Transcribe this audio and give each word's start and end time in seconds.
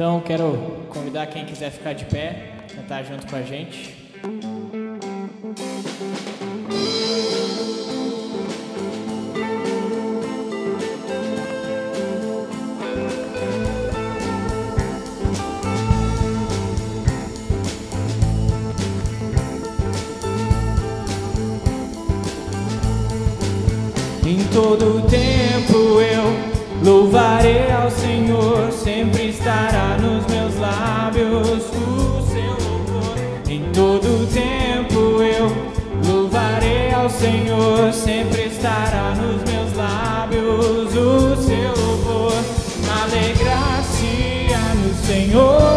Então 0.00 0.18
quero 0.22 0.56
convidar 0.88 1.26
quem 1.26 1.44
quiser 1.44 1.70
ficar 1.70 1.92
de 1.92 2.06
pé, 2.06 2.54
cantar 2.74 3.04
junto 3.04 3.26
com 3.26 3.36
a 3.36 3.42
gente. 3.42 3.94
Em 24.26 24.38
Sempre 37.88 38.44
estará 38.44 39.14
nos 39.16 39.42
meus 39.50 39.74
lábios 39.74 40.94
o 40.94 41.36
seu 41.42 41.74
louvor. 41.76 42.32
Alegrar-se 43.02 44.46
no 44.74 45.06
Senhor 45.06 45.69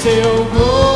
Seu 0.00 0.44
glorioso 0.46 0.89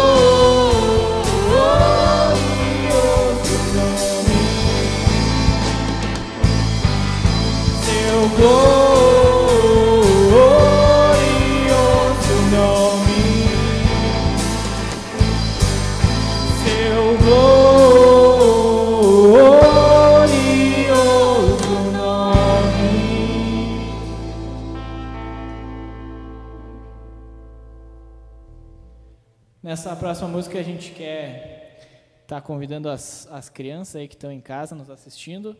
próxima 30.14 30.30
música 30.30 30.60
a 30.60 30.62
gente 30.62 30.92
quer 30.92 31.76
estar 32.22 32.40
convidando 32.40 32.88
as, 32.88 33.26
as 33.32 33.48
crianças 33.48 33.96
aí 33.96 34.06
que 34.06 34.14
estão 34.14 34.30
em 34.30 34.40
casa 34.40 34.72
nos 34.72 34.88
assistindo 34.88 35.56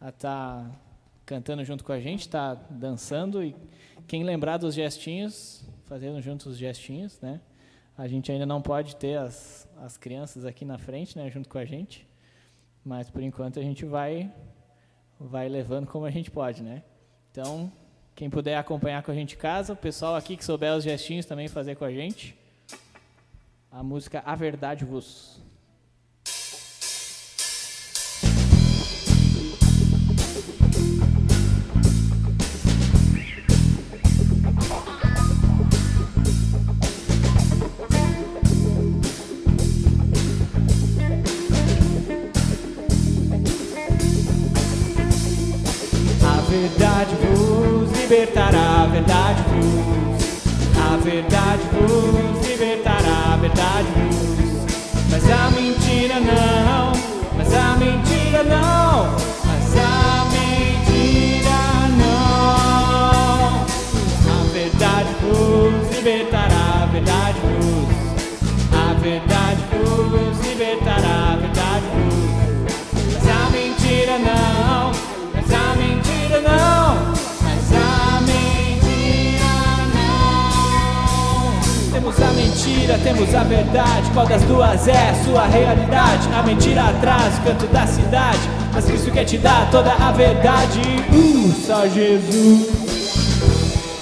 a 0.00 0.10
estar 0.10 0.70
cantando 1.26 1.64
junto 1.64 1.82
com 1.82 1.90
a 1.90 1.98
gente, 1.98 2.20
estar 2.20 2.54
dançando 2.70 3.42
e 3.42 3.52
quem 4.06 4.22
lembrar 4.22 4.58
dos 4.58 4.76
gestinhos, 4.76 5.64
fazendo 5.86 6.22
juntos 6.22 6.46
os 6.46 6.56
gestinhos, 6.56 7.18
né? 7.20 7.40
A 7.98 8.06
gente 8.06 8.30
ainda 8.30 8.46
não 8.46 8.62
pode 8.62 8.94
ter 8.94 9.18
as, 9.18 9.68
as 9.78 9.96
crianças 9.96 10.44
aqui 10.44 10.64
na 10.64 10.78
frente, 10.78 11.18
né, 11.18 11.28
junto 11.28 11.48
com 11.48 11.58
a 11.58 11.64
gente, 11.64 12.06
mas 12.84 13.10
por 13.10 13.24
enquanto 13.24 13.58
a 13.58 13.62
gente 13.62 13.84
vai 13.84 14.32
vai 15.18 15.48
levando 15.48 15.88
como 15.88 16.04
a 16.04 16.12
gente 16.12 16.30
pode, 16.30 16.62
né? 16.62 16.84
Então, 17.32 17.72
quem 18.14 18.30
puder 18.30 18.56
acompanhar 18.56 19.02
com 19.02 19.10
a 19.10 19.14
gente 19.14 19.34
em 19.34 19.38
casa, 19.38 19.72
o 19.72 19.76
pessoal 19.76 20.14
aqui 20.14 20.36
que 20.36 20.44
souber 20.44 20.72
os 20.76 20.84
gestinhos 20.84 21.26
também 21.26 21.48
fazer 21.48 21.74
com 21.74 21.84
a 21.84 21.90
gente. 21.90 22.43
A 23.76 23.82
música 23.82 24.22
A 24.24 24.36
Verdade 24.36 24.84
Vos. 24.84 25.42
A 46.22 46.40
verdade 46.48 47.16
vos 47.16 47.90
libertará, 47.98 48.82
a 48.82 48.86
verdade 48.86 49.42
vos. 49.42 50.24
A 50.80 50.96
verdade 50.98 51.62
vos 51.72 52.23
vos. 55.14 55.22
Mas 55.22 55.30
a 55.30 55.50
mentira, 82.64 82.98
temos 82.98 83.34
a 83.34 83.42
verdade. 83.44 84.10
Qual 84.12 84.26
das 84.26 84.42
duas 84.42 84.88
é 84.88 85.10
a 85.10 85.24
sua 85.24 85.46
realidade? 85.46 86.28
A 86.34 86.42
mentira 86.42 86.88
atrás, 86.88 87.38
canto 87.44 87.66
da 87.66 87.86
cidade. 87.86 88.40
Mas 88.72 88.86
Cristo 88.86 89.10
quer 89.10 89.24
te 89.24 89.38
dar 89.38 89.70
toda 89.70 89.92
a 89.92 90.10
verdade. 90.12 90.80
Uh, 91.12 91.52
só 91.66 91.86
Jesus. 91.86 92.84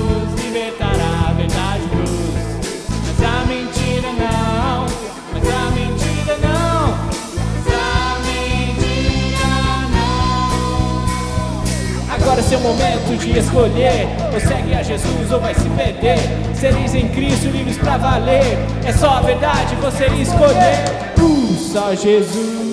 Agora 12.31 12.43
é 12.43 12.49
seu 12.49 12.61
momento 12.61 13.19
de 13.19 13.37
escolher. 13.37 14.06
Ou 14.32 14.38
segue 14.38 14.73
a 14.73 14.85
Jesus 14.85 15.32
ou 15.32 15.41
vai 15.41 15.53
se 15.53 15.69
perder. 15.71 16.17
Seres 16.55 16.94
em 16.94 17.09
Cristo 17.09 17.49
livres 17.49 17.77
pra 17.77 17.97
valer. 17.97 18.56
É 18.85 18.93
só 18.93 19.17
a 19.17 19.21
verdade 19.21 19.75
você 19.75 20.06
escolher. 20.06 20.85
Pulsa 21.17 21.97
Jesus. 21.97 22.69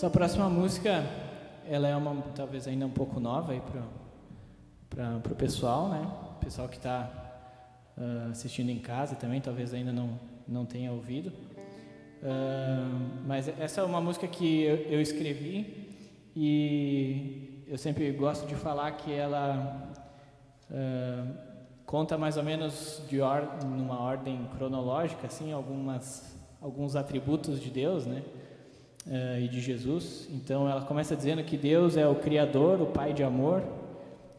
Essa 0.00 0.08
próxima 0.08 0.48
música, 0.48 1.04
ela 1.68 1.86
é 1.86 1.94
uma 1.94 2.22
talvez 2.34 2.66
ainda 2.66 2.86
um 2.86 2.90
pouco 2.90 3.20
nova 3.20 3.52
aí 3.52 3.60
para 4.88 5.30
o 5.30 5.34
pessoal, 5.34 5.90
né? 5.90 6.10
O 6.36 6.42
pessoal 6.42 6.70
que 6.70 6.78
está 6.78 7.10
uh, 7.98 8.00
ah, 8.00 8.28
assistindo 8.30 8.70
em 8.70 8.78
casa 8.78 9.14
também, 9.14 9.42
talvez 9.42 9.74
ainda 9.74 9.92
não, 9.92 10.18
não 10.48 10.64
tenha 10.64 10.90
ouvido. 10.90 11.28
Uh, 11.28 13.20
mas 13.26 13.46
essa 13.46 13.82
é 13.82 13.84
uma 13.84 14.00
música 14.00 14.26
que 14.26 14.62
eu, 14.62 14.76
eu, 14.76 15.02
escrevi 15.02 15.92
e 16.34 17.62
eu 17.68 17.76
sempre 17.76 18.10
gosto 18.10 18.46
de 18.46 18.54
falar 18.54 18.92
que 18.92 19.12
ela 19.12 19.92
uh, 20.70 21.34
conta 21.84 22.16
mais 22.16 22.38
ou 22.38 22.42
menos 22.42 23.02
de 23.06 23.20
or, 23.20 23.46
numa 23.66 24.00
ordem 24.00 24.48
cronológica, 24.56 25.26
assim, 25.26 25.52
algumas 25.52 26.40
alguns 26.58 26.96
atributos 26.96 27.60
de 27.60 27.68
Deus, 27.68 28.06
né? 28.06 28.22
Uh, 29.10 29.40
e 29.40 29.48
de 29.48 29.60
Jesus. 29.60 30.28
Então 30.30 30.70
ela 30.70 30.82
começa 30.82 31.16
dizendo 31.16 31.42
que 31.42 31.56
Deus 31.56 31.96
é 31.96 32.06
o 32.06 32.14
Criador, 32.14 32.80
o 32.80 32.86
Pai 32.86 33.12
de 33.12 33.24
amor, 33.24 33.62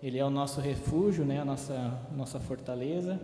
Ele 0.01 0.17
é 0.17 0.25
o 0.25 0.29
nosso 0.29 0.61
refúgio, 0.61 1.25
né, 1.25 1.41
a 1.41 1.45
nossa, 1.45 1.99
nossa 2.15 2.39
fortaleza. 2.39 3.19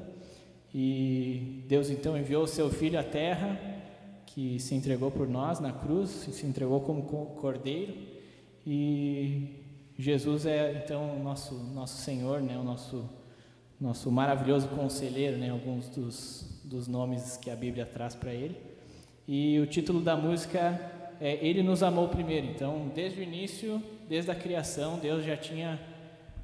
E 0.76 1.64
Deus 1.68 1.90
então 1.90 2.18
enviou 2.18 2.44
o 2.44 2.48
seu 2.48 2.70
Filho 2.70 3.00
à 3.00 3.04
terra, 3.04 3.58
que 4.26 4.60
se 4.60 4.76
entregou 4.76 5.10
por 5.10 5.28
nós 5.28 5.60
na 5.60 5.72
cruz, 5.72 6.10
se 6.10 6.46
entregou 6.46 6.82
como 6.82 7.04
cordeiro. 7.04 7.94
E 8.66 9.56
Jesus 9.98 10.46
é 10.46 10.84
então 10.84 11.16
o 11.16 11.24
nosso, 11.24 11.56
nosso 11.74 12.02
Senhor, 12.02 12.42
né, 12.42 12.58
o 12.58 12.64
nosso, 12.64 13.10
nosso 13.80 14.12
maravilhoso 14.12 14.68
conselheiro, 14.68 15.38
né, 15.38 15.50
alguns 15.50 15.88
dos, 15.88 16.62
dos 16.66 16.88
nomes 16.88 17.38
que 17.38 17.50
a 17.50 17.56
Bíblia 17.56 17.86
traz 17.86 18.14
para 18.14 18.34
ele. 18.34 18.58
E 19.26 19.60
o 19.60 19.66
título 19.66 20.02
da 20.02 20.16
música 20.16 20.97
é, 21.20 21.38
ele 21.46 21.64
nos 21.64 21.84
amou 21.84 22.08
primeiro. 22.08 22.48
Então, 22.48 22.92
desde 22.94 23.20
o 23.20 23.24
início, 23.24 23.82
desde 24.08 24.32
a 24.32 24.36
criação, 24.36 25.00
Deus 25.00 25.26
já 25.26 25.36
tinha, 25.36 25.80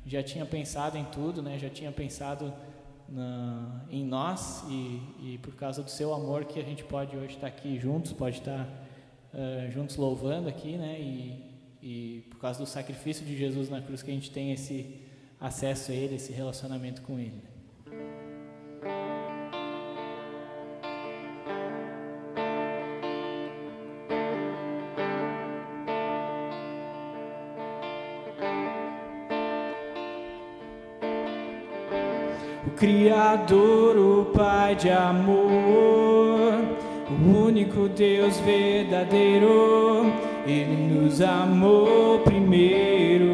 já 0.06 0.24
tinha 0.24 0.46
pensado 0.46 0.98
em 0.98 1.06
tudo, 1.06 1.42
né? 1.42 1.58
já 1.60 1.70
tinha 1.70 1.92
pensado 1.92 2.54
na, 3.08 3.86
em 3.90 4.04
nós 4.04 4.64
e, 4.70 5.02
e, 5.22 5.40
por 5.42 5.56
causa 5.56 5.84
do 5.84 5.90
seu 5.90 6.14
amor 6.14 6.46
que 6.46 6.60
a 6.60 6.64
gente 6.64 6.84
pode 6.84 7.16
hoje 7.16 7.36
estar 7.36 7.48
aqui 7.48 7.78
juntos, 7.80 8.14
pode 8.14 8.40
estar 8.40 8.68
uh, 9.34 9.72
juntos 9.72 9.96
louvando 9.98 10.50
aqui, 10.50 10.78
né? 10.78 11.00
E, 11.00 11.54
e 11.82 12.22
por 12.30 12.40
causa 12.40 12.60
do 12.60 12.66
sacrifício 12.66 13.26
de 13.26 13.38
Jesus 13.38 13.70
na 13.70 13.82
cruz 13.82 14.02
que 14.02 14.10
a 14.10 14.14
gente 14.14 14.32
tem 14.32 14.54
esse 14.54 15.02
acesso 15.40 15.92
a 15.92 15.96
Ele, 15.96 16.16
esse 16.16 16.32
relacionamento 16.32 17.02
com 17.02 17.20
Ele. 17.20 17.53
Criador, 32.84 33.96
o 33.96 34.26
Pai 34.26 34.76
de 34.76 34.90
amor, 34.90 36.54
o 37.10 37.46
único 37.46 37.88
Deus 37.88 38.38
verdadeiro, 38.42 40.12
Ele 40.46 40.94
nos 40.94 41.22
amou 41.22 42.20
primeiro. 42.20 43.32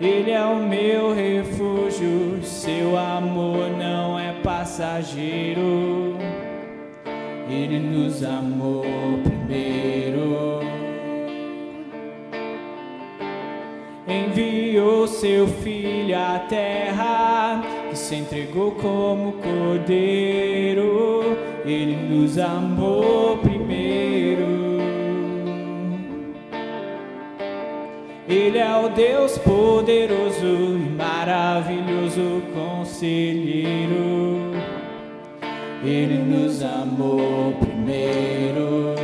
Ele 0.00 0.32
é 0.32 0.44
o 0.44 0.56
meu 0.56 1.14
refúgio, 1.14 2.42
seu 2.42 2.98
amor 2.98 3.70
não 3.78 4.18
é 4.18 4.32
passageiro. 4.42 6.16
Ele 7.48 7.78
nos 7.78 8.24
amou 8.24 8.82
primeiro. 8.82 9.29
Seu 15.20 15.46
filho 15.46 16.16
à 16.16 16.38
terra 16.48 17.62
e 17.92 17.94
se 17.94 18.14
entregou 18.14 18.72
como 18.72 19.32
cordeiro. 19.32 21.36
Ele 21.62 21.94
nos 21.94 22.38
amou 22.38 23.36
primeiro. 23.36 24.80
Ele 28.26 28.56
é 28.56 28.76
o 28.76 28.88
Deus 28.88 29.36
poderoso 29.36 30.46
e 30.46 30.90
maravilhoso 30.96 32.42
conselheiro. 32.54 34.52
Ele 35.84 36.16
nos 36.16 36.62
amou 36.62 37.52
primeiro. 37.60 38.99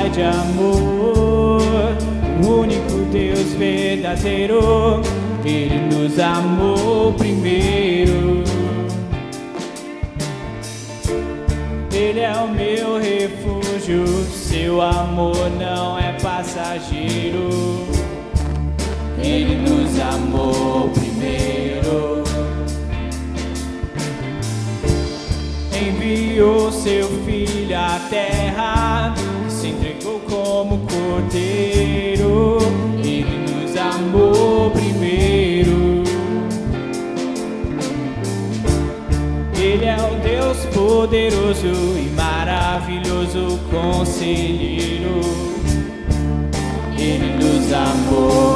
Pai 0.00 0.08
de 0.08 0.22
amor, 0.22 1.60
o 2.42 2.60
único 2.60 3.04
Deus 3.12 3.52
verdadeiro, 3.52 5.02
Ele 5.44 5.94
nos 5.94 6.18
amou 6.18 7.12
primeiro. 7.12 8.42
Ele 11.92 12.20
é 12.20 12.32
o 12.32 12.48
meu 12.48 12.98
refúgio, 12.98 14.06
seu 14.32 14.80
amor 14.80 15.50
não 15.60 15.98
é 15.98 16.14
passageiro. 16.22 17.86
Ele 19.22 19.56
nos 19.56 20.00
amou 20.00 20.88
primeiro. 20.94 22.24
Enviou 25.78 26.72
seu 26.72 27.06
filho 27.26 27.76
a 27.76 28.00
terra, 28.08 28.79
cordeiro, 31.20 32.58
ele 33.04 33.44
nos 33.46 33.76
amou 33.76 34.70
primeiro. 34.70 36.02
Ele 39.54 39.84
é 39.84 39.96
o 39.96 40.14
Deus 40.22 40.56
poderoso 40.74 41.98
e 41.98 42.10
maravilhoso 42.16 43.60
conselheiro. 43.70 45.20
Ele 46.98 47.44
nos 47.44 47.72
amou 47.72 48.49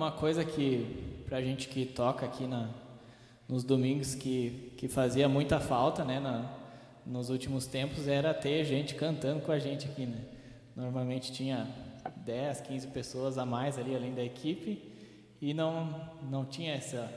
uma, 0.00 0.10
coisa 0.10 0.42
que, 0.46 1.22
pra 1.26 1.42
gente 1.42 1.68
que 1.68 1.84
toca 1.84 2.24
aqui 2.24 2.46
na, 2.46 2.70
nos 3.46 3.62
domingos, 3.62 4.14
que, 4.14 4.72
que 4.78 4.88
fazia 4.88 5.28
muita 5.28 5.60
falta, 5.60 6.02
né, 6.02 6.18
na, 6.18 6.50
nos 7.04 7.28
últimos 7.28 7.66
tempos, 7.66 8.08
era 8.08 8.32
ter 8.32 8.64
gente 8.64 8.94
cantando 8.94 9.40
com 9.42 9.52
a 9.52 9.58
gente 9.58 9.86
aqui, 9.86 10.06
né. 10.06 10.20
Normalmente 10.74 11.30
tinha 11.32 11.68
10, 12.16 12.62
15 12.62 12.86
pessoas 12.86 13.36
a 13.36 13.44
mais 13.44 13.78
ali, 13.78 13.94
além 13.94 14.14
da 14.14 14.24
equipe, 14.24 14.82
e 15.38 15.52
não, 15.52 16.08
não 16.30 16.46
tinha 16.46 16.72
essa, 16.72 17.12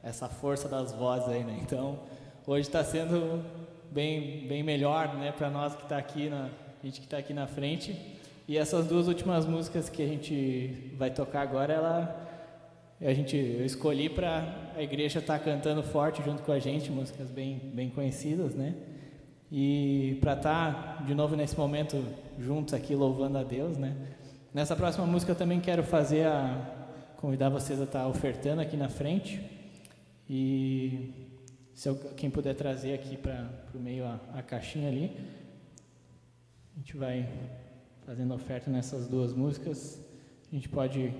essa 0.00 0.28
força 0.28 0.68
das 0.68 0.92
vozes 0.92 1.28
aí, 1.28 1.42
né. 1.42 1.58
Então, 1.60 1.98
hoje 2.46 2.68
está 2.68 2.84
sendo 2.84 3.44
bem, 3.90 4.46
bem 4.46 4.62
melhor, 4.62 5.12
né, 5.16 5.32
para 5.32 5.50
nós 5.50 5.74
que 5.74 5.82
está 5.82 5.98
aqui, 5.98 6.28
na, 6.28 6.50
gente 6.84 7.00
que 7.00 7.06
está 7.06 7.18
aqui 7.18 7.34
na 7.34 7.48
frente, 7.48 8.16
e 8.46 8.56
essas 8.56 8.86
duas 8.86 9.08
últimas 9.08 9.44
músicas 9.44 9.90
que 9.90 10.02
a 10.02 10.06
gente 10.06 10.94
vai 10.96 11.10
tocar 11.10 11.42
agora, 11.42 11.74
ela 11.74 12.27
a 13.00 13.14
gente 13.14 13.36
eu 13.36 13.64
escolhi 13.64 14.08
para 14.08 14.72
a 14.76 14.82
igreja 14.82 15.20
estar 15.20 15.38
tá 15.38 15.44
cantando 15.44 15.82
forte 15.82 16.22
junto 16.22 16.42
com 16.42 16.50
a 16.50 16.58
gente, 16.58 16.90
músicas 16.90 17.30
bem 17.30 17.58
bem 17.72 17.88
conhecidas, 17.90 18.54
né? 18.54 18.74
E 19.50 20.18
para 20.20 20.34
estar 20.34 20.98
tá 20.98 21.04
de 21.04 21.14
novo 21.14 21.36
nesse 21.36 21.56
momento 21.56 22.04
juntos 22.38 22.74
aqui 22.74 22.94
louvando 22.94 23.38
a 23.38 23.44
Deus, 23.44 23.78
né? 23.78 23.96
Nessa 24.52 24.74
próxima 24.74 25.06
música 25.06 25.32
eu 25.32 25.36
também 25.36 25.60
quero 25.60 25.82
fazer 25.82 26.26
a 26.26 27.14
convidar 27.16 27.48
vocês 27.48 27.80
a 27.80 27.84
estar 27.84 28.00
tá 28.00 28.08
ofertando 28.08 28.60
aqui 28.60 28.76
na 28.76 28.88
frente. 28.88 29.40
E 30.28 31.28
se 31.74 31.88
eu, 31.88 31.96
quem 32.16 32.28
puder 32.28 32.54
trazer 32.54 32.94
aqui 32.94 33.16
para 33.16 33.48
o 33.74 33.78
meio 33.78 34.04
a, 34.04 34.20
a 34.34 34.42
caixinha 34.42 34.88
ali, 34.88 35.16
a 36.74 36.78
gente 36.78 36.96
vai 36.96 37.28
fazendo 38.04 38.34
oferta 38.34 38.70
nessas 38.70 39.06
duas 39.06 39.32
músicas. 39.32 40.04
A 40.50 40.54
gente 40.54 40.68
pode 40.68 41.12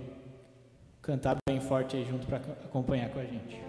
cantar 1.09 1.39
bem 1.49 1.59
forte 1.59 1.97
aí 1.97 2.05
junto 2.05 2.27
para 2.27 2.37
acompanhar 2.37 3.09
com 3.09 3.19
a 3.19 3.25
gente. 3.25 3.68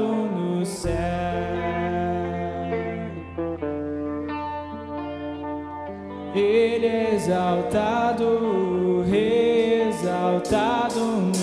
no 0.00 0.64
céu. 0.64 0.92
Ele 6.34 6.86
é 6.86 7.14
exaltado, 7.14 9.04
exaltado 9.12 11.00
no 11.00 11.41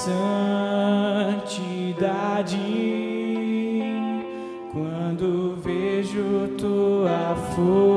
santidade 0.00 0.16
quando 4.72 5.56
vejo 5.62 6.48
tua 6.56 7.36
força. 7.54 7.89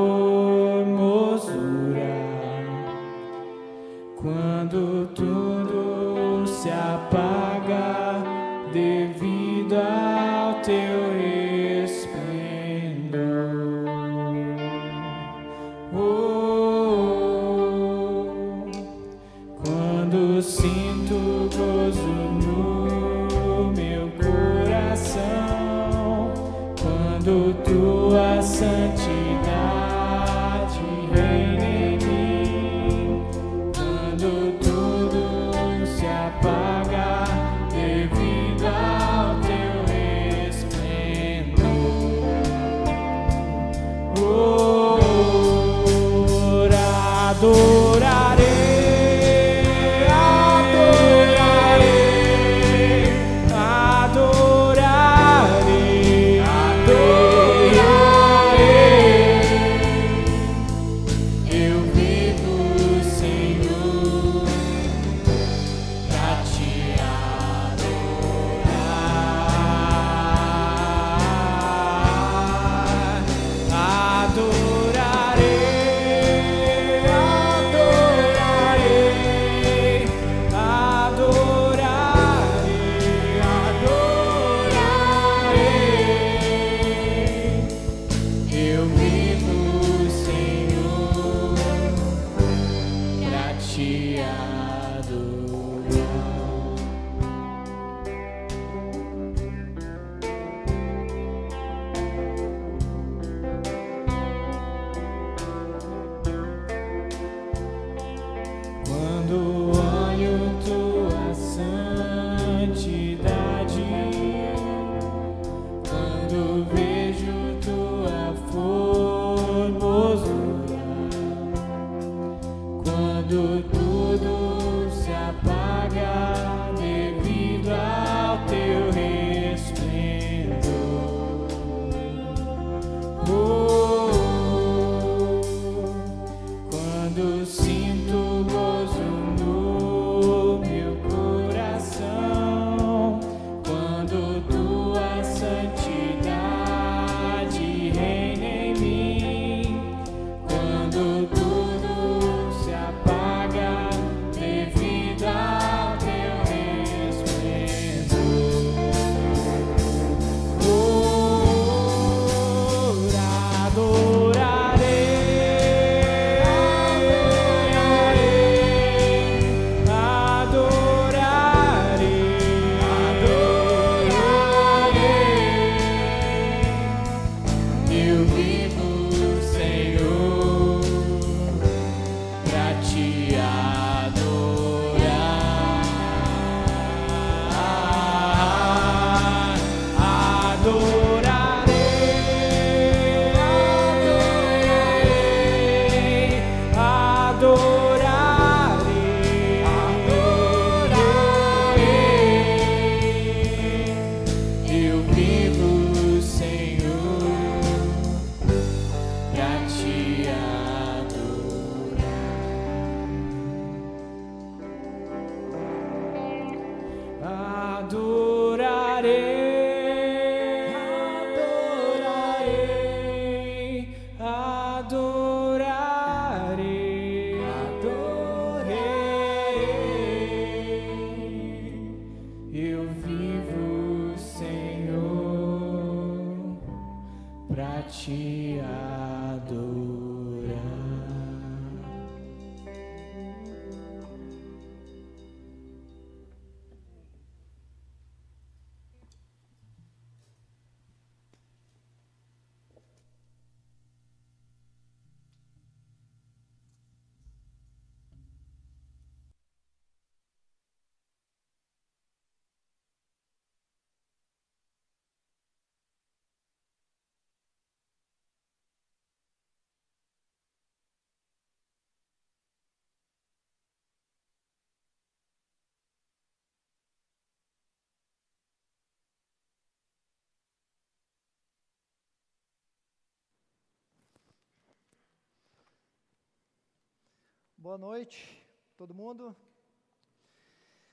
Boa 287.64 287.78
noite, 287.78 288.46
todo 288.76 288.92
mundo. 288.92 289.34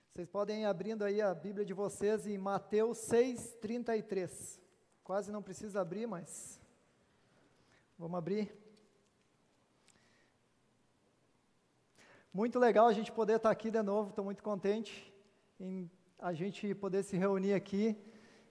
Vocês 0.08 0.30
podem 0.30 0.62
ir 0.62 0.66
abrindo 0.66 1.04
aí 1.04 1.22
a 1.22 1.34
Bíblia 1.34 1.66
de 1.66 1.74
vocês 1.74 2.26
em 2.26 2.38
Mateus 2.38 2.98
6, 3.00 3.56
33. 3.60 4.58
Quase 5.04 5.34
não 5.34 5.44
precisa 5.44 5.82
abrir, 5.82 6.08
mas 6.08 6.62
Vamos 8.00 8.18
abrir. 8.18 8.58
Muito 12.34 12.58
legal 12.58 12.88
a 12.88 12.94
gente 12.94 13.12
poder 13.12 13.36
estar 13.36 13.52
aqui 13.52 13.70
de 13.70 13.82
novo, 13.82 14.12
estou 14.12 14.24
muito 14.24 14.42
contente 14.42 15.14
em 15.60 15.92
a 16.18 16.32
gente 16.32 16.74
poder 16.74 17.04
se 17.04 17.18
reunir 17.18 17.54
aqui 17.54 17.98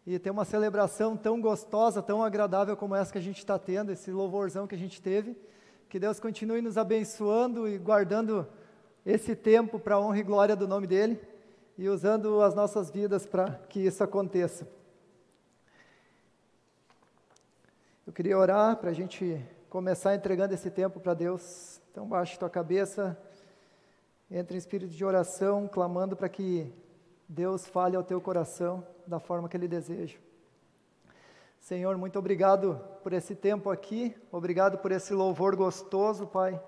e 0.04 0.18
ter 0.18 0.28
uma 0.28 0.44
celebração 0.44 1.16
tão 1.16 1.40
gostosa, 1.40 2.02
tão 2.02 2.22
agradável 2.22 2.76
como 2.76 2.94
essa 2.94 3.12
que 3.12 3.18
a 3.18 3.22
gente 3.22 3.38
está 3.38 3.58
tendo, 3.58 3.90
esse 3.90 4.12
louvorzão 4.12 4.66
que 4.66 4.74
a 4.74 4.78
gente 4.78 5.00
teve. 5.00 5.40
Que 5.90 5.98
Deus 5.98 6.20
continue 6.20 6.62
nos 6.62 6.78
abençoando 6.78 7.66
e 7.66 7.76
guardando 7.76 8.46
esse 9.04 9.34
tempo 9.34 9.76
para 9.76 9.96
a 9.96 10.00
honra 10.00 10.20
e 10.20 10.22
glória 10.22 10.54
do 10.54 10.68
nome 10.68 10.86
dEle 10.86 11.20
e 11.76 11.88
usando 11.88 12.40
as 12.42 12.54
nossas 12.54 12.92
vidas 12.92 13.26
para 13.26 13.54
que 13.68 13.80
isso 13.80 14.04
aconteça. 14.04 14.68
Eu 18.06 18.12
queria 18.12 18.38
orar 18.38 18.76
para 18.76 18.90
a 18.90 18.92
gente 18.92 19.44
começar 19.68 20.14
entregando 20.14 20.54
esse 20.54 20.70
tempo 20.70 21.00
para 21.00 21.12
Deus. 21.12 21.80
Então, 21.90 22.06
baixe 22.06 22.38
tua 22.38 22.48
cabeça, 22.48 23.18
entre 24.30 24.54
em 24.54 24.58
espírito 24.58 24.94
de 24.94 25.04
oração, 25.04 25.66
clamando 25.66 26.14
para 26.14 26.28
que 26.28 26.72
Deus 27.28 27.66
fale 27.66 27.96
ao 27.96 28.04
teu 28.04 28.20
coração 28.20 28.86
da 29.08 29.18
forma 29.18 29.48
que 29.48 29.56
Ele 29.56 29.66
deseja. 29.66 30.18
Senhor, 31.60 31.96
muito 31.96 32.18
obrigado 32.18 32.80
por 33.02 33.12
esse 33.12 33.34
tempo 33.34 33.70
aqui, 33.70 34.16
obrigado 34.32 34.78
por 34.78 34.90
esse 34.90 35.12
louvor 35.12 35.54
gostoso, 35.54 36.26
Pai. 36.26 36.60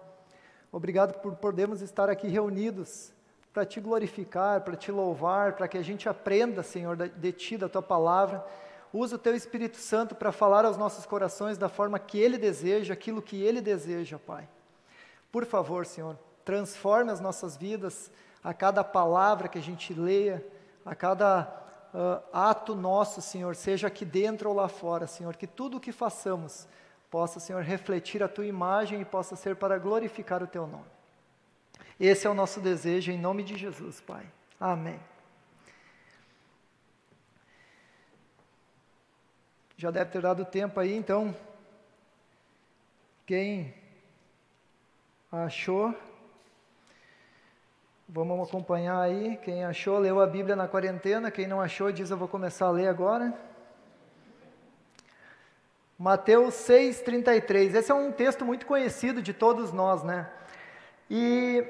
Obrigado 0.71 1.19
por 1.21 1.35
podermos 1.37 1.81
estar 1.81 2.09
aqui 2.11 2.29
reunidos 2.29 3.13
para 3.53 3.65
te 3.65 3.81
glorificar, 3.81 4.61
para 4.61 4.77
te 4.77 4.93
louvar, 4.93 5.55
para 5.55 5.67
que 5.67 5.77
a 5.77 5.83
gente 5.83 6.09
aprenda, 6.09 6.63
Senhor, 6.63 6.97
de 6.97 7.33
ti, 7.33 7.57
da 7.57 7.69
tua 7.69 7.83
palavra. 7.83 8.45
Usa 8.93 9.17
o 9.17 9.19
teu 9.19 9.35
Espírito 9.35 9.79
Santo 9.79 10.15
para 10.15 10.31
falar 10.31 10.65
aos 10.65 10.77
nossos 10.77 11.07
corações 11.07 11.59
da 11.59 11.69
forma 11.69 11.99
que 11.99 12.19
ele 12.19 12.39
deseja, 12.39 12.93
aquilo 12.93 13.23
que 13.23 13.43
ele 13.43 13.61
deseja, 13.61 14.19
Pai. 14.19 14.47
Por 15.33 15.47
favor, 15.47 15.87
Senhor, 15.87 16.19
transforme 16.45 17.11
as 17.11 17.21
nossas 17.21 17.57
vidas 17.57 18.11
a 18.45 18.53
cada 18.53 18.85
palavra 18.85 19.49
que 19.49 19.59
a 19.59 19.63
gente 19.63 19.95
leia, 19.95 20.45
a 20.85 20.95
cada 20.95 21.62
uh, 21.95 22.23
ato 22.33 22.75
nosso, 22.75 23.21
Senhor, 23.21 23.55
seja 23.55 23.87
aqui 23.87 24.05
dentro 24.05 24.49
ou 24.49 24.55
lá 24.55 24.69
fora, 24.69 25.07
Senhor, 25.07 25.37
que 25.37 25.47
tudo 25.47 25.77
o 25.77 25.81
que 25.81 25.93
façamos 25.93 26.67
possa, 27.11 27.39
Senhor, 27.39 27.63
refletir 27.63 28.23
a 28.23 28.29
tua 28.29 28.47
imagem 28.47 29.01
e 29.01 29.05
possa 29.05 29.37
ser 29.37 29.57
para 29.57 29.79
glorificar 29.79 30.43
o 30.43 30.47
teu 30.47 30.67
nome. 30.67 30.91
Esse 32.01 32.27
é 32.27 32.31
o 32.31 32.35
nosso 32.35 32.61
desejo 32.61 33.13
em 33.13 33.19
nome 33.19 33.43
de 33.43 33.57
Jesus, 33.57 34.01
Pai. 34.01 34.27
Amém. 34.59 34.99
Já 39.77 39.91
deve 39.91 40.11
ter 40.11 40.23
dado 40.23 40.45
tempo 40.45 40.79
aí, 40.79 40.95
então. 40.95 41.37
Quem 43.27 43.75
achou, 45.31 45.95
Vamos 48.15 48.47
acompanhar 48.47 49.01
aí. 49.01 49.39
Quem 49.39 49.65
achou, 49.65 49.99
leu 49.99 50.21
a 50.21 50.27
Bíblia 50.27 50.55
na 50.55 50.69
quarentena. 50.69 51.31
Quem 51.31 51.47
não 51.47 51.63
achou, 51.63 51.91
diz: 51.91 52.11
Eu 52.11 52.17
vou 52.19 52.29
começar 52.29 52.67
a 52.67 52.71
ler 52.71 52.87
agora. 52.87 53.33
Mateus 55.99 56.53
6,33. 56.57 57.75
Esse 57.75 57.91
é 57.91 57.95
um 57.95 58.13
texto 58.13 58.45
muito 58.45 58.67
conhecido 58.67 59.23
de 59.23 59.33
todos 59.33 59.73
nós, 59.73 60.03
né? 60.03 60.29
E 61.09 61.65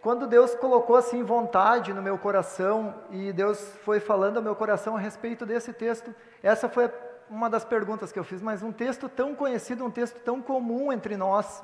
quando 0.00 0.26
Deus 0.26 0.56
colocou 0.56 0.96
assim 0.96 1.22
vontade 1.22 1.94
no 1.94 2.02
meu 2.02 2.18
coração 2.18 2.92
e 3.12 3.32
Deus 3.32 3.60
foi 3.84 4.00
falando 4.00 4.38
ao 4.38 4.42
meu 4.42 4.56
coração 4.56 4.96
a 4.96 4.98
respeito 4.98 5.46
desse 5.46 5.72
texto, 5.72 6.12
essa 6.42 6.68
foi 6.68 6.90
uma 7.30 7.48
das 7.48 7.64
perguntas 7.64 8.10
que 8.10 8.18
eu 8.18 8.24
fiz. 8.24 8.42
Mas 8.42 8.60
um 8.60 8.72
texto 8.72 9.08
tão 9.08 9.36
conhecido, 9.36 9.84
um 9.84 9.90
texto 9.92 10.18
tão 10.18 10.42
comum 10.42 10.92
entre 10.92 11.16
nós. 11.16 11.62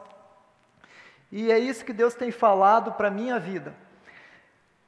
E 1.33 1.51
é 1.51 1.59
isso 1.59 1.85
que 1.85 1.93
Deus 1.93 2.15
tem 2.15 2.31
falado 2.31 2.93
para 2.93 3.09
a 3.09 3.11
minha 3.11 3.41
vida. 3.41 3.75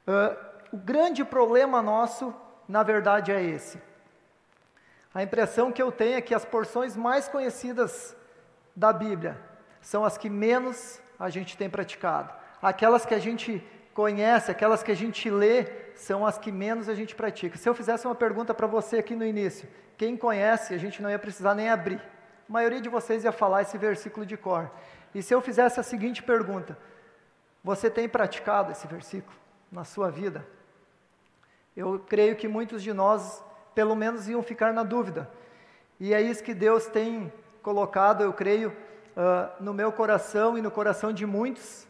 Uh, 0.07 0.35
o 0.71 0.77
grande 0.77 1.23
problema 1.23 1.81
nosso, 1.81 2.33
na 2.67 2.83
verdade, 2.83 3.31
é 3.31 3.41
esse. 3.41 3.81
A 5.13 5.23
impressão 5.23 5.71
que 5.71 5.81
eu 5.81 5.91
tenho 5.91 6.17
é 6.17 6.21
que 6.21 6.35
as 6.35 6.43
porções 6.43 6.95
mais 6.95 7.27
conhecidas 7.27 8.15
da 8.75 8.91
Bíblia 8.91 9.39
são 9.81 10.03
as 10.03 10.17
que 10.17 10.29
menos 10.29 10.99
a 11.17 11.29
gente 11.29 11.55
tem 11.55 11.69
praticado. 11.69 12.33
Aquelas 12.61 13.05
que 13.05 13.13
a 13.13 13.19
gente 13.19 13.63
conhece, 13.93 14.51
aquelas 14.51 14.83
que 14.83 14.91
a 14.91 14.95
gente 14.95 15.29
lê, 15.29 15.67
são 15.95 16.25
as 16.25 16.37
que 16.37 16.51
menos 16.51 16.89
a 16.89 16.93
gente 16.93 17.15
pratica. 17.15 17.57
Se 17.57 17.69
eu 17.69 17.73
fizesse 17.73 18.05
uma 18.05 18.15
pergunta 18.15 18.53
para 18.53 18.67
você 18.67 18.97
aqui 18.97 19.15
no 19.15 19.25
início, 19.25 19.69
quem 19.97 20.17
conhece, 20.17 20.73
a 20.73 20.77
gente 20.77 21.01
não 21.01 21.09
ia 21.09 21.17
precisar 21.17 21.55
nem 21.55 21.69
abrir. 21.69 22.01
A 22.49 22.51
maioria 22.51 22.81
de 22.81 22.89
vocês 22.89 23.23
ia 23.23 23.31
falar 23.31 23.61
esse 23.61 23.77
versículo 23.77 24.25
de 24.25 24.35
cor. 24.35 24.69
E 25.13 25.23
se 25.23 25.33
eu 25.33 25.41
fizesse 25.41 25.79
a 25.79 25.83
seguinte 25.83 26.21
pergunta: 26.21 26.77
Você 27.63 27.89
tem 27.89 28.09
praticado 28.09 28.73
esse 28.73 28.85
versículo? 28.85 29.44
Na 29.75 29.83
sua 29.83 30.09
vida? 30.09 30.47
Eu 31.75 31.99
creio 32.07 32.37
que 32.37 32.47
muitos 32.47 32.81
de 32.81 32.93
nós, 32.93 33.43
pelo 33.75 33.93
menos, 33.93 34.29
iam 34.29 34.41
ficar 34.41 34.73
na 34.73 34.83
dúvida. 34.83 35.29
E 35.99 36.13
é 36.13 36.21
isso 36.21 36.41
que 36.41 36.53
Deus 36.53 36.87
tem 36.87 37.31
colocado, 37.61 38.23
eu 38.23 38.31
creio, 38.31 38.69
uh, 38.69 39.61
no 39.61 39.73
meu 39.73 39.91
coração 39.91 40.57
e 40.57 40.61
no 40.61 40.71
coração 40.71 41.11
de 41.11 41.25
muitos, 41.25 41.85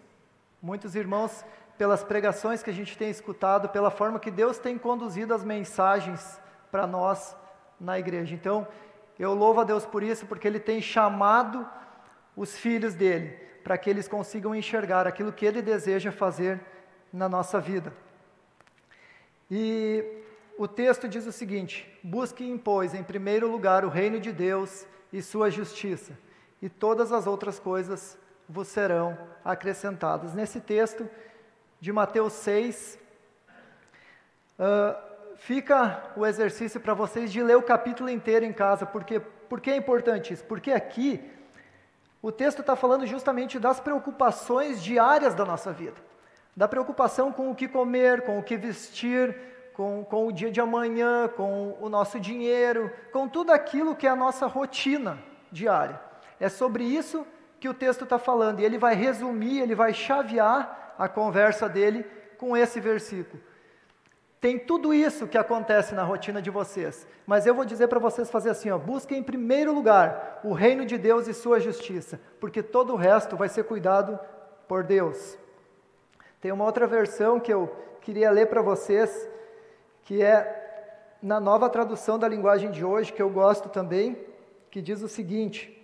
muitos 0.60 0.96
irmãos, 0.96 1.46
pelas 1.78 2.04
pregações 2.04 2.64
que 2.64 2.72
a 2.72 2.74
gente 2.74 2.98
tem 2.98 3.10
escutado, 3.12 3.70
pela 3.70 3.92
forma 3.92 4.20
que 4.20 4.32
Deus 4.32 4.58
tem 4.58 4.80
conduzido 4.80 5.32
as 5.34 5.44
mensagens 5.44 6.42
para 6.72 6.88
nós 6.88 7.36
na 7.80 8.00
igreja. 8.00 8.34
Então, 8.34 8.68
eu 9.20 9.36
louvo 9.36 9.62
a 9.62 9.64
Deus 9.64 9.86
por 9.86 10.02
isso, 10.02 10.26
porque 10.26 10.48
Ele 10.48 10.60
tem 10.60 10.82
chamado 10.82 11.68
os 12.36 12.58
filhos 12.58 12.96
dele 12.96 13.46
para 13.64 13.78
que 13.78 13.90
eles 13.90 14.08
consigam 14.08 14.56
enxergar 14.56 15.06
aquilo 15.08 15.34
que 15.34 15.46
Ele 15.46 15.62
deseja 15.62 16.12
fazer 16.12 16.60
na 17.16 17.30
nossa 17.30 17.60
vida. 17.62 17.94
E 19.50 20.04
o 20.58 20.68
texto 20.68 21.08
diz 21.08 21.26
o 21.26 21.32
seguinte: 21.32 21.88
Busquem, 22.04 22.58
pois, 22.58 22.94
em 22.94 23.04
primeiro 23.04 23.50
lugar 23.50 23.86
o 23.86 23.90
reino 23.90 24.20
de 24.20 24.32
Deus 24.32 24.86
e 25.14 25.22
sua 25.22 25.50
justiça, 25.50 26.18
e 26.62 26.70
todas 26.70 27.12
as 27.12 27.26
outras 27.26 27.58
coisas 27.58 28.18
vos 28.48 28.68
serão 28.68 29.18
acrescentadas. 29.44 30.34
Nesse 30.34 30.60
texto 30.60 31.10
de 31.80 31.92
Mateus 31.92 32.34
6, 32.34 33.00
uh, 34.60 35.38
fica 35.38 36.12
o 36.18 36.26
exercício 36.26 36.80
para 36.80 36.94
vocês 36.94 37.32
de 37.32 37.42
ler 37.42 37.56
o 37.56 37.64
capítulo 37.64 38.10
inteiro 38.10 38.46
em 38.46 38.54
casa, 38.54 38.86
porque, 38.86 39.20
porque 39.20 39.72
é 39.72 39.78
importante 39.78 40.34
isso? 40.34 40.44
Porque 40.44 40.72
aqui 40.72 41.32
o 42.22 42.32
texto 42.32 42.60
está 42.60 42.76
falando 42.76 43.06
justamente 43.06 43.58
das 43.58 43.80
preocupações 43.80 44.84
diárias 44.84 45.34
da 45.34 45.46
nossa 45.46 45.72
vida 45.72 46.15
da 46.56 46.68
preocupação 46.68 47.32
com 47.32 47.52
o 47.52 47.56
que 47.56 47.68
comer, 47.68 48.22
com 48.22 48.40
o 48.40 48.44
que 48.44 48.56
vestir, 48.56 49.36
com, 49.74 50.06
com 50.06 50.28
o 50.28 50.32
dia 50.32 50.50
de 50.50 50.62
amanhã, 50.62 51.28
com 51.28 51.78
o 51.82 51.90
nosso 51.90 52.20
dinheiro, 52.20 52.90
com 53.12 53.28
tudo 53.28 53.52
aquilo 53.52 53.96
que 53.96 54.08
é 54.08 54.10
a 54.10 54.16
nossa 54.16 54.48
rotina 54.48 55.20
diária. 55.52 56.00
É 56.40 56.48
sobre 56.48 56.84
isso 56.84 57.28
que 57.60 57.68
o 57.68 57.74
texto 57.74 58.04
está 58.04 58.18
falando, 58.18 58.60
e 58.60 58.66
ele 58.66 58.78
vai 58.78 58.96
resumir, 58.96 59.60
ele 59.60 59.76
vai 59.76 59.94
chavear 59.94 60.96
a 60.98 61.08
conversa 61.10 61.68
dele 61.68 62.06
com 62.38 62.56
esse 62.56 62.80
versículo. 62.80 63.42
Tem 64.40 64.60
tudo 64.60 64.94
isso 64.94 65.28
que 65.28 65.38
acontece 65.38 65.96
na 65.96 66.04
rotina 66.04 66.42
de 66.42 66.52
vocês, 66.52 67.08
mas 67.26 67.48
eu 67.48 67.56
vou 67.56 67.66
dizer 67.66 67.88
para 67.88 68.00
vocês 68.00 68.30
fazer 68.30 68.52
assim: 68.52 68.70
ó, 68.70 68.78
busquem 68.78 69.18
em 69.18 69.24
primeiro 69.24 69.74
lugar 69.74 70.40
o 70.44 70.54
reino 70.54 70.86
de 70.86 70.98
Deus 70.98 71.28
e 71.28 71.34
sua 71.34 71.60
justiça, 71.60 72.20
porque 72.40 72.62
todo 72.62 72.94
o 72.94 72.98
resto 72.98 73.36
vai 73.36 73.50
ser 73.50 73.64
cuidado 73.64 74.20
por 74.68 74.84
Deus. 74.84 75.38
Tem 76.46 76.52
uma 76.52 76.66
outra 76.66 76.86
versão 76.86 77.40
que 77.40 77.52
eu 77.52 77.76
queria 78.02 78.30
ler 78.30 78.46
para 78.46 78.62
vocês, 78.62 79.28
que 80.04 80.22
é 80.22 81.18
na 81.20 81.40
nova 81.40 81.68
tradução 81.68 82.20
da 82.20 82.28
linguagem 82.28 82.70
de 82.70 82.86
hoje, 82.86 83.12
que 83.12 83.20
eu 83.20 83.32
gosto 83.32 83.68
também, 83.68 84.16
que 84.70 84.80
diz 84.80 85.02
o 85.02 85.08
seguinte: 85.08 85.76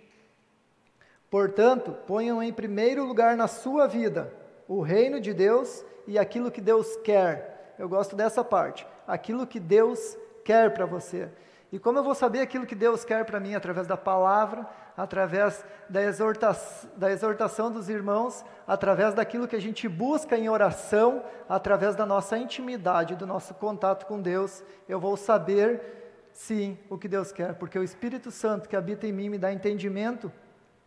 Portanto, 1.28 1.96
ponham 2.06 2.40
em 2.40 2.52
primeiro 2.52 3.04
lugar 3.04 3.36
na 3.36 3.48
sua 3.48 3.88
vida 3.88 4.32
o 4.68 4.80
reino 4.80 5.20
de 5.20 5.34
Deus 5.34 5.84
e 6.06 6.16
aquilo 6.16 6.48
que 6.48 6.60
Deus 6.60 6.94
quer. 6.98 7.74
Eu 7.76 7.88
gosto 7.88 8.14
dessa 8.14 8.44
parte. 8.44 8.86
Aquilo 9.04 9.48
que 9.48 9.58
Deus 9.58 10.16
quer 10.44 10.72
para 10.72 10.86
você. 10.86 11.28
E 11.72 11.78
como 11.80 11.98
eu 11.98 12.04
vou 12.04 12.14
saber 12.14 12.38
aquilo 12.38 12.66
que 12.66 12.76
Deus 12.76 13.04
quer 13.04 13.24
para 13.24 13.40
mim 13.40 13.56
através 13.56 13.88
da 13.88 13.96
palavra, 13.96 14.64
através 14.96 15.64
da, 15.88 16.02
exorta 16.02 16.56
da 16.96 17.10
exortação 17.10 17.70
dos 17.70 17.88
irmãos, 17.88 18.44
através 18.66 19.14
daquilo 19.14 19.48
que 19.48 19.56
a 19.56 19.60
gente 19.60 19.88
busca 19.88 20.36
em 20.36 20.48
oração, 20.48 21.24
através 21.48 21.96
da 21.96 22.04
nossa 22.04 22.36
intimidade, 22.36 23.16
do 23.16 23.26
nosso 23.26 23.54
contato 23.54 24.06
com 24.06 24.20
Deus, 24.20 24.62
eu 24.88 25.00
vou 25.00 25.16
saber 25.16 26.28
sim 26.32 26.78
o 26.88 26.98
que 26.98 27.08
Deus 27.08 27.32
quer, 27.32 27.54
porque 27.54 27.78
o 27.78 27.82
Espírito 27.82 28.30
Santo 28.30 28.68
que 28.68 28.76
habita 28.76 29.06
em 29.06 29.12
mim 29.12 29.28
me 29.28 29.38
dá 29.38 29.52
entendimento 29.52 30.32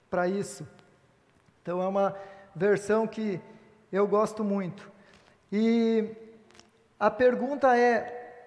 para 0.10 0.28
isso. 0.28 0.68
Então 1.62 1.82
é 1.82 1.88
uma 1.88 2.16
versão 2.56 3.08
que 3.08 3.42
eu 3.92 4.08
gosto 4.08 4.44
muito. 4.44 4.92
E 5.52 6.16
a 7.00 7.10
pergunta 7.10 7.78
é: 7.78 8.44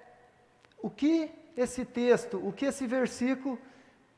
o 0.80 0.88
que 0.88 1.30
esse 1.56 1.84
texto, 1.84 2.40
o 2.46 2.52
que 2.52 2.66
esse 2.66 2.86
versículo 2.86 3.58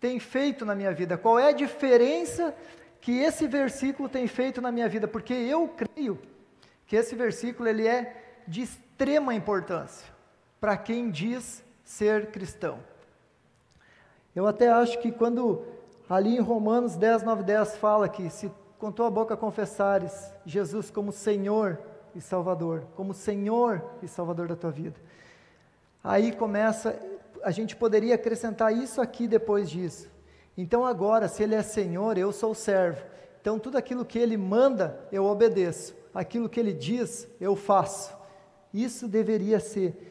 tem 0.00 0.18
feito 0.18 0.64
na 0.64 0.74
minha 0.74 0.92
vida? 0.92 1.18
Qual 1.18 1.38
é 1.38 1.48
a 1.48 1.52
diferença 1.52 2.54
que 3.00 3.18
esse 3.18 3.46
versículo 3.46 4.08
tem 4.08 4.26
feito 4.26 4.60
na 4.60 4.72
minha 4.72 4.88
vida? 4.88 5.06
Porque 5.06 5.34
eu 5.34 5.68
creio 5.68 6.18
que 6.86 6.96
esse 6.96 7.14
versículo 7.14 7.68
ele 7.68 7.86
é 7.86 8.40
de 8.48 8.62
extrema 8.62 9.34
importância 9.34 10.06
para 10.60 10.76
quem 10.76 11.10
diz 11.10 11.62
ser 11.84 12.30
cristão. 12.30 12.78
Eu 14.34 14.46
até 14.46 14.68
acho 14.68 14.98
que 15.00 15.12
quando 15.12 15.64
ali 16.08 16.36
em 16.36 16.40
Romanos 16.40 16.96
10, 16.96 17.22
9, 17.22 17.42
10 17.42 17.76
fala 17.76 18.08
que 18.08 18.28
se 18.30 18.50
com 18.78 18.90
tua 18.90 19.10
boca 19.10 19.36
confessares 19.36 20.32
Jesus 20.46 20.90
como 20.90 21.12
Senhor 21.12 21.78
e 22.14 22.20
Salvador, 22.20 22.84
como 22.96 23.12
Senhor 23.12 23.84
e 24.02 24.08
Salvador 24.08 24.48
da 24.48 24.56
tua 24.56 24.70
vida, 24.70 24.98
aí 26.02 26.32
começa, 26.32 26.98
a 27.42 27.50
gente 27.50 27.76
poderia 27.76 28.14
acrescentar 28.14 28.72
isso 28.72 29.00
aqui 29.00 29.26
depois 29.26 29.68
disso. 29.68 30.08
Então 30.56 30.84
agora, 30.84 31.28
se 31.28 31.42
Ele 31.42 31.54
é 31.54 31.62
Senhor, 31.62 32.18
eu 32.18 32.32
sou 32.32 32.54
servo. 32.54 33.02
Então 33.40 33.58
tudo 33.58 33.78
aquilo 33.78 34.04
que 34.04 34.18
Ele 34.18 34.36
manda, 34.36 34.98
eu 35.10 35.24
obedeço. 35.24 35.94
Aquilo 36.14 36.48
que 36.48 36.58
Ele 36.58 36.72
diz, 36.72 37.28
eu 37.40 37.56
faço. 37.56 38.14
Isso 38.72 39.08
deveria 39.08 39.58
ser. 39.60 40.08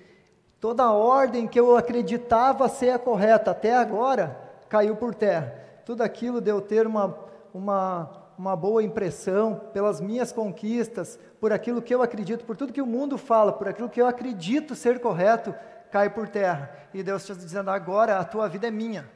Toda 0.59 0.83
a 0.83 0.91
ordem 0.91 1.47
que 1.47 1.59
eu 1.59 1.77
acreditava 1.77 2.67
ser 2.67 2.89
a 2.89 2.99
correta 2.99 3.51
até 3.51 3.75
agora 3.75 4.37
caiu 4.67 4.95
por 4.95 5.15
terra. 5.15 5.53
Tudo 5.85 6.01
aquilo 6.01 6.41
de 6.41 6.51
eu 6.51 6.61
ter 6.61 6.85
uma, 6.85 7.17
uma, 7.53 8.31
uma 8.37 8.55
boa 8.55 8.83
impressão 8.83 9.61
pelas 9.73 10.01
minhas 10.01 10.31
conquistas, 10.31 11.17
por 11.39 11.53
aquilo 11.53 11.81
que 11.81 11.93
eu 11.93 12.01
acredito, 12.01 12.43
por 12.43 12.57
tudo 12.57 12.73
que 12.73 12.81
o 12.81 12.85
mundo 12.85 13.17
fala, 13.17 13.53
por 13.53 13.67
aquilo 13.67 13.89
que 13.89 14.01
eu 14.01 14.07
acredito 14.07 14.75
ser 14.75 14.99
correto, 14.99 15.55
cai 15.91 16.09
por 16.09 16.27
terra. 16.27 16.71
E 16.93 17.03
Deus 17.03 17.21
está 17.21 17.33
dizendo: 17.33 17.69
agora 17.69 18.19
a 18.19 18.23
tua 18.23 18.47
vida 18.47 18.67
é 18.67 18.71
minha. 18.71 19.09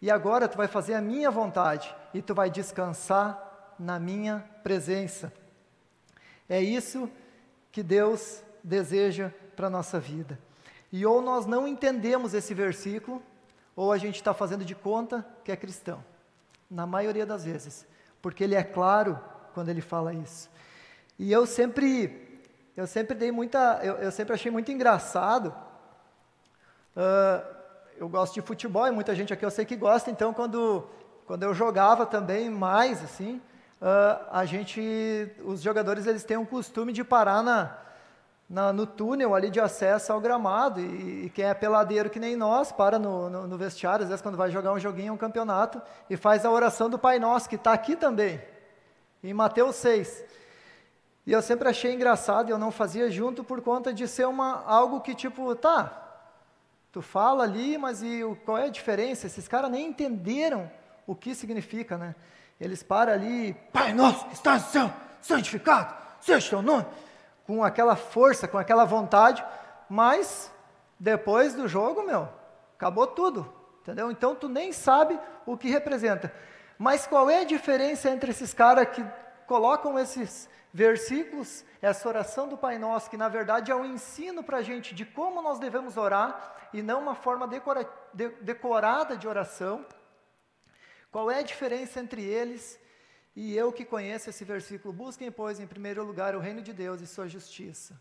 E 0.00 0.10
agora 0.10 0.48
tu 0.48 0.56
vai 0.56 0.68
fazer 0.68 0.94
a 0.94 1.00
minha 1.00 1.30
vontade 1.30 1.94
e 2.14 2.22
tu 2.22 2.34
vai 2.34 2.50
descansar 2.50 3.74
na 3.78 3.98
minha 3.98 4.44
presença. 4.62 5.32
É 6.48 6.60
isso 6.60 7.10
que 7.72 7.82
Deus 7.82 8.42
deseja 8.62 9.30
para 9.56 9.66
a 9.66 9.70
nossa 9.70 9.98
vida. 9.98 10.38
E 10.90 11.04
ou 11.04 11.20
nós 11.20 11.46
não 11.46 11.66
entendemos 11.66 12.32
esse 12.32 12.54
versículo, 12.54 13.22
ou 13.76 13.92
a 13.92 13.98
gente 13.98 14.16
está 14.16 14.32
fazendo 14.32 14.64
de 14.64 14.74
conta 14.74 15.26
que 15.44 15.52
é 15.52 15.56
cristão. 15.56 16.02
Na 16.70 16.86
maioria 16.86 17.26
das 17.26 17.44
vezes. 17.44 17.86
Porque 18.22 18.44
ele 18.44 18.54
é 18.54 18.62
claro 18.62 19.18
quando 19.52 19.68
ele 19.68 19.80
fala 19.80 20.14
isso. 20.14 20.50
E 21.18 21.30
eu 21.32 21.46
sempre, 21.46 22.40
eu 22.76 22.86
sempre 22.86 23.14
dei 23.16 23.30
muita, 23.30 23.80
eu, 23.82 23.94
eu 23.96 24.10
sempre 24.10 24.34
achei 24.34 24.50
muito 24.50 24.70
engraçado. 24.70 25.54
Uh, 26.96 27.58
eu 27.96 28.08
gosto 28.08 28.34
de 28.34 28.42
futebol 28.42 28.86
e 28.86 28.90
muita 28.90 29.14
gente 29.14 29.32
aqui 29.32 29.44
eu 29.44 29.50
sei 29.50 29.64
que 29.64 29.76
gosta, 29.76 30.10
então 30.10 30.32
quando, 30.32 30.86
quando 31.26 31.42
eu 31.42 31.52
jogava 31.52 32.06
também 32.06 32.48
mais, 32.48 33.02
assim, 33.02 33.40
uh, 33.82 34.26
a 34.30 34.44
gente, 34.44 34.80
os 35.44 35.60
jogadores 35.60 36.06
eles 36.06 36.24
têm 36.24 36.36
um 36.36 36.44
costume 36.44 36.92
de 36.92 37.02
parar 37.02 37.42
na, 37.42 37.76
na, 38.48 38.72
no 38.72 38.86
túnel 38.86 39.34
ali 39.34 39.50
de 39.50 39.60
acesso 39.60 40.12
ao 40.12 40.20
gramado. 40.20 40.80
E, 40.80 41.26
e, 41.26 41.30
quem 41.30 41.44
é 41.44 41.54
peladeiro 41.54 42.08
que 42.08 42.20
nem 42.20 42.36
nós, 42.36 42.72
para 42.72 42.98
no, 42.98 43.28
no, 43.28 43.46
no, 43.46 43.58
vestiário, 43.58 44.04
às 44.04 44.08
vezes 44.08 44.22
quando 44.22 44.36
vai 44.36 44.50
jogar 44.50 44.72
um 44.72 44.78
joguinho, 44.78 45.12
um 45.12 45.18
campeonato, 45.18 45.82
e 46.08 46.16
faz 46.16 46.44
a 46.44 46.50
oração 46.50 46.88
do 46.88 46.98
Pai 46.98 47.18
Nosso, 47.18 47.48
que 47.48 47.56
está 47.56 47.72
aqui 47.72 47.94
também, 47.94 48.40
em 49.22 49.34
Mateus 49.34 49.76
6. 49.76 50.24
E 51.26 51.32
eu 51.32 51.42
sempre 51.42 51.68
achei 51.68 51.92
engraçado, 51.92 52.48
eu 52.48 52.58
não 52.58 52.70
fazia 52.70 53.10
junto 53.10 53.44
por 53.44 53.60
conta 53.60 53.92
de 53.92 54.08
ser 54.08 54.26
uma, 54.26 54.64
algo 54.64 55.00
que 55.02 55.14
tipo, 55.14 55.54
tá, 55.54 56.07
tu 56.92 57.02
fala 57.02 57.44
ali, 57.44 57.78
mas 57.78 58.02
e 58.02 58.24
o, 58.24 58.36
qual 58.36 58.58
é 58.58 58.64
a 58.64 58.70
diferença? 58.70 59.26
Esses 59.26 59.46
caras 59.46 59.70
nem 59.70 59.86
entenderam 59.86 60.70
o 61.06 61.14
que 61.14 61.34
significa, 61.34 61.96
né? 61.96 62.14
Eles 62.60 62.82
param 62.82 63.12
ali, 63.12 63.54
Pai 63.72 63.92
Nosso 63.92 64.26
está 64.32 64.54
no 64.54 64.60
céu, 64.60 64.92
santificado, 65.20 65.94
seja 66.20 66.50
teu 66.50 66.62
nome 66.62 66.86
com 67.48 67.64
aquela 67.64 67.96
força, 67.96 68.46
com 68.46 68.58
aquela 68.58 68.84
vontade, 68.84 69.42
mas 69.88 70.52
depois 71.00 71.54
do 71.54 71.66
jogo, 71.66 72.02
meu, 72.02 72.28
acabou 72.76 73.06
tudo, 73.06 73.50
entendeu? 73.80 74.10
Então 74.10 74.34
tu 74.34 74.50
nem 74.50 74.70
sabe 74.70 75.18
o 75.46 75.56
que 75.56 75.70
representa. 75.70 76.30
Mas 76.78 77.06
qual 77.06 77.30
é 77.30 77.40
a 77.40 77.44
diferença 77.44 78.10
entre 78.10 78.32
esses 78.32 78.52
caras 78.52 78.88
que 78.90 79.02
colocam 79.46 79.98
esses 79.98 80.46
versículos, 80.72 81.64
essa 81.80 82.08
oração 82.08 82.48
do 82.48 82.56
Pai 82.56 82.78
Nosso, 82.78 83.10
que 83.10 83.16
na 83.16 83.28
verdade 83.28 83.70
é 83.70 83.74
um 83.74 83.84
ensino 83.84 84.42
para 84.42 84.58
a 84.58 84.62
gente 84.62 84.94
de 84.94 85.04
como 85.04 85.42
nós 85.42 85.58
devemos 85.58 85.96
orar 85.96 86.56
e 86.72 86.82
não 86.82 87.00
uma 87.00 87.14
forma 87.14 87.46
decora, 87.48 87.88
de, 88.12 88.28
decorada 88.40 89.16
de 89.16 89.26
oração? 89.26 89.84
Qual 91.10 91.30
é 91.30 91.38
a 91.38 91.42
diferença 91.42 92.00
entre 92.00 92.22
eles 92.22 92.78
e 93.34 93.56
eu 93.56 93.72
que 93.72 93.84
conheço 93.84 94.28
esse 94.28 94.44
versículo, 94.44 94.92
busquem, 94.92 95.30
pois, 95.30 95.60
em 95.60 95.66
primeiro 95.66 96.04
lugar 96.04 96.34
o 96.34 96.40
reino 96.40 96.60
de 96.60 96.72
Deus 96.72 97.00
e 97.00 97.06
sua 97.06 97.28
justiça, 97.28 98.00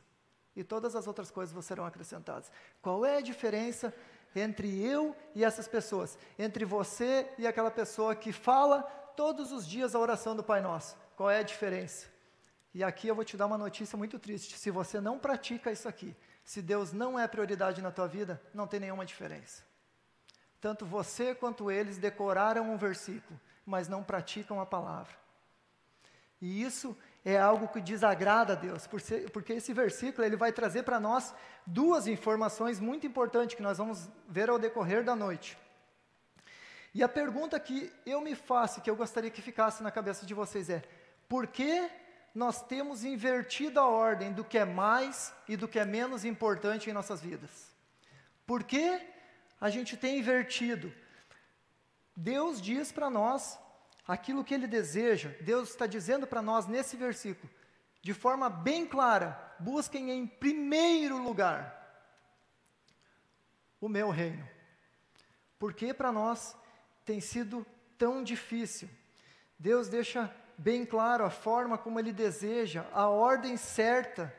e 0.56 0.64
todas 0.64 0.96
as 0.96 1.06
outras 1.06 1.30
coisas 1.30 1.64
serão 1.64 1.86
acrescentadas. 1.86 2.52
Qual 2.82 3.06
é 3.06 3.18
a 3.18 3.22
diferença 3.22 3.94
entre 4.36 4.84
eu 4.84 5.16
e 5.36 5.44
essas 5.44 5.68
pessoas? 5.68 6.18
Entre 6.40 6.66
você 6.66 7.30
e 7.38 7.46
aquela 7.46 7.70
pessoa 7.70 8.16
que 8.16 8.32
fala 8.32 8.82
todos 9.16 9.52
os 9.52 9.68
dias 9.68 9.94
a 9.94 10.00
oração 10.00 10.36
do 10.36 10.44
Pai 10.44 10.60
Nosso? 10.60 10.98
Qual 11.16 11.30
é 11.30 11.40
a 11.40 11.44
diferença? 11.44 12.17
E 12.78 12.84
aqui 12.84 13.08
eu 13.08 13.16
vou 13.16 13.26
te 13.26 13.36
dar 13.36 13.48
uma 13.48 13.58
notícia 13.58 13.98
muito 13.98 14.20
triste. 14.20 14.56
Se 14.56 14.70
você 14.70 15.02
não 15.02 15.18
pratica 15.18 15.72
isso 15.72 15.90
aqui, 15.90 16.16
se 16.46 16.62
Deus 16.62 16.94
não 16.94 17.18
é 17.18 17.28
prioridade 17.28 17.82
na 17.82 17.90
tua 17.90 18.08
vida, 18.08 18.40
não 18.54 18.68
tem 18.68 18.80
nenhuma 18.80 19.04
diferença. 19.04 19.64
Tanto 20.62 20.86
você 20.86 21.34
quanto 21.34 21.72
eles 21.72 21.98
decoraram 21.98 22.72
um 22.72 22.78
versículo, 22.78 23.40
mas 23.66 23.88
não 23.88 24.04
praticam 24.04 24.62
a 24.62 24.66
palavra. 24.66 25.16
E 26.40 26.62
isso 26.62 26.96
é 27.26 27.36
algo 27.36 27.68
que 27.68 27.82
desagrada 27.82 28.54
a 28.54 28.56
Deus, 28.56 28.86
porque 28.86 29.54
esse 29.54 29.74
versículo 29.74 30.24
ele 30.24 30.36
vai 30.36 30.52
trazer 30.52 30.84
para 30.84 31.00
nós 31.00 31.34
duas 31.66 32.06
informações 32.06 32.80
muito 32.80 33.08
importantes 33.08 33.56
que 33.56 33.64
nós 33.64 33.80
vamos 33.80 34.08
ver 34.30 34.52
ao 34.52 34.60
decorrer 34.60 35.04
da 35.04 35.16
noite. 35.16 35.58
E 36.94 37.02
a 37.02 37.10
pergunta 37.10 37.60
que 37.60 37.92
eu 38.06 38.22
me 38.22 38.36
faço, 38.36 38.82
que 38.82 38.90
eu 38.92 38.96
gostaria 38.96 39.32
que 39.32 39.42
ficasse 39.42 39.82
na 39.82 39.90
cabeça 39.90 40.28
de 40.28 40.36
vocês 40.36 40.70
é: 40.70 40.84
por 41.28 41.48
que 41.48 41.90
nós 42.38 42.62
temos 42.62 43.04
invertido 43.04 43.80
a 43.80 43.88
ordem 43.88 44.32
do 44.32 44.44
que 44.44 44.60
é 44.60 44.64
mais 44.64 45.34
e 45.48 45.58
do 45.58 45.68
que 45.68 45.80
é 45.80 45.86
menos 45.86 46.24
importante 46.24 46.88
em 46.88 46.94
nossas 46.94 47.20
vidas? 47.20 47.76
Por 48.46 48.64
que 48.64 49.02
a 49.60 49.72
gente 49.72 49.98
tem 49.98 50.20
invertido? 50.20 50.94
Deus 52.16 52.62
diz 52.62 52.92
para 52.92 53.10
nós 53.10 53.58
aquilo 54.08 54.44
que 54.44 54.54
Ele 54.54 54.68
deseja, 54.68 55.30
Deus 55.42 55.70
está 55.70 55.88
dizendo 55.88 56.28
para 56.28 56.40
nós 56.40 56.68
nesse 56.68 56.96
versículo, 56.96 57.52
de 58.04 58.14
forma 58.14 58.52
bem 58.52 58.86
clara: 58.86 59.56
busquem 59.60 60.12
em 60.12 60.28
primeiro 60.28 61.18
lugar 61.18 61.76
o 63.82 63.90
meu 63.90 64.12
reino. 64.12 64.48
Porque 65.58 65.92
para 65.92 66.12
nós 66.12 66.56
tem 67.04 67.20
sido 67.20 67.66
tão 67.98 68.24
difícil. 68.24 68.88
Deus 69.58 69.90
deixa 69.90 70.32
bem 70.58 70.86
claro 70.86 71.24
a 71.24 71.30
forma 71.30 71.78
como 71.78 72.00
Ele 72.00 72.12
deseja, 72.12 72.86
a 72.92 73.08
ordem 73.08 73.56
certa 73.56 74.34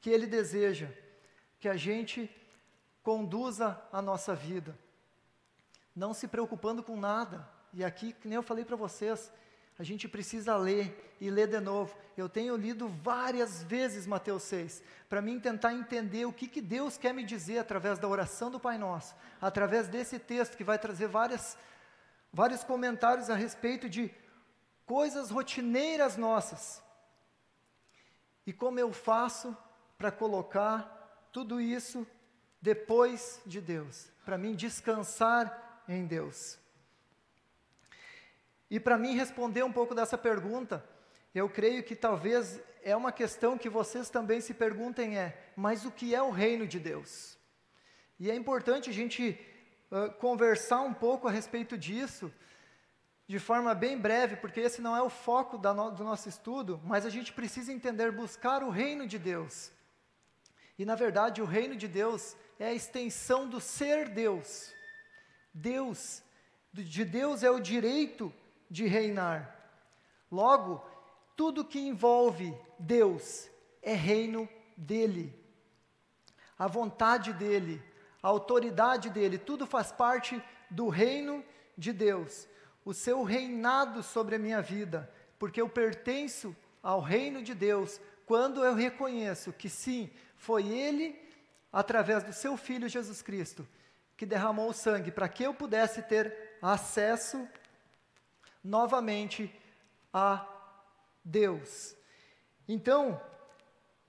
que 0.00 0.10
Ele 0.10 0.26
deseja, 0.26 0.88
que 1.60 1.68
a 1.68 1.76
gente 1.76 2.30
conduza 3.02 3.80
a 3.92 4.02
nossa 4.02 4.34
vida, 4.34 4.76
não 5.94 6.12
se 6.12 6.26
preocupando 6.28 6.82
com 6.82 6.96
nada, 6.96 7.48
e 7.72 7.84
aqui, 7.84 8.12
que 8.12 8.28
nem 8.28 8.36
eu 8.36 8.42
falei 8.42 8.64
para 8.64 8.76
vocês, 8.76 9.32
a 9.78 9.84
gente 9.84 10.08
precisa 10.08 10.56
ler 10.56 11.16
e 11.20 11.30
ler 11.30 11.46
de 11.46 11.60
novo. 11.60 11.96
Eu 12.16 12.28
tenho 12.28 12.56
lido 12.56 12.88
várias 12.88 13.62
vezes 13.62 14.06
Mateus 14.06 14.42
6, 14.44 14.82
para 15.08 15.22
mim 15.22 15.38
tentar 15.38 15.72
entender 15.72 16.24
o 16.24 16.32
que, 16.32 16.48
que 16.48 16.60
Deus 16.60 16.98
quer 16.98 17.14
me 17.14 17.22
dizer 17.22 17.58
através 17.58 17.98
da 17.98 18.08
oração 18.08 18.50
do 18.50 18.58
Pai 18.58 18.76
Nosso, 18.76 19.14
através 19.40 19.86
desse 19.86 20.18
texto 20.18 20.56
que 20.56 20.64
vai 20.64 20.78
trazer 20.78 21.06
várias, 21.06 21.56
vários 22.32 22.64
comentários 22.64 23.30
a 23.30 23.36
respeito 23.36 23.88
de 23.88 24.10
coisas 24.88 25.30
rotineiras 25.30 26.16
nossas. 26.16 26.82
E 28.46 28.52
como 28.52 28.80
eu 28.80 28.90
faço 28.90 29.54
para 29.98 30.10
colocar 30.10 31.28
tudo 31.30 31.60
isso 31.60 32.06
depois 32.60 33.40
de 33.44 33.60
Deus, 33.60 34.10
para 34.24 34.38
mim 34.38 34.54
descansar 34.54 35.82
em 35.86 36.06
Deus. 36.06 36.58
E 38.70 38.80
para 38.80 38.98
mim 38.98 39.14
responder 39.14 39.62
um 39.62 39.72
pouco 39.72 39.94
dessa 39.94 40.16
pergunta, 40.16 40.84
eu 41.34 41.48
creio 41.48 41.84
que 41.84 41.94
talvez 41.94 42.58
é 42.82 42.96
uma 42.96 43.12
questão 43.12 43.58
que 43.58 43.68
vocês 43.68 44.08
também 44.08 44.40
se 44.40 44.54
perguntem 44.54 45.18
é, 45.18 45.52
mas 45.54 45.84
o 45.84 45.90
que 45.90 46.14
é 46.14 46.22
o 46.22 46.30
reino 46.30 46.66
de 46.66 46.78
Deus? 46.78 47.36
E 48.18 48.30
é 48.30 48.34
importante 48.34 48.88
a 48.88 48.92
gente 48.92 49.38
uh, 49.90 50.10
conversar 50.14 50.80
um 50.80 50.94
pouco 50.94 51.28
a 51.28 51.30
respeito 51.30 51.76
disso, 51.76 52.32
de 53.28 53.38
forma 53.38 53.74
bem 53.74 53.98
breve, 53.98 54.36
porque 54.36 54.58
esse 54.58 54.80
não 54.80 54.96
é 54.96 55.02
o 55.02 55.10
foco 55.10 55.58
do 55.58 56.02
nosso 56.02 56.30
estudo, 56.30 56.80
mas 56.82 57.04
a 57.04 57.10
gente 57.10 57.30
precisa 57.30 57.70
entender, 57.70 58.10
buscar 58.10 58.62
o 58.62 58.70
reino 58.70 59.06
de 59.06 59.18
Deus. 59.18 59.70
E 60.78 60.84
na 60.86 60.94
verdade, 60.94 61.42
o 61.42 61.44
reino 61.44 61.76
de 61.76 61.86
Deus 61.86 62.34
é 62.58 62.68
a 62.68 62.72
extensão 62.72 63.46
do 63.46 63.60
ser 63.60 64.08
Deus. 64.08 64.72
Deus 65.52 66.22
de 66.72 67.04
Deus 67.04 67.42
é 67.42 67.50
o 67.50 67.60
direito 67.60 68.32
de 68.70 68.86
reinar. 68.86 69.54
Logo, 70.30 70.82
tudo 71.36 71.64
que 71.64 71.78
envolve 71.78 72.56
Deus 72.78 73.48
é 73.82 73.92
reino 73.92 74.48
dele. 74.74 75.34
A 76.58 76.66
vontade 76.66 77.32
dele, 77.34 77.82
a 78.22 78.28
autoridade 78.28 79.10
dele, 79.10 79.36
tudo 79.36 79.66
faz 79.66 79.92
parte 79.92 80.42
do 80.70 80.88
reino 80.88 81.44
de 81.76 81.92
Deus. 81.92 82.48
O 82.88 82.94
seu 82.94 83.22
reinado 83.22 84.02
sobre 84.02 84.36
a 84.36 84.38
minha 84.38 84.62
vida, 84.62 85.12
porque 85.38 85.60
eu 85.60 85.68
pertenço 85.68 86.56
ao 86.82 87.02
reino 87.02 87.42
de 87.42 87.54
Deus 87.54 88.00
quando 88.24 88.64
eu 88.64 88.72
reconheço 88.72 89.52
que 89.52 89.68
sim, 89.68 90.10
foi 90.38 90.66
ele 90.68 91.20
através 91.70 92.24
do 92.24 92.32
seu 92.32 92.56
filho 92.56 92.88
Jesus 92.88 93.20
Cristo 93.20 93.68
que 94.16 94.24
derramou 94.24 94.70
o 94.70 94.72
sangue 94.72 95.10
para 95.10 95.28
que 95.28 95.42
eu 95.42 95.52
pudesse 95.52 96.00
ter 96.00 96.56
acesso 96.62 97.46
novamente 98.64 99.54
a 100.10 100.48
Deus. 101.22 101.94
Então, 102.66 103.20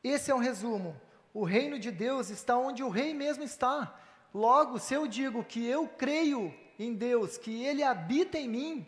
esse 0.01 0.31
é 0.31 0.33
um 0.33 0.39
resumo. 0.39 0.95
O 1.33 1.43
reino 1.43 1.77
de 1.77 1.91
Deus 1.91 2.29
está 2.29 2.57
onde 2.57 2.81
o 2.81 2.87
rei 2.87 3.13
mesmo 3.13 3.43
está. 3.43 3.99
Logo, 4.33 4.79
se 4.79 4.93
eu 4.93 5.05
digo 5.05 5.43
que 5.43 5.67
eu 5.67 5.85
creio 5.85 6.57
em 6.79 6.93
Deus, 6.93 7.37
que 7.37 7.63
ele 7.65 7.83
habita 7.83 8.37
em 8.37 8.47
mim, 8.47 8.87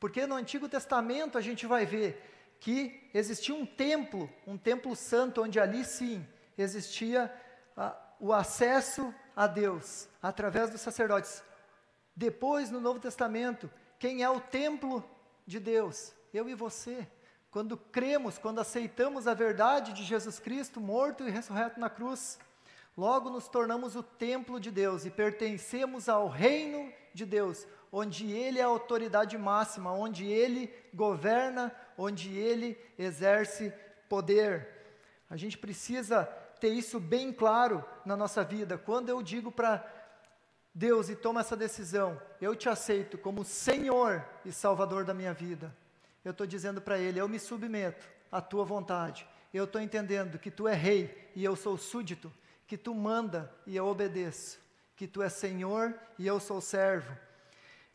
porque 0.00 0.26
no 0.26 0.34
Antigo 0.34 0.68
Testamento 0.68 1.38
a 1.38 1.40
gente 1.40 1.64
vai 1.64 1.86
ver 1.86 2.20
que 2.58 3.08
existia 3.14 3.54
um 3.54 3.64
templo, 3.64 4.28
um 4.46 4.58
templo 4.58 4.96
santo, 4.96 5.42
onde 5.42 5.60
ali 5.60 5.84
sim 5.84 6.26
existia 6.58 7.32
ah, 7.76 7.96
o 8.18 8.32
acesso 8.32 9.14
a 9.36 9.46
Deus 9.46 10.08
através 10.20 10.70
dos 10.70 10.80
sacerdotes. 10.80 11.42
Depois, 12.16 12.70
no 12.70 12.80
Novo 12.80 12.98
Testamento, 12.98 13.70
quem 13.98 14.22
é 14.22 14.30
o 14.30 14.40
templo 14.40 15.04
de 15.46 15.60
Deus? 15.60 16.14
Eu 16.32 16.48
e 16.48 16.54
você. 16.54 17.06
Quando 17.50 17.76
cremos, 17.76 18.38
quando 18.38 18.60
aceitamos 18.60 19.28
a 19.28 19.34
verdade 19.34 19.92
de 19.92 20.02
Jesus 20.02 20.40
Cristo 20.40 20.80
morto 20.80 21.26
e 21.26 21.30
ressurreto 21.30 21.78
na 21.78 21.88
cruz, 21.88 22.38
logo 22.96 23.30
nos 23.30 23.46
tornamos 23.46 23.94
o 23.94 24.02
templo 24.02 24.58
de 24.58 24.70
Deus 24.70 25.04
e 25.04 25.10
pertencemos 25.10 26.08
ao 26.08 26.28
reino 26.28 26.92
de 27.14 27.24
Deus, 27.24 27.66
onde 27.90 28.30
Ele 28.30 28.58
é 28.58 28.62
a 28.62 28.66
autoridade 28.66 29.38
máxima, 29.38 29.92
onde 29.92 30.26
Ele 30.26 30.70
governa, 30.92 31.74
onde 31.96 32.36
Ele 32.36 32.76
exerce 32.98 33.72
poder. 34.08 34.68
A 35.30 35.36
gente 35.36 35.56
precisa 35.56 36.24
ter 36.60 36.68
isso 36.68 36.98
bem 36.98 37.32
claro 37.32 37.84
na 38.04 38.16
nossa 38.16 38.42
vida. 38.42 38.76
Quando 38.76 39.08
eu 39.08 39.22
digo 39.22 39.50
para 39.52 39.84
Deus 40.74 41.08
e 41.08 41.14
toma 41.14 41.40
essa 41.40 41.56
decisão, 41.56 42.20
eu 42.40 42.56
te 42.56 42.68
aceito 42.68 43.16
como 43.16 43.44
Senhor 43.44 44.24
e 44.44 44.50
Salvador 44.50 45.04
da 45.04 45.14
minha 45.14 45.32
vida. 45.32 45.74
Eu 46.24 46.32
estou 46.32 46.46
dizendo 46.46 46.80
para 46.80 46.98
Ele, 46.98 47.20
eu 47.20 47.28
me 47.28 47.38
submeto 47.38 48.08
à 48.30 48.40
tua 48.40 48.64
vontade. 48.64 49.26
Eu 49.52 49.64
estou 49.64 49.80
entendendo 49.80 50.38
que 50.38 50.50
tu 50.50 50.66
é 50.66 50.74
rei 50.74 51.30
e 51.36 51.44
eu 51.44 51.54
sou 51.54 51.78
súdito, 51.78 52.32
que 52.66 52.76
tu 52.76 52.92
manda 52.92 53.52
e 53.66 53.76
eu 53.76 53.86
obedeço, 53.86 54.58
que 54.96 55.06
tu 55.06 55.22
é 55.22 55.28
Senhor 55.28 55.94
e 56.18 56.26
eu 56.26 56.38
sou 56.38 56.60
servo. 56.60 57.16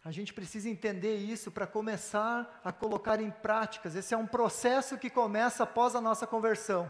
A 0.04 0.12
gente 0.12 0.34
precisa 0.34 0.70
entender 0.70 1.18
isso 1.18 1.52
para 1.52 1.68
começar 1.68 2.62
a 2.64 2.72
colocar 2.72 3.20
em 3.20 3.30
práticas. 3.30 3.96
Esse 3.96 4.14
é 4.14 4.18
um 4.18 4.28
processo 4.28 4.98
que 4.98 5.10
começa 5.10 5.64
após 5.64 5.96
a 5.96 6.02
nossa 6.02 6.26
conversão. 6.26 6.90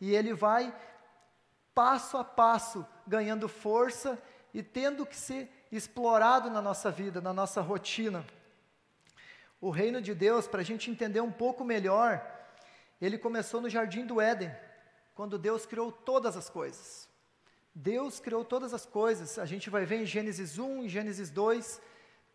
E 0.00 0.14
ele 0.14 0.34
vai 0.34 0.74
passo 1.74 2.16
a 2.16 2.24
passo 2.24 2.86
ganhando 3.06 3.48
força 3.48 4.20
e 4.52 4.62
tendo 4.62 5.06
que 5.06 5.16
ser 5.16 5.50
explorado 5.72 6.50
na 6.50 6.60
nossa 6.60 6.90
vida, 6.90 7.20
na 7.20 7.32
nossa 7.32 7.60
rotina. 7.60 8.24
O 9.60 9.70
reino 9.70 10.00
de 10.00 10.14
Deus, 10.14 10.46
para 10.46 10.60
a 10.60 10.64
gente 10.64 10.90
entender 10.90 11.20
um 11.20 11.32
pouco 11.32 11.64
melhor, 11.64 12.24
ele 13.00 13.18
começou 13.18 13.60
no 13.60 13.68
jardim 13.68 14.06
do 14.06 14.20
Éden, 14.20 14.54
quando 15.14 15.38
Deus 15.38 15.66
criou 15.66 15.92
todas 15.92 16.36
as 16.36 16.48
coisas. 16.48 17.09
Deus 17.74 18.18
criou 18.18 18.44
todas 18.44 18.74
as 18.74 18.84
coisas, 18.84 19.38
a 19.38 19.46
gente 19.46 19.70
vai 19.70 19.84
ver 19.84 20.02
em 20.02 20.06
Gênesis 20.06 20.58
1, 20.58 20.84
em 20.84 20.88
Gênesis 20.88 21.30
2, 21.30 21.80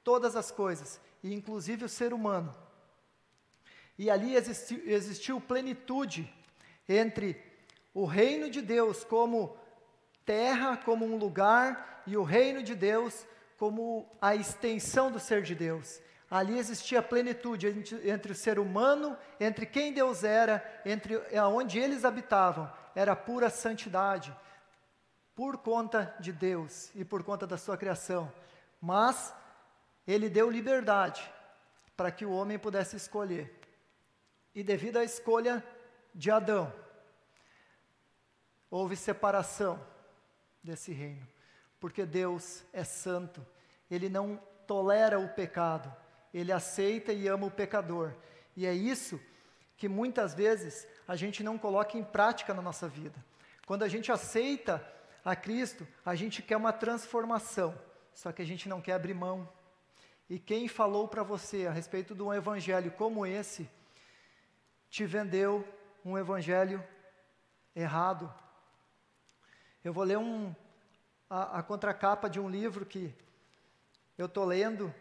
todas 0.03 0.35
as 0.35 0.51
coisas, 0.51 0.99
e 1.21 1.33
inclusive 1.33 1.85
o 1.85 1.89
ser 1.89 2.13
humano. 2.13 2.55
E 3.97 4.09
ali 4.09 4.35
existiu, 4.35 4.81
existiu 4.85 5.41
plenitude 5.41 6.31
entre 6.87 7.41
o 7.93 8.05
reino 8.05 8.49
de 8.49 8.61
Deus 8.61 9.03
como 9.03 9.57
terra 10.25 10.77
como 10.77 11.05
um 11.05 11.17
lugar 11.17 12.03
e 12.07 12.17
o 12.17 12.23
reino 12.23 12.63
de 12.63 12.75
Deus 12.75 13.25
como 13.57 14.09
a 14.21 14.35
extensão 14.35 15.11
do 15.11 15.19
ser 15.19 15.41
de 15.41 15.55
Deus. 15.55 16.01
Ali 16.29 16.57
existia 16.57 17.01
plenitude 17.01 17.67
entre, 17.67 18.09
entre, 18.09 18.31
o 18.31 18.35
ser 18.35 18.59
humano, 18.59 19.17
entre 19.39 19.65
quem 19.65 19.93
Deus 19.93 20.23
era, 20.23 20.63
entre 20.85 21.21
onde 21.39 21.79
eles 21.79 22.03
habitavam. 22.03 22.71
Era 22.95 23.15
pura 23.15 23.49
santidade, 23.49 24.35
por 25.35 25.57
conta 25.57 26.15
de 26.19 26.31
Deus 26.31 26.91
e 26.95 27.03
por 27.03 27.23
conta 27.23 27.45
da 27.45 27.57
sua 27.57 27.77
criação. 27.77 28.31
Mas 28.81 29.33
ele 30.07 30.29
deu 30.29 30.49
liberdade 30.49 31.29
para 31.95 32.11
que 32.11 32.25
o 32.25 32.31
homem 32.31 32.57
pudesse 32.57 32.95
escolher. 32.95 33.59
E 34.53 34.63
devido 34.63 34.97
à 34.97 35.03
escolha 35.03 35.63
de 36.13 36.31
Adão, 36.31 36.73
houve 38.69 38.95
separação 38.95 39.79
desse 40.63 40.91
reino, 40.91 41.27
porque 41.79 42.05
Deus 42.05 42.63
é 42.71 42.83
santo, 42.83 43.45
Ele 43.91 44.09
não 44.09 44.37
tolera 44.65 45.19
o 45.19 45.29
pecado, 45.29 45.93
Ele 46.33 46.51
aceita 46.51 47.13
e 47.13 47.27
ama 47.27 47.47
o 47.47 47.51
pecador, 47.51 48.13
e 48.55 48.65
é 48.65 48.73
isso 48.73 49.19
que 49.77 49.89
muitas 49.89 50.33
vezes 50.33 50.87
a 51.07 51.15
gente 51.15 51.43
não 51.43 51.57
coloca 51.57 51.97
em 51.97 52.03
prática 52.03 52.53
na 52.53 52.61
nossa 52.61 52.87
vida. 52.87 53.23
Quando 53.65 53.83
a 53.83 53.87
gente 53.87 54.11
aceita 54.11 54.85
a 55.25 55.35
Cristo, 55.35 55.87
a 56.05 56.13
gente 56.13 56.43
quer 56.43 56.55
uma 56.55 56.71
transformação, 56.71 57.75
só 58.13 58.31
que 58.31 58.43
a 58.43 58.45
gente 58.45 58.69
não 58.69 58.79
quer 58.79 58.93
abrir 58.93 59.15
mão. 59.15 59.49
E 60.29 60.37
quem 60.37 60.67
falou 60.67 61.07
para 61.07 61.23
você 61.23 61.65
a 61.65 61.71
respeito 61.71 62.13
de 62.13 62.21
um 62.21 62.31
evangelho 62.31 62.91
como 62.91 63.25
esse, 63.25 63.67
te 64.87 65.03
vendeu 65.03 65.67
um 66.05 66.15
evangelho 66.15 66.83
errado. 67.75 68.31
Eu 69.83 69.91
vou 69.91 70.03
ler 70.03 70.19
um, 70.19 70.55
a, 71.27 71.59
a 71.59 71.63
contracapa 71.63 72.29
de 72.29 72.39
um 72.39 72.47
livro 72.47 72.85
que 72.85 73.11
eu 74.17 74.27
estou 74.27 74.45
lendo 74.45 74.93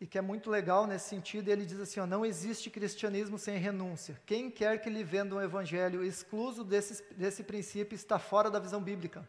e 0.00 0.06
que 0.06 0.18
é 0.18 0.20
muito 0.20 0.50
legal 0.50 0.88
nesse 0.88 1.08
sentido. 1.08 1.48
Ele 1.48 1.64
diz 1.64 1.78
assim: 1.78 2.00
ó, 2.00 2.06
não 2.06 2.26
existe 2.26 2.68
cristianismo 2.68 3.38
sem 3.38 3.56
renúncia. 3.58 4.20
Quem 4.26 4.50
quer 4.50 4.80
que 4.80 4.90
lhe 4.90 5.04
venda 5.04 5.36
um 5.36 5.40
evangelho 5.40 6.04
excluso 6.04 6.64
desse, 6.64 7.02
desse 7.14 7.44
princípio 7.44 7.94
está 7.94 8.18
fora 8.18 8.50
da 8.50 8.58
visão 8.58 8.82
bíblica. 8.82 9.26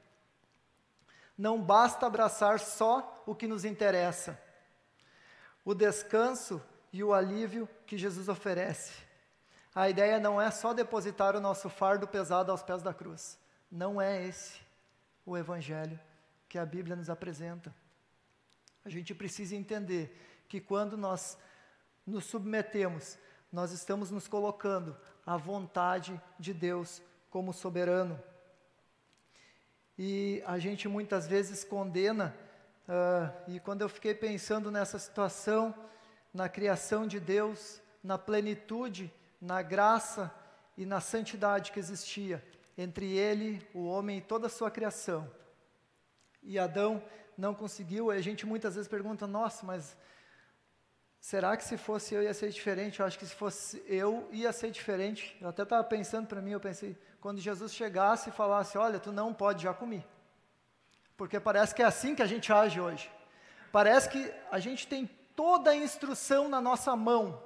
Não 1.37 1.61
basta 1.61 2.07
abraçar 2.07 2.59
só 2.59 3.23
o 3.25 3.35
que 3.35 3.47
nos 3.47 3.63
interessa, 3.63 4.41
o 5.63 5.75
descanso 5.75 6.61
e 6.91 7.03
o 7.03 7.13
alívio 7.13 7.69
que 7.85 7.97
Jesus 7.97 8.27
oferece. 8.27 8.93
A 9.75 9.87
ideia 9.89 10.19
não 10.19 10.41
é 10.41 10.49
só 10.49 10.73
depositar 10.73 11.35
o 11.35 11.39
nosso 11.39 11.69
fardo 11.69 12.07
pesado 12.07 12.51
aos 12.51 12.63
pés 12.63 12.81
da 12.81 12.93
cruz. 12.93 13.37
Não 13.71 14.01
é 14.01 14.25
esse 14.25 14.59
o 15.25 15.37
evangelho 15.37 15.99
que 16.49 16.57
a 16.57 16.65
Bíblia 16.65 16.95
nos 16.95 17.09
apresenta. 17.09 17.75
A 18.83 18.89
gente 18.89 19.13
precisa 19.13 19.55
entender 19.55 20.43
que 20.47 20.61
quando 20.61 20.97
nós 20.97 21.37
nos 22.05 22.25
submetemos, 22.25 23.19
nós 23.51 23.71
estamos 23.71 24.09
nos 24.09 24.27
colocando 24.27 24.97
à 25.25 25.35
vontade 25.35 26.19
de 26.39 26.53
Deus 26.53 27.01
como 27.29 27.53
soberano. 27.53 28.17
E 29.97 30.43
a 30.45 30.59
gente 30.59 30.87
muitas 30.87 31.27
vezes 31.27 31.63
condena, 31.63 32.35
uh, 32.87 33.51
e 33.51 33.59
quando 33.59 33.81
eu 33.81 33.89
fiquei 33.89 34.13
pensando 34.13 34.69
nessa 34.69 34.99
situação, 34.99 35.73
na 36.33 36.47
criação 36.47 37.07
de 37.07 37.19
Deus, 37.19 37.81
na 38.03 38.17
plenitude, 38.17 39.11
na 39.41 39.61
graça 39.61 40.31
e 40.77 40.85
na 40.85 41.01
santidade 41.01 41.71
que 41.71 41.79
existia 41.79 42.43
entre 42.77 43.17
ele, 43.17 43.65
o 43.73 43.87
homem 43.87 44.19
e 44.19 44.21
toda 44.21 44.45
a 44.45 44.49
sua 44.51 44.69
criação, 44.69 45.27
e 46.43 46.59
Adão 46.59 47.03
não 47.35 47.55
conseguiu, 47.55 48.13
e 48.13 48.17
a 48.17 48.21
gente 48.21 48.45
muitas 48.45 48.75
vezes 48.75 48.87
pergunta: 48.87 49.25
nossa, 49.25 49.65
mas 49.65 49.97
será 51.19 51.55
que 51.57 51.63
se 51.63 51.77
fosse 51.77 52.13
eu 52.13 52.23
ia 52.23 52.33
ser 52.33 52.49
diferente? 52.49 52.99
Eu 52.99 53.05
acho 53.05 53.17
que 53.17 53.25
se 53.25 53.35
fosse 53.35 53.83
eu 53.87 54.27
ia 54.31 54.51
ser 54.51 54.71
diferente. 54.71 55.37
Eu 55.41 55.49
até 55.49 55.63
estava 55.63 55.83
pensando 55.83 56.27
para 56.27 56.41
mim, 56.41 56.51
eu 56.51 56.59
pensei, 56.59 56.97
quando 57.19 57.39
Jesus 57.39 57.73
chegasse 57.73 58.29
e 58.29 58.33
falasse: 58.33 58.77
olha, 58.77 58.99
tu 58.99 59.11
não 59.11 59.33
pode 59.33 59.63
já 59.63 59.73
comer. 59.73 60.05
Porque 61.15 61.39
parece 61.39 61.73
que 61.73 61.81
é 61.81 61.85
assim 61.85 62.15
que 62.15 62.21
a 62.21 62.27
gente 62.27 62.51
age 62.51 62.79
hoje. 62.79 63.11
Parece 63.71 64.09
que 64.09 64.33
a 64.51 64.59
gente 64.59 64.87
tem 64.87 65.09
toda 65.35 65.71
a 65.71 65.75
instrução 65.75 66.47
na 66.47 66.61
nossa 66.61 66.95
mão, 66.95 67.41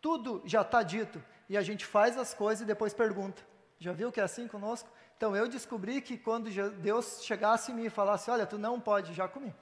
tudo 0.00 0.42
já 0.44 0.62
está 0.62 0.82
dito, 0.82 1.22
e 1.48 1.56
a 1.56 1.62
gente 1.62 1.84
faz 1.84 2.16
as 2.16 2.32
coisas 2.32 2.62
e 2.62 2.66
depois 2.66 2.94
pergunta. 2.94 3.42
Já 3.78 3.92
viu 3.92 4.10
que 4.10 4.20
é 4.20 4.24
assim 4.24 4.48
conosco? 4.48 4.88
Então 5.16 5.36
eu 5.36 5.48
descobri 5.48 6.00
que 6.00 6.16
quando 6.16 6.50
Deus 6.78 7.22
chegasse 7.22 7.72
em 7.72 7.74
mim 7.74 7.84
e 7.84 7.90
falasse: 7.90 8.30
Olha, 8.30 8.46
tu 8.46 8.56
não 8.56 8.80
pode, 8.80 9.12
já 9.12 9.28
comi. 9.28 9.54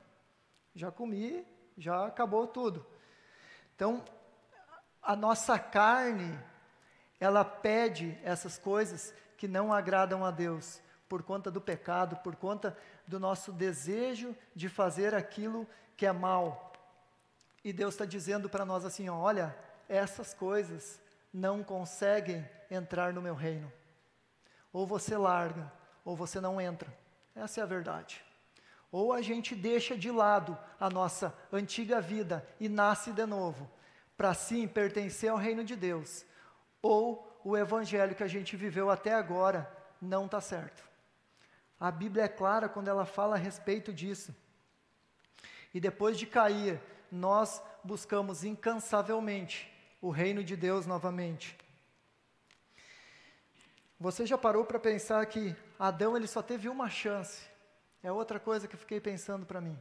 Já 0.75 0.91
comi 0.91 1.47
já 1.77 2.07
acabou 2.07 2.47
tudo. 2.47 2.87
Então, 3.77 4.03
a 5.03 5.15
nossa 5.15 5.59
carne, 5.59 6.37
ela 7.21 7.45
pede 7.45 8.19
essas 8.25 8.59
coisas 8.59 9.15
que 9.37 9.47
não 9.47 9.73
agradam 9.73 10.25
a 10.25 10.31
Deus, 10.31 10.81
por 11.07 11.23
conta 11.23 11.51
do 11.51 11.61
pecado, 11.61 12.17
por 12.17 12.35
conta 12.35 12.77
do 13.07 13.21
nosso 13.21 13.53
desejo 13.53 14.35
de 14.55 14.69
fazer 14.69 15.15
aquilo 15.15 15.69
que 15.95 16.07
é 16.07 16.13
mal. 16.13 16.73
E 17.63 17.73
Deus 17.73 17.95
está 17.95 18.07
dizendo 18.07 18.49
para 18.49 18.65
nós 18.65 18.85
assim: 18.85 19.09
olha, 19.11 19.55
essas 19.89 20.33
coisas 20.33 20.99
não 21.33 21.63
conseguem 21.63 22.49
entrar 22.71 23.13
no 23.13 23.21
meu 23.21 23.35
reino. 23.35 23.71
Ou 24.73 24.87
você 24.87 25.17
larga, 25.19 25.71
ou 26.03 26.17
você 26.17 26.41
não 26.41 26.59
entra. 26.59 26.93
Essa 27.35 27.61
é 27.61 27.63
a 27.63 27.67
verdade. 27.67 28.25
Ou 28.91 29.13
a 29.13 29.21
gente 29.21 29.55
deixa 29.55 29.97
de 29.97 30.11
lado 30.11 30.57
a 30.79 30.89
nossa 30.89 31.37
antiga 31.53 32.01
vida 32.01 32.47
e 32.61 32.69
nasce 32.69 33.13
de 33.13 33.27
novo, 33.27 33.71
para 34.17 34.33
sim 34.35 34.67
pertencer 34.67 35.31
ao 35.31 35.37
reino 35.37 35.65
de 35.65 35.77
Deus. 35.77 36.25
Ou 36.81 37.41
o 37.45 37.57
evangelho 37.57 38.15
que 38.15 38.23
a 38.23 38.29
gente 38.29 38.57
viveu 38.57 38.91
até 38.91 39.15
agora 39.15 39.71
não 40.01 40.27
está 40.27 40.41
certo. 40.41 40.83
A 41.79 41.91
Bíblia 41.91 42.25
é 42.25 42.29
clara 42.29 42.69
quando 42.69 42.89
ela 42.89 43.05
fala 43.05 43.37
a 43.37 43.39
respeito 43.39 43.93
disso. 43.93 44.35
E 45.75 45.81
depois 45.81 46.19
de 46.19 46.27
cair, 46.27 46.81
nós 47.11 47.63
buscamos 47.85 48.45
incansavelmente 48.45 49.71
o 50.01 50.11
reino 50.11 50.43
de 50.43 50.57
Deus 50.57 50.87
novamente. 50.87 51.57
Você 53.99 54.27
já 54.27 54.37
parou 54.37 54.65
para 54.65 54.79
pensar 54.79 55.25
que 55.27 55.57
Adão 55.79 56.17
ele 56.17 56.27
só 56.27 56.43
teve 56.43 56.69
uma 56.69 56.89
chance? 56.89 57.56
É 58.07 58.13
outra 58.13 58.39
coisa 58.39 58.69
que 58.69 58.77
eu 58.77 58.79
fiquei 58.79 59.01
pensando 59.01 59.45
para 59.45 59.61
mim. 59.61 59.77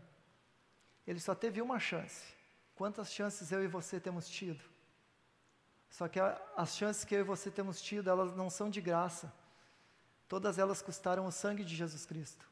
Ele 1.06 1.20
só 1.20 1.36
teve 1.36 1.62
uma 1.62 1.78
chance. 1.78 2.24
Quantas 2.74 3.14
chances 3.14 3.52
eu 3.52 3.64
e 3.64 3.68
você 3.68 4.00
temos 4.00 4.28
tido? 4.28 4.64
Só 5.92 6.08
que 6.08 6.20
a, 6.20 6.42
as 6.58 6.76
chances 6.76 7.04
que 7.04 7.14
eu 7.14 7.20
e 7.20 7.24
você 7.24 7.52
temos 7.52 7.80
tido, 7.80 8.10
elas 8.10 8.36
não 8.36 8.50
são 8.50 8.68
de 8.68 8.82
graça. 8.82 9.32
Todas 10.28 10.58
elas 10.58 10.82
custaram 10.82 11.28
o 11.28 11.32
sangue 11.32 11.64
de 11.64 11.76
Jesus 11.76 12.04
Cristo. 12.04 12.50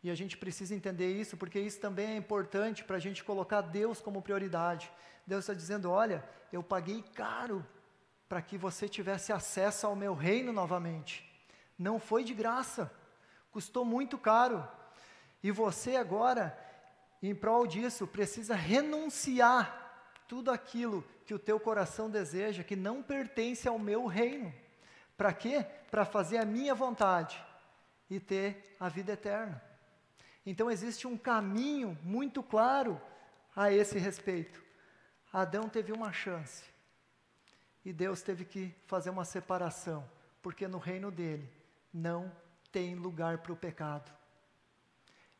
E 0.00 0.12
a 0.12 0.14
gente 0.14 0.36
precisa 0.36 0.76
entender 0.76 1.10
isso, 1.12 1.36
porque 1.36 1.58
isso 1.58 1.80
também 1.80 2.10
é 2.10 2.16
importante 2.16 2.84
para 2.84 2.94
a 2.94 3.00
gente 3.00 3.24
colocar 3.24 3.62
Deus 3.62 4.00
como 4.00 4.22
prioridade. 4.22 4.88
Deus 5.26 5.40
está 5.40 5.54
dizendo: 5.54 5.90
olha, 5.90 6.24
eu 6.52 6.62
paguei 6.62 7.02
caro 7.02 7.66
para 8.28 8.40
que 8.40 8.56
você 8.56 8.88
tivesse 8.88 9.32
acesso 9.32 9.88
ao 9.88 9.96
meu 9.96 10.14
reino 10.14 10.52
novamente. 10.52 11.28
Não 11.76 11.98
foi 11.98 12.22
de 12.22 12.32
graça, 12.32 12.92
custou 13.50 13.84
muito 13.84 14.16
caro. 14.16 14.64
E 15.44 15.50
você 15.50 15.94
agora, 15.96 16.58
em 17.22 17.34
prol 17.34 17.66
disso, 17.66 18.06
precisa 18.06 18.54
renunciar 18.54 19.82
tudo 20.26 20.50
aquilo 20.50 21.04
que 21.26 21.34
o 21.34 21.38
teu 21.38 21.60
coração 21.60 22.08
deseja, 22.08 22.64
que 22.64 22.74
não 22.74 23.02
pertence 23.02 23.68
ao 23.68 23.78
meu 23.78 24.06
reino. 24.06 24.50
Para 25.18 25.34
quê? 25.34 25.66
Para 25.90 26.06
fazer 26.06 26.38
a 26.38 26.46
minha 26.46 26.74
vontade 26.74 27.44
e 28.08 28.18
ter 28.18 28.74
a 28.80 28.88
vida 28.88 29.12
eterna. 29.12 29.62
Então 30.46 30.70
existe 30.70 31.06
um 31.06 31.16
caminho 31.16 31.98
muito 32.02 32.42
claro 32.42 32.98
a 33.54 33.70
esse 33.70 33.98
respeito. 33.98 34.64
Adão 35.30 35.68
teve 35.68 35.92
uma 35.92 36.10
chance 36.10 36.64
e 37.84 37.92
Deus 37.92 38.22
teve 38.22 38.46
que 38.46 38.74
fazer 38.86 39.10
uma 39.10 39.26
separação, 39.26 40.08
porque 40.40 40.66
no 40.66 40.78
reino 40.78 41.10
dele 41.10 41.52
não 41.92 42.32
tem 42.72 42.94
lugar 42.94 43.38
para 43.38 43.52
o 43.52 43.56
pecado. 43.56 44.23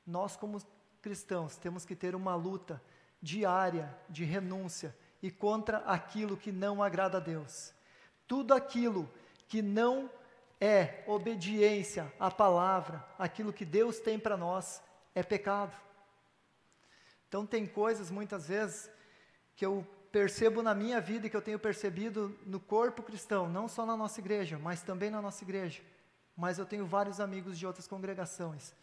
Nós, 0.07 0.37
como 0.37 0.61
cristãos, 1.01 1.57
temos 1.57 1.85
que 1.85 1.95
ter 1.95 2.15
uma 2.15 2.35
luta 2.35 2.83
diária 3.21 3.95
de 4.09 4.25
renúncia 4.25 4.95
e 5.23 5.31
contra 5.31 5.79
aquilo 5.79 6.37
que 6.37 6.53
não 6.53 6.83
agrada 6.83 7.19
a 7.19 7.21
Deus. 7.21 7.73
Tudo 8.27 8.53
aquilo 8.53 9.11
que 9.49 9.63
não 9.63 10.11
é 10.61 11.05
obediência 11.07 12.13
à 12.19 12.31
palavra, 12.31 13.05
aquilo 13.19 13.53
que 13.53 13.65
Deus 13.65 13.99
tem 13.99 14.19
para 14.19 14.37
nós, 14.37 14.83
é 15.15 15.23
pecado. 15.23 15.77
Então, 17.29 17.47
tem 17.47 17.67
coisas 17.67 18.11
muitas 18.11 18.47
vezes 18.47 18.91
que 19.57 19.65
eu 19.65 19.87
percebo 20.13 20.63
na 20.63 20.75
minha 20.75 21.01
vida 21.01 21.27
e 21.27 21.31
que 21.31 21.37
eu 21.37 21.43
tenho 21.43 21.59
percebido 21.59 22.39
no 22.47 22.61
corpo 22.61 23.03
cristão, 23.03 23.49
não 23.49 23.67
só 23.67 23.85
na 23.85 23.97
nossa 23.97 24.21
igreja, 24.21 24.59
mas 24.59 24.83
também 24.83 25.11
na 25.11 25.21
nossa 25.21 25.43
igreja. 25.43 25.83
Mas 26.37 26.59
eu 26.59 26.65
tenho 26.65 26.87
vários 26.87 27.19
amigos 27.19 27.59
de 27.59 27.67
outras 27.67 27.89
congregações, 27.89 28.75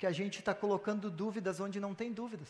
que 0.00 0.06
a 0.06 0.12
gente 0.12 0.40
está 0.40 0.52
colocando 0.52 1.08
dúvidas 1.08 1.60
onde 1.60 1.78
não 1.78 1.94
tem 1.94 2.12
dúvidas, 2.12 2.48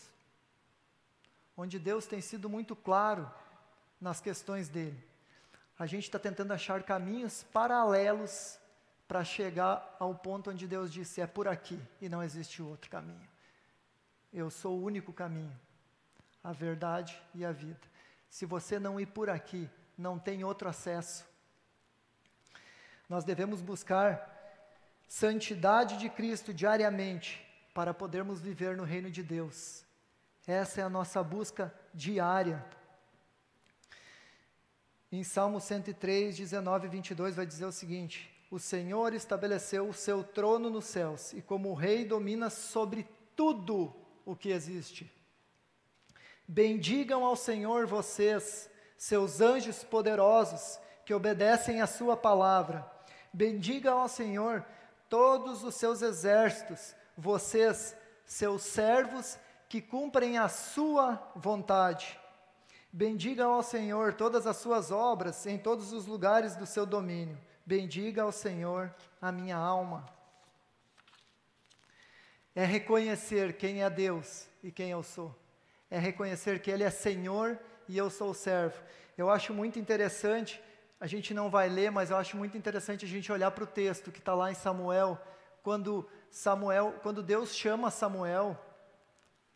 onde 1.55 1.79
Deus 1.79 2.07
tem 2.07 2.23
sido 2.23 2.49
muito 2.49 2.75
claro 2.75 3.31
nas 4.01 4.23
questões 4.23 4.71
dele 4.71 5.11
a 5.81 5.87
gente 5.87 6.05
está 6.05 6.19
tentando 6.19 6.53
achar 6.53 6.83
caminhos 6.83 7.43
paralelos 7.43 8.59
para 9.09 9.25
chegar 9.25 9.97
ao 9.99 10.15
ponto 10.15 10.51
onde 10.51 10.69
Deus 10.69 10.93
disse: 10.93 11.23
é 11.23 11.27
por 11.27 11.49
aqui 11.49 11.81
e 12.03 12.07
não 12.07 12.23
existe 12.23 12.61
outro 12.61 12.91
caminho. 12.91 13.27
Eu 14.31 14.51
sou 14.51 14.79
o 14.79 14.85
único 14.85 15.11
caminho, 15.11 15.59
a 16.45 16.53
verdade 16.53 17.19
e 17.35 17.47
a 17.47 17.51
vida. 17.51 17.81
Se 18.29 18.45
você 18.45 18.79
não 18.79 19.01
ir 19.01 19.07
por 19.07 19.31
aqui, 19.31 19.71
não 19.97 20.19
tem 20.19 20.45
outro 20.45 20.69
acesso. 20.69 21.27
Nós 23.09 23.25
devemos 23.25 23.63
buscar 23.63 24.39
santidade 25.11 25.97
de 25.97 26.09
Cristo 26.09 26.55
diariamente 26.55 27.45
para 27.75 27.93
podermos 27.93 28.41
viver 28.41 28.77
no 28.77 28.85
reino 28.85 29.11
de 29.11 29.25
Deus. 29.25 29.85
Essa 30.47 30.83
é 30.83 30.85
a 30.85 30.89
nossa 30.89 31.21
busca 31.21 31.75
diária. 31.93 32.65
Em 35.11 35.25
Salmo 35.25 35.61
103, 35.61 36.37
19 36.37 36.87
e 36.87 36.91
22 36.91 37.35
vai 37.35 37.45
dizer 37.45 37.65
o 37.65 37.73
seguinte: 37.73 38.33
O 38.53 38.61
Senhor 38.61 39.13
estabeleceu 39.13 39.89
o 39.89 39.93
seu 39.93 40.23
trono 40.23 40.71
nos 40.71 40.85
céus 40.85 41.33
e 41.33 41.43
como 41.43 41.75
rei 41.75 42.05
domina 42.05 42.49
sobre 42.49 43.05
tudo 43.35 43.93
o 44.25 44.37
que 44.37 44.51
existe. 44.51 45.13
Bendigam 46.47 47.25
ao 47.25 47.35
Senhor 47.35 47.85
vocês, 47.85 48.71
seus 48.97 49.41
anjos 49.41 49.83
poderosos, 49.83 50.79
que 51.05 51.13
obedecem 51.13 51.81
a 51.81 51.87
sua 51.89 52.17
palavra. 52.17 52.89
Bendigam 53.33 53.99
ao 53.99 54.09
Senhor 54.09 54.65
todos 55.11 55.63
os 55.65 55.75
seus 55.75 56.01
exércitos, 56.01 56.95
vocês, 57.17 57.95
seus 58.25 58.63
servos, 58.63 59.39
que 59.69 59.83
cumprem 59.83 60.39
a 60.39 60.49
sua 60.49 61.33
vontade. 61.37 62.19
Bendiga 62.93 63.45
ao 63.45 63.63
Senhor 63.63 64.15
todas 64.15 64.47
as 64.47 64.57
suas 64.57 64.91
obras 64.91 65.47
em 65.47 65.59
todos 65.59 65.93
os 65.93 66.07
lugares 66.07 66.57
do 66.57 66.65
seu 66.65 66.87
domínio. 66.87 67.39
Bendiga 67.67 68.23
ao 68.23 68.33
Senhor 68.33 68.95
a 69.21 69.31
minha 69.31 69.57
alma. 69.57 70.07
É 72.55 72.65
reconhecer 72.65 73.57
quem 73.57 73.83
é 73.83 73.91
Deus 73.91 74.49
e 74.63 74.73
quem 74.73 74.91
eu 74.91 75.03
sou. 75.03 75.37
É 75.91 75.99
reconhecer 75.99 76.61
que 76.61 76.71
Ele 76.71 76.85
é 76.85 76.91
Senhor 76.91 77.59
e 77.89 77.97
eu 77.97 78.11
sou 78.11 78.33
servo. 78.33 78.81
Eu 79.17 79.29
acho 79.31 79.53
muito 79.53 79.79
interessante, 79.79 80.61
a 81.01 81.07
gente 81.07 81.33
não 81.33 81.49
vai 81.49 81.69
ler, 81.69 81.91
mas 81.91 82.11
eu 82.11 82.19
acho 82.19 82.37
muito 82.37 82.59
interessante 82.59 83.07
a 83.07 83.09
gente 83.09 83.33
olhar 83.33 83.51
para 83.51 83.65
o 83.65 83.67
texto 83.67 84.13
que 84.13 84.19
está 84.19 84.35
lá 84.35 84.51
em 84.51 84.55
Samuel, 84.55 85.19
quando 85.63 86.07
Samuel, 86.31 86.95
quando 87.03 87.23
Deus 87.23 87.57
chama 87.57 87.91
Samuel 87.91 88.57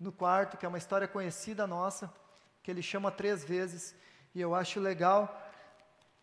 no 0.01 0.11
quarto, 0.11 0.57
que 0.57 0.64
é 0.64 0.68
uma 0.68 0.78
história 0.78 1.07
conhecida 1.07 1.66
nossa 1.66 2.11
que 2.62 2.70
ele 2.70 2.80
chama 2.80 3.11
três 3.11 3.45
vezes, 3.45 3.95
e 4.34 4.40
eu 4.40 4.55
acho 4.55 4.80
legal, 4.80 5.38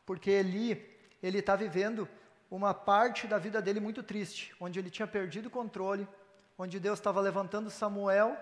porque 0.08 0.32
Eli, 0.32 0.72
ele 1.22 1.38
está 1.38 1.56
vivendo 1.56 2.10
uma 2.50 2.74
parte 2.74 3.28
da 3.28 3.38
vida 3.38 3.62
dele 3.62 3.80
muito 3.80 4.02
triste, 4.02 4.56
onde 4.60 4.80
ele 4.80 4.90
tinha 4.90 5.08
perdido 5.08 5.46
o 5.46 5.52
controle, 5.52 6.08
onde 6.58 6.80
Deus 6.80 6.98
estava 6.98 7.22
levantando 7.22 7.70
Samuel, 7.70 8.36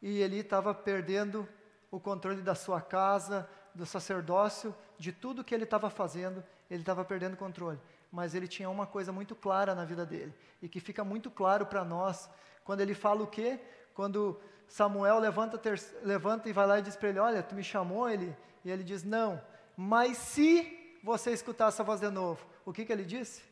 e 0.00 0.20
ele 0.20 0.38
estava 0.38 0.72
perdendo 0.72 1.48
o 1.90 1.98
controle 1.98 2.42
da 2.42 2.54
sua 2.54 2.80
casa, 2.80 3.48
do 3.76 3.86
sacerdócio, 3.86 4.74
de 4.98 5.12
tudo 5.12 5.44
que 5.44 5.54
ele 5.54 5.64
estava 5.64 5.90
fazendo, 5.90 6.42
ele 6.70 6.82
estava 6.82 7.04
perdendo 7.04 7.36
controle. 7.36 7.78
Mas 8.10 8.34
ele 8.34 8.48
tinha 8.48 8.70
uma 8.70 8.86
coisa 8.86 9.12
muito 9.12 9.34
clara 9.34 9.74
na 9.74 9.84
vida 9.84 10.06
dele, 10.06 10.34
e 10.62 10.68
que 10.68 10.80
fica 10.80 11.04
muito 11.04 11.30
claro 11.30 11.66
para 11.66 11.84
nós, 11.84 12.28
quando 12.64 12.80
ele 12.80 12.94
fala 12.94 13.22
o 13.22 13.26
quê? 13.26 13.60
Quando 13.94 14.40
Samuel 14.68 15.18
levanta, 15.18 15.58
ter, 15.58 15.80
levanta 16.02 16.48
e 16.48 16.52
vai 16.52 16.66
lá 16.66 16.78
e 16.78 16.82
diz 16.82 16.96
para 16.96 17.10
ele: 17.10 17.18
Olha, 17.18 17.42
tu 17.42 17.54
me 17.54 17.62
chamou? 17.62 18.08
Ele, 18.08 18.36
e 18.64 18.70
ele 18.70 18.82
diz: 18.82 19.04
Não, 19.04 19.40
mas 19.76 20.16
se 20.16 20.98
você 21.02 21.30
escutar 21.30 21.68
essa 21.68 21.84
voz 21.84 22.00
de 22.00 22.10
novo, 22.10 22.44
o 22.64 22.72
que, 22.72 22.84
que 22.84 22.92
ele 22.92 23.04
disse? 23.04 23.42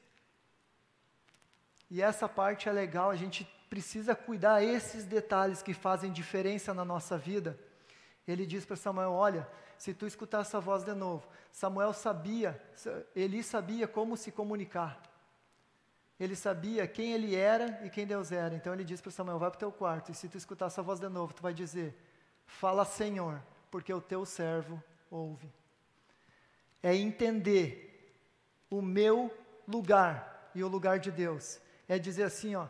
E 1.90 2.02
essa 2.02 2.28
parte 2.28 2.68
é 2.68 2.72
legal, 2.72 3.10
a 3.10 3.16
gente 3.16 3.44
precisa 3.70 4.14
cuidar 4.14 4.62
esses 4.62 5.04
detalhes 5.04 5.62
que 5.62 5.74
fazem 5.74 6.10
diferença 6.10 6.72
na 6.74 6.84
nossa 6.84 7.16
vida. 7.16 7.58
Ele 8.26 8.46
diz 8.46 8.64
para 8.64 8.76
Samuel: 8.76 9.12
Olha, 9.12 9.46
se 9.84 9.92
tu 9.92 10.06
escutar 10.06 10.40
essa 10.40 10.58
voz 10.58 10.82
de 10.82 10.94
novo, 10.94 11.28
Samuel 11.52 11.92
sabia, 11.92 12.58
Eli 13.14 13.42
sabia 13.42 13.86
como 13.86 14.16
se 14.16 14.32
comunicar. 14.32 14.98
Ele 16.18 16.34
sabia 16.34 16.86
quem 16.86 17.12
ele 17.12 17.34
era 17.34 17.84
e 17.84 17.90
quem 17.90 18.06
Deus 18.06 18.32
era. 18.32 18.54
Então 18.54 18.72
ele 18.72 18.82
disse 18.82 19.02
para 19.02 19.12
Samuel: 19.12 19.38
Vai 19.38 19.50
para 19.50 19.56
o 19.56 19.60
teu 19.60 19.70
quarto, 19.70 20.10
e 20.10 20.14
se 20.14 20.26
tu 20.26 20.38
escutar 20.38 20.68
essa 20.68 20.80
voz 20.80 20.98
de 20.98 21.08
novo, 21.10 21.34
tu 21.34 21.42
vai 21.42 21.52
dizer: 21.52 21.94
Fala, 22.46 22.82
Senhor, 22.86 23.42
porque 23.70 23.92
o 23.92 24.00
teu 24.00 24.24
servo 24.24 24.82
ouve. 25.10 25.52
É 26.82 26.96
entender 26.96 28.16
o 28.70 28.80
meu 28.80 29.30
lugar 29.68 30.50
e 30.54 30.64
o 30.64 30.68
lugar 30.68 30.98
de 30.98 31.10
Deus. 31.10 31.60
É 31.86 31.98
dizer 31.98 32.22
assim, 32.22 32.54
ó, 32.54 32.68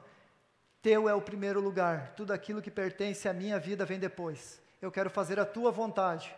teu 0.82 1.08
é 1.08 1.14
o 1.14 1.22
primeiro 1.22 1.60
lugar, 1.60 2.12
tudo 2.16 2.32
aquilo 2.32 2.60
que 2.60 2.72
pertence 2.72 3.28
à 3.28 3.32
minha 3.32 3.60
vida 3.60 3.84
vem 3.84 4.00
depois. 4.00 4.60
Eu 4.82 4.90
quero 4.90 5.10
fazer 5.10 5.38
a 5.38 5.46
tua 5.46 5.70
vontade. 5.70 6.34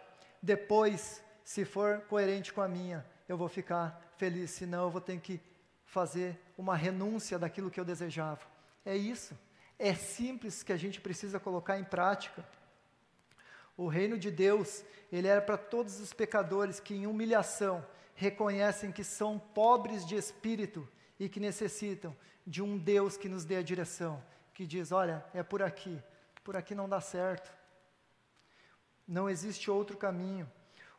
Depois, 0.47 1.20
se 1.44 1.64
for 1.64 2.03
coerente 2.03 2.53
com 2.53 2.62
a 2.62 2.68
minha, 2.68 3.05
eu 3.28 3.36
vou 3.36 3.49
ficar 3.49 4.01
feliz, 4.16 4.53
senão 4.53 4.84
eu 4.84 4.90
vou 4.90 5.01
ter 5.01 5.18
que 5.18 5.40
fazer 5.84 6.40
uma 6.57 6.76
renúncia 6.76 7.36
daquilo 7.36 7.68
que 7.68 7.80
eu 7.80 7.84
desejava. 7.84 8.42
É 8.84 8.97
isso. 8.97 9.36
É 9.76 9.92
simples 9.92 10.62
que 10.62 10.72
a 10.72 10.76
gente 10.76 11.01
precisa 11.01 11.40
colocar 11.40 11.80
em 11.80 11.82
prática. 11.82 12.47
O 13.76 13.88
reino 13.88 14.16
de 14.16 14.30
Deus, 14.30 14.84
ele 15.11 15.26
era 15.26 15.42
para 15.42 15.57
todos 15.57 15.99
os 15.99 16.12
pecadores 16.12 16.78
que 16.78 16.94
em 16.94 17.09
humilhação 17.09 17.84
reconhecem 18.14 18.92
que 18.92 19.03
são 19.03 19.40
pobres 19.40 20.07
de 20.07 20.14
espírito 20.14 20.88
e 21.18 21.28
que 21.28 21.40
necessitam 21.40 22.16
de 22.47 22.62
um 22.62 22.78
Deus 22.78 23.16
que 23.16 23.28
nos 23.28 23.44
dê 23.44 23.57
a 23.57 23.62
direção, 23.62 24.22
que 24.55 24.64
diz: 24.64 24.92
"Olha, 24.92 25.24
é 25.34 25.42
por 25.42 25.61
aqui. 25.61 26.01
Por 26.44 26.57
aqui 26.57 26.72
não 26.72 26.88
dá 26.88 27.01
certo. 27.01 27.51
Não 29.07 29.28
existe 29.28 29.70
outro 29.70 29.96
caminho. 29.96 30.50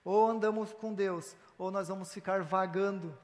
Ou 0.03 0.27
andamos 0.27 0.71
com 0.73 0.93
Deus, 0.93 1.35
ou 1.57 1.69
nós 1.69 1.87
vamos 1.87 2.13
ficar 2.13 2.41
vagando 2.41 3.17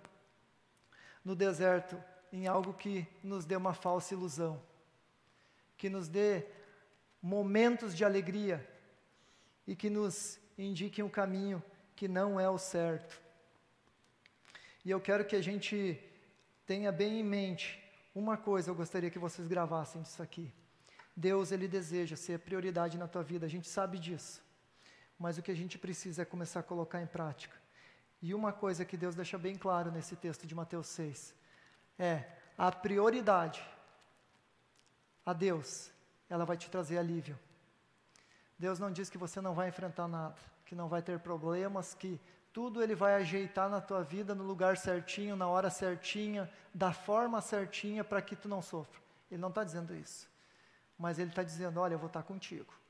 no 1.24 1.36
deserto 1.36 2.02
em 2.32 2.48
algo 2.48 2.74
que 2.74 3.08
nos 3.24 3.46
dê 3.46 3.56
uma 3.56 3.74
falsa 3.74 4.14
ilusão, 4.14 4.62
que 5.78 5.90
nos 5.90 6.08
dê 6.08 6.46
momentos 7.22 7.96
de 7.96 8.04
alegria 8.04 8.68
e 9.66 9.76
que 9.76 9.90
nos 9.90 10.40
indique 10.58 11.02
um 11.02 11.10
caminho 11.10 11.64
que 11.96 12.08
não 12.08 12.40
é 12.40 12.50
o 12.50 12.58
certo. 12.58 13.22
E 14.84 14.92
eu 14.92 15.00
quero 15.00 15.24
que 15.24 15.36
a 15.36 15.42
gente 15.42 15.98
tenha 16.66 16.92
bem 16.92 17.20
em 17.20 17.24
mente 17.24 17.82
uma 18.14 18.36
coisa, 18.36 18.70
eu 18.70 18.76
gostaria 18.76 19.10
que 19.10 19.18
vocês 19.18 19.48
gravassem 19.48 20.02
disso 20.02 20.22
aqui. 20.22 20.52
Deus, 21.16 21.52
Ele 21.52 21.68
deseja 21.68 22.16
ser 22.16 22.40
prioridade 22.40 22.98
na 22.98 23.08
tua 23.08 23.24
vida, 23.24 23.46
a 23.46 23.50
gente 23.50 23.68
sabe 23.68 23.98
disso. 23.98 24.42
Mas 25.24 25.38
o 25.38 25.42
que 25.42 25.52
a 25.52 25.56
gente 25.56 25.78
precisa 25.78 26.24
é 26.24 26.26
começar 26.26 26.60
a 26.60 26.64
colocar 26.64 27.02
em 27.02 27.08
prática. 27.08 27.56
E 28.22 28.34
uma 28.34 28.52
coisa 28.52 28.84
que 28.84 28.98
Deus 28.98 29.16
deixa 29.16 29.38
bem 29.38 29.56
claro 29.56 29.90
nesse 29.90 30.18
texto 30.18 30.46
de 30.46 30.54
Mateus 30.54 30.88
6 30.88 31.34
é 31.98 32.26
a 32.58 32.70
prioridade 32.70 33.66
a 35.26 35.32
Deus, 35.32 35.90
ela 36.30 36.44
vai 36.44 36.58
te 36.58 36.70
trazer 36.70 36.98
alívio. 36.98 37.40
Deus 38.60 38.80
não 38.80 38.92
diz 38.92 39.10
que 39.10 39.18
você 39.18 39.40
não 39.40 39.54
vai 39.54 39.70
enfrentar 39.70 40.10
nada, 40.10 40.36
que 40.66 40.76
não 40.76 40.90
vai 40.90 41.02
ter 41.02 41.18
problemas, 41.20 41.94
que 41.94 42.20
tudo 42.52 42.84
Ele 42.84 42.94
vai 42.94 43.16
ajeitar 43.16 43.70
na 43.70 43.80
tua 43.80 44.04
vida 44.04 44.36
no 44.36 44.44
lugar 44.44 44.76
certinho, 44.76 45.38
na 45.38 45.48
hora 45.48 45.70
certinha, 45.70 46.52
da 46.74 46.92
forma 46.92 47.40
certinha 47.40 48.04
para 48.04 48.22
que 48.22 48.36
tu 48.36 48.50
não 48.50 48.62
sofra. 48.62 49.00
Ele 49.32 49.40
não 49.40 49.48
está 49.48 49.64
dizendo 49.64 49.96
isso. 49.96 50.30
Mas 51.00 51.18
Ele 51.18 51.30
está 51.30 51.44
dizendo: 51.44 51.80
olha, 51.80 51.94
eu 51.94 51.98
vou 51.98 52.08
estar 52.08 52.24
tá 52.24 52.28
contigo. 52.28 52.83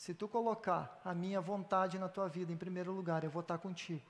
Se 0.00 0.14
tu 0.14 0.26
colocar 0.26 0.98
a 1.04 1.12
minha 1.12 1.42
vontade 1.42 1.98
na 1.98 2.08
tua 2.08 2.26
vida 2.26 2.50
em 2.50 2.56
primeiro 2.56 2.90
lugar, 2.90 3.22
eu 3.22 3.28
vou 3.28 3.42
estar 3.42 3.58
contigo. 3.58 4.00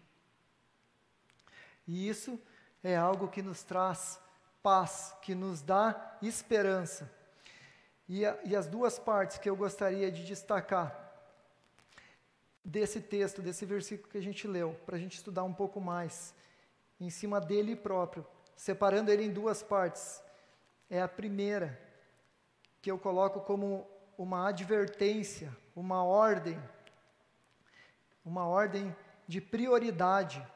E 1.85 2.09
isso 2.09 2.41
é 2.81 2.97
algo 2.97 3.27
que 3.27 3.43
nos 3.43 3.65
traz 3.65 4.21
paz, 4.63 5.13
que 5.21 5.35
nos 5.35 5.63
dá 5.63 6.17
esperança. 6.23 7.11
E, 8.09 8.25
a, 8.25 8.39
e 8.45 8.55
as 8.55 8.69
duas 8.69 9.01
partes 9.01 9.39
que 9.39 9.51
eu 9.51 9.57
gostaria 9.57 10.13
de 10.13 10.25
destacar 10.25 11.13
desse 12.65 13.01
texto, 13.01 13.43
desse 13.43 13.67
versículo 13.67 14.09
que 14.09 14.19
a 14.19 14.23
gente 14.23 14.47
leu, 14.47 14.75
para 14.87 14.95
a 14.95 15.01
gente 15.01 15.17
estudar 15.17 15.43
um 15.43 15.53
pouco 15.53 15.81
mais, 15.81 16.33
em 17.01 17.11
cima 17.11 17.41
dele 17.41 17.75
próprio, 17.75 18.25
separando 18.55 19.11
ele 19.11 19.25
em 19.25 19.33
duas 19.33 19.61
partes. 19.61 20.23
É 20.89 21.03
a 21.03 21.09
primeira, 21.09 21.77
que 22.81 22.93
eu 22.93 22.97
coloco 22.97 23.41
como 23.41 23.85
uma 24.17 24.47
advertência, 24.47 25.53
uma 25.75 26.05
ordem, 26.05 26.61
uma 28.25 28.47
ordem 28.47 28.95
de 29.27 29.41
prioridade, 29.41 30.47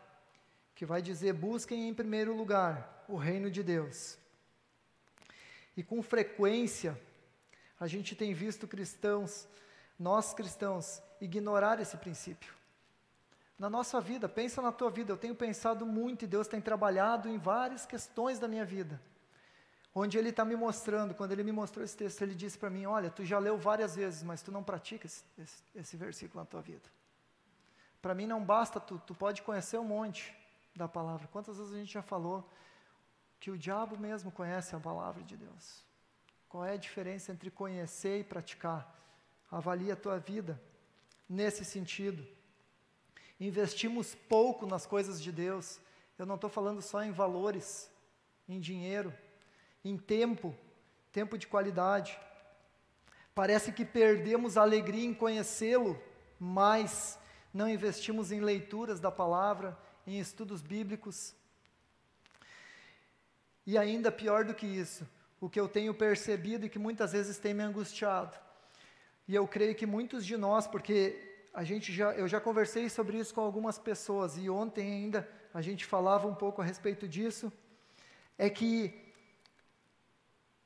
que 0.74 0.84
vai 0.84 1.00
dizer: 1.00 1.32
busquem 1.32 1.88
em 1.88 1.94
primeiro 1.94 2.34
lugar 2.34 3.04
o 3.08 3.16
reino 3.16 3.50
de 3.50 3.62
Deus. 3.62 4.18
E 5.76 5.82
com 5.82 6.02
frequência, 6.02 7.00
a 7.78 7.86
gente 7.86 8.14
tem 8.14 8.32
visto 8.32 8.68
cristãos, 8.68 9.48
nós 9.98 10.32
cristãos, 10.34 11.02
ignorar 11.20 11.80
esse 11.80 11.96
princípio. 11.96 12.54
Na 13.58 13.70
nossa 13.70 14.00
vida, 14.00 14.28
pensa 14.28 14.60
na 14.60 14.72
tua 14.72 14.90
vida, 14.90 15.12
eu 15.12 15.16
tenho 15.16 15.34
pensado 15.34 15.86
muito 15.86 16.24
e 16.24 16.28
Deus 16.28 16.48
tem 16.48 16.60
trabalhado 16.60 17.28
em 17.28 17.38
várias 17.38 17.86
questões 17.86 18.38
da 18.38 18.48
minha 18.48 18.64
vida 18.64 19.00
onde 19.94 20.18
ele 20.18 20.30
está 20.30 20.44
me 20.44 20.56
mostrando, 20.56 21.14
quando 21.14 21.32
ele 21.32 21.44
me 21.44 21.52
mostrou 21.52 21.84
esse 21.84 21.96
texto, 21.96 22.20
ele 22.22 22.34
disse 22.34 22.58
para 22.58 22.68
mim: 22.68 22.84
Olha, 22.84 23.10
tu 23.10 23.24
já 23.24 23.38
leu 23.38 23.56
várias 23.56 23.94
vezes, 23.94 24.22
mas 24.22 24.42
tu 24.42 24.50
não 24.50 24.62
pratica 24.62 25.06
esse, 25.06 25.22
esse, 25.38 25.62
esse 25.74 25.96
versículo 25.96 26.40
na 26.40 26.46
tua 26.46 26.60
vida. 26.60 26.88
Para 28.02 28.14
mim 28.14 28.26
não 28.26 28.44
basta, 28.44 28.80
tu, 28.80 28.98
tu 29.06 29.14
pode 29.14 29.42
conhecer 29.42 29.78
um 29.78 29.84
monte 29.84 30.34
da 30.74 30.88
palavra. 30.88 31.28
Quantas 31.28 31.56
vezes 31.56 31.72
a 31.72 31.76
gente 31.76 31.92
já 31.92 32.02
falou 32.02 32.48
que 33.38 33.50
o 33.50 33.56
diabo 33.56 33.96
mesmo 33.96 34.32
conhece 34.32 34.74
a 34.74 34.80
palavra 34.80 35.22
de 35.22 35.36
Deus? 35.36 35.84
Qual 36.48 36.64
é 36.64 36.72
a 36.72 36.76
diferença 36.76 37.32
entre 37.32 37.50
conhecer 37.50 38.20
e 38.20 38.24
praticar? 38.24 38.92
Avalie 39.50 39.92
a 39.92 39.96
tua 39.96 40.18
vida 40.18 40.60
nesse 41.28 41.64
sentido. 41.64 42.26
Investimos 43.38 44.14
pouco 44.14 44.66
nas 44.66 44.86
coisas 44.86 45.22
de 45.22 45.30
Deus. 45.30 45.80
Eu 46.18 46.26
não 46.26 46.34
estou 46.34 46.50
falando 46.50 46.82
só 46.82 47.02
em 47.02 47.10
valores, 47.10 47.90
em 48.48 48.60
dinheiro 48.60 49.12
em 49.84 49.96
tempo, 49.96 50.54
tempo 51.12 51.36
de 51.36 51.46
qualidade. 51.46 52.18
Parece 53.34 53.72
que 53.72 53.84
perdemos 53.84 54.56
a 54.56 54.62
alegria 54.62 55.04
em 55.04 55.12
conhecê-lo, 55.12 56.00
mas 56.38 57.18
não 57.52 57.68
investimos 57.68 58.32
em 58.32 58.40
leituras 58.40 58.98
da 58.98 59.10
palavra, 59.10 59.76
em 60.06 60.18
estudos 60.18 60.62
bíblicos. 60.62 61.34
E 63.66 63.76
ainda 63.76 64.10
pior 64.10 64.44
do 64.44 64.54
que 64.54 64.66
isso, 64.66 65.06
o 65.40 65.48
que 65.48 65.60
eu 65.60 65.68
tenho 65.68 65.94
percebido 65.94 66.66
e 66.66 66.68
que 66.68 66.78
muitas 66.78 67.12
vezes 67.12 67.38
tem 67.38 67.52
me 67.52 67.62
angustiado. 67.62 68.36
E 69.26 69.34
eu 69.34 69.46
creio 69.48 69.74
que 69.74 69.86
muitos 69.86 70.24
de 70.24 70.36
nós, 70.36 70.66
porque 70.66 71.34
a 71.52 71.64
gente 71.64 71.92
já, 71.92 72.12
eu 72.12 72.28
já 72.28 72.40
conversei 72.40 72.90
sobre 72.90 73.18
isso 73.18 73.34
com 73.34 73.40
algumas 73.40 73.78
pessoas 73.78 74.36
e 74.36 74.50
ontem 74.50 74.90
ainda 74.90 75.28
a 75.52 75.62
gente 75.62 75.86
falava 75.86 76.26
um 76.26 76.34
pouco 76.34 76.60
a 76.60 76.64
respeito 76.64 77.06
disso, 77.06 77.52
é 78.36 78.50
que 78.50 79.03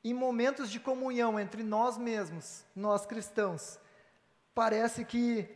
em 0.04 0.14
momentos 0.14 0.70
de 0.70 0.78
comunhão 0.78 1.38
entre 1.38 1.62
nós 1.62 1.98
mesmos, 1.98 2.64
nós 2.74 3.04
cristãos, 3.04 3.78
parece 4.54 5.04
que 5.04 5.48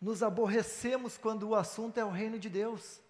nos 0.00 0.22
aborrecemos 0.22 1.16
quando 1.16 1.48
o 1.48 1.54
assunto 1.54 1.98
é 1.98 2.04
o 2.04 2.10
reino 2.10 2.38
de 2.38 2.48
Deus. 2.48 3.00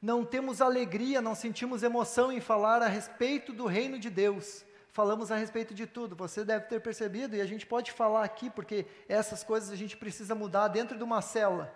Não 0.00 0.24
temos 0.24 0.60
alegria, 0.60 1.22
não 1.22 1.34
sentimos 1.34 1.82
emoção 1.82 2.30
em 2.30 2.40
falar 2.40 2.82
a 2.82 2.88
respeito 2.88 3.52
do 3.52 3.66
reino 3.66 3.98
de 3.98 4.10
Deus. 4.10 4.64
Falamos 4.90 5.30
a 5.30 5.36
respeito 5.36 5.74
de 5.74 5.86
tudo, 5.86 6.16
você 6.16 6.44
deve 6.44 6.66
ter 6.66 6.80
percebido, 6.80 7.36
e 7.36 7.40
a 7.40 7.46
gente 7.46 7.66
pode 7.66 7.92
falar 7.92 8.24
aqui, 8.24 8.48
porque 8.48 8.86
essas 9.08 9.44
coisas 9.44 9.70
a 9.70 9.76
gente 9.76 9.96
precisa 9.96 10.34
mudar 10.34 10.68
dentro 10.68 10.96
de 10.96 11.04
uma 11.04 11.20
célula. 11.20 11.74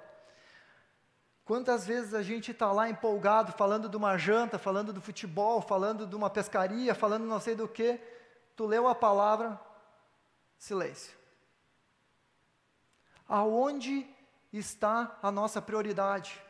Quantas 1.51 1.85
vezes 1.85 2.15
a 2.15 2.23
gente 2.23 2.53
está 2.53 2.71
lá 2.71 2.89
empolgado, 2.89 3.51
falando 3.51 3.89
de 3.89 3.97
uma 3.97 4.17
janta, 4.17 4.57
falando 4.57 4.93
do 4.93 5.01
futebol, 5.01 5.61
falando 5.61 6.07
de 6.07 6.15
uma 6.15 6.31
pescaria, 6.31 6.95
falando 6.95 7.25
não 7.25 7.41
sei 7.41 7.57
do 7.57 7.67
que, 7.67 7.99
tu 8.55 8.67
leu 8.67 8.87
a 8.87 8.95
palavra, 8.95 9.61
silêncio. 10.57 11.13
Aonde 13.29 14.07
está 14.53 15.19
a 15.21 15.33
nossa 15.33 15.61
prioridade? 15.61 16.41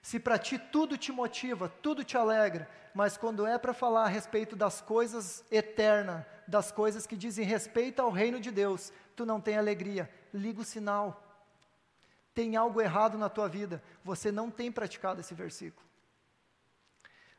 Se 0.00 0.20
para 0.20 0.38
ti 0.38 0.60
tudo 0.60 0.96
te 0.96 1.10
motiva, 1.10 1.68
tudo 1.82 2.04
te 2.04 2.16
alegra, 2.16 2.70
mas 2.94 3.16
quando 3.16 3.44
é 3.44 3.58
para 3.58 3.74
falar 3.74 4.04
a 4.04 4.08
respeito 4.08 4.54
das 4.54 4.80
coisas 4.80 5.44
eternas, 5.50 6.24
das 6.46 6.70
coisas 6.70 7.04
que 7.04 7.16
dizem 7.16 7.44
respeito 7.44 8.00
ao 8.00 8.12
reino 8.12 8.38
de 8.38 8.52
Deus, 8.52 8.92
tu 9.16 9.26
não 9.26 9.40
tem 9.40 9.58
alegria, 9.58 10.08
liga 10.32 10.60
o 10.60 10.64
sinal 10.64 11.29
tem 12.34 12.56
algo 12.56 12.80
errado 12.80 13.18
na 13.18 13.28
tua 13.28 13.48
vida, 13.48 13.82
você 14.04 14.30
não 14.30 14.50
tem 14.50 14.70
praticado 14.70 15.20
esse 15.20 15.34
versículo. 15.34 15.86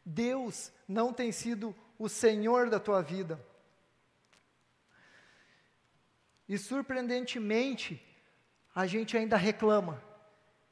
Deus 0.05 0.71
não 0.87 1.13
tem 1.13 1.31
sido 1.31 1.75
o 1.97 2.09
Senhor 2.09 2.69
da 2.69 2.79
tua 2.79 3.01
vida. 3.01 3.39
E 6.49 6.57
surpreendentemente, 6.57 8.03
a 8.75 8.85
gente 8.85 9.15
ainda 9.15 9.37
reclama 9.37 10.01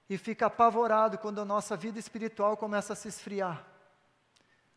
e 0.10 0.18
fica 0.18 0.48
apavorado 0.48 1.18
quando 1.18 1.40
a 1.40 1.46
nossa 1.46 1.78
vida 1.78 2.00
espiritual 2.00 2.58
começa 2.58 2.94
a 2.94 2.96
se 2.96 3.08
esfriar. 3.08 3.66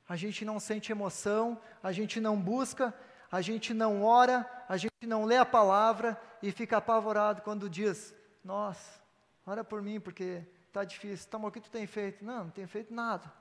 A 0.08 0.14
gente 0.14 0.44
não 0.44 0.60
sente 0.60 0.92
emoção, 0.92 1.60
a 1.82 1.90
gente 1.90 2.20
não 2.20 2.38
busca, 2.38 2.94
a 3.30 3.40
gente 3.40 3.72
não 3.72 4.04
ora, 4.04 4.48
a 4.68 4.76
gente 4.76 5.06
não 5.06 5.24
lê 5.24 5.38
a 5.38 5.46
palavra 5.46 6.20
e 6.42 6.52
fica 6.52 6.76
apavorado 6.76 7.40
quando 7.42 7.70
diz: 7.70 8.14
Nossa, 8.44 9.01
ora 9.46 9.62
por 9.62 9.82
mim 9.82 10.00
porque 10.00 10.44
está 10.68 10.84
difícil. 10.84 11.28
Tá, 11.30 11.38
o 11.38 11.50
que 11.50 11.60
tu 11.60 11.70
tem 11.70 11.86
feito? 11.86 12.24
Não, 12.24 12.44
não 12.44 12.50
tenho 12.50 12.68
feito 12.68 12.92
nada. 12.92 13.32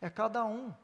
É 0.00 0.10
cada 0.10 0.44
um. 0.44 0.74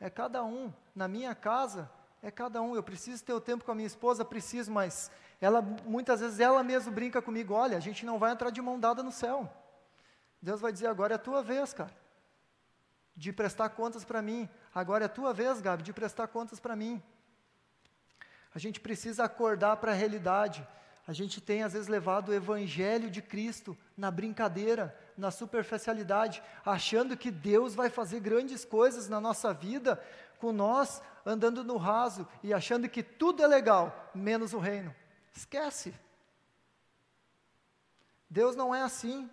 É 0.00 0.08
cada 0.08 0.44
um. 0.44 0.72
Na 0.94 1.06
minha 1.08 1.34
casa, 1.34 1.90
é 2.22 2.30
cada 2.30 2.62
um. 2.62 2.74
Eu 2.74 2.82
preciso 2.82 3.24
ter 3.24 3.32
o 3.32 3.40
tempo 3.40 3.64
com 3.64 3.72
a 3.72 3.74
minha 3.74 3.86
esposa, 3.86 4.24
preciso, 4.24 4.72
mas 4.72 5.10
ela 5.40 5.60
muitas 5.60 6.20
vezes 6.20 6.40
ela 6.40 6.62
mesma 6.62 6.90
brinca 6.90 7.20
comigo, 7.20 7.54
olha, 7.54 7.76
a 7.76 7.80
gente 7.80 8.04
não 8.04 8.18
vai 8.18 8.32
entrar 8.32 8.50
de 8.50 8.62
mão 8.62 8.78
dada 8.80 9.02
no 9.02 9.12
céu. 9.12 9.52
Deus 10.40 10.60
vai 10.60 10.72
dizer 10.72 10.86
agora 10.86 11.14
é 11.14 11.16
a 11.16 11.18
tua 11.18 11.42
vez, 11.42 11.72
cara 11.72 11.92
de 13.18 13.32
prestar 13.32 13.70
contas 13.70 14.04
para 14.04 14.22
mim. 14.22 14.48
Agora 14.72 15.04
é 15.04 15.06
a 15.06 15.08
tua 15.08 15.34
vez, 15.34 15.60
Gabi, 15.60 15.82
de 15.82 15.92
prestar 15.92 16.28
contas 16.28 16.60
para 16.60 16.76
mim. 16.76 17.02
A 18.54 18.58
gente 18.58 18.80
precisa 18.80 19.24
acordar 19.24 19.76
para 19.76 19.92
a 19.92 19.94
realidade. 19.94 20.66
A 21.06 21.12
gente 21.12 21.40
tem, 21.40 21.62
às 21.62 21.72
vezes, 21.72 21.88
levado 21.88 22.30
o 22.30 22.34
Evangelho 22.34 23.10
de 23.10 23.22
Cristo 23.22 23.76
na 23.96 24.10
brincadeira, 24.10 24.96
na 25.16 25.30
superficialidade, 25.30 26.42
achando 26.64 27.16
que 27.16 27.30
Deus 27.30 27.74
vai 27.74 27.88
fazer 27.88 28.20
grandes 28.20 28.64
coisas 28.64 29.08
na 29.08 29.20
nossa 29.20 29.52
vida, 29.52 30.02
com 30.38 30.52
nós 30.52 31.02
andando 31.24 31.64
no 31.64 31.76
raso 31.76 32.26
e 32.42 32.54
achando 32.54 32.88
que 32.88 33.02
tudo 33.02 33.42
é 33.42 33.46
legal, 33.46 34.10
menos 34.14 34.52
o 34.52 34.58
reino. 34.58 34.94
Esquece. 35.34 35.94
Deus 38.28 38.54
não 38.56 38.74
é 38.74 38.82
assim. 38.82 39.30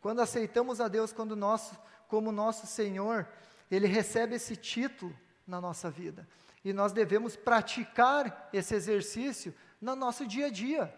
Quando 0.00 0.20
aceitamos 0.20 0.80
a 0.80 0.88
Deus 0.88 1.12
quando 1.12 1.34
nós 1.34 1.72
como 2.08 2.30
nosso 2.30 2.66
Senhor, 2.66 3.26
ele 3.70 3.86
recebe 3.86 4.36
esse 4.36 4.56
título 4.56 5.14
na 5.46 5.60
nossa 5.60 5.90
vida. 5.90 6.26
E 6.66 6.72
nós 6.72 6.92
devemos 6.92 7.36
praticar 7.36 8.48
esse 8.52 8.74
exercício 8.74 9.54
no 9.80 9.94
nosso 9.94 10.26
dia 10.26 10.46
a 10.46 10.50
dia. 10.50 10.92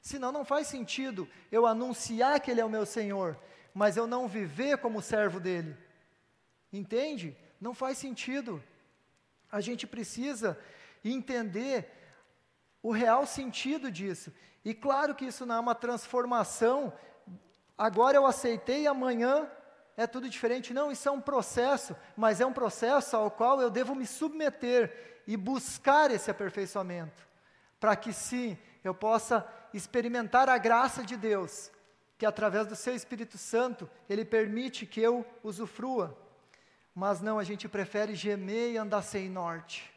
Senão 0.00 0.30
não 0.30 0.44
faz 0.44 0.68
sentido 0.68 1.28
eu 1.50 1.66
anunciar 1.66 2.38
que 2.38 2.48
Ele 2.48 2.60
é 2.60 2.64
o 2.64 2.70
meu 2.70 2.86
Senhor, 2.86 3.36
mas 3.74 3.96
eu 3.96 4.06
não 4.06 4.28
viver 4.28 4.78
como 4.78 5.02
servo 5.02 5.40
dele. 5.40 5.76
Entende? 6.72 7.36
Não 7.60 7.74
faz 7.74 7.98
sentido. 7.98 8.62
A 9.50 9.60
gente 9.60 9.84
precisa 9.84 10.56
entender 11.04 11.90
o 12.80 12.92
real 12.92 13.26
sentido 13.26 13.90
disso. 13.90 14.32
E 14.64 14.72
claro 14.72 15.12
que 15.16 15.24
isso 15.24 15.44
não 15.44 15.56
é 15.56 15.58
uma 15.60 15.74
transformação. 15.74 16.92
Agora 17.76 18.16
eu 18.16 18.26
aceitei, 18.26 18.86
amanhã 18.86 19.50
é 19.96 20.06
tudo 20.06 20.28
diferente. 20.28 20.74
Não, 20.74 20.90
isso 20.90 21.08
é 21.08 21.12
um 21.12 21.20
processo, 21.20 21.96
mas 22.16 22.40
é 22.40 22.46
um 22.46 22.52
processo 22.52 23.16
ao 23.16 23.30
qual 23.30 23.60
eu 23.60 23.70
devo 23.70 23.94
me 23.94 24.06
submeter 24.06 25.22
e 25.26 25.36
buscar 25.36 26.10
esse 26.10 26.30
aperfeiçoamento, 26.30 27.26
para 27.80 27.96
que 27.96 28.12
sim, 28.12 28.58
eu 28.82 28.94
possa 28.94 29.46
experimentar 29.72 30.48
a 30.48 30.58
graça 30.58 31.02
de 31.02 31.16
Deus, 31.16 31.70
que 32.18 32.26
através 32.26 32.66
do 32.66 32.76
seu 32.76 32.94
Espírito 32.94 33.38
Santo, 33.38 33.88
ele 34.08 34.24
permite 34.24 34.86
que 34.86 35.00
eu 35.00 35.26
usufrua. 35.42 36.16
Mas 36.94 37.20
não, 37.20 37.38
a 37.38 37.44
gente 37.44 37.68
prefere 37.68 38.14
gemer 38.14 38.72
e 38.72 38.76
andar 38.76 39.02
sem 39.02 39.28
norte. 39.28 39.92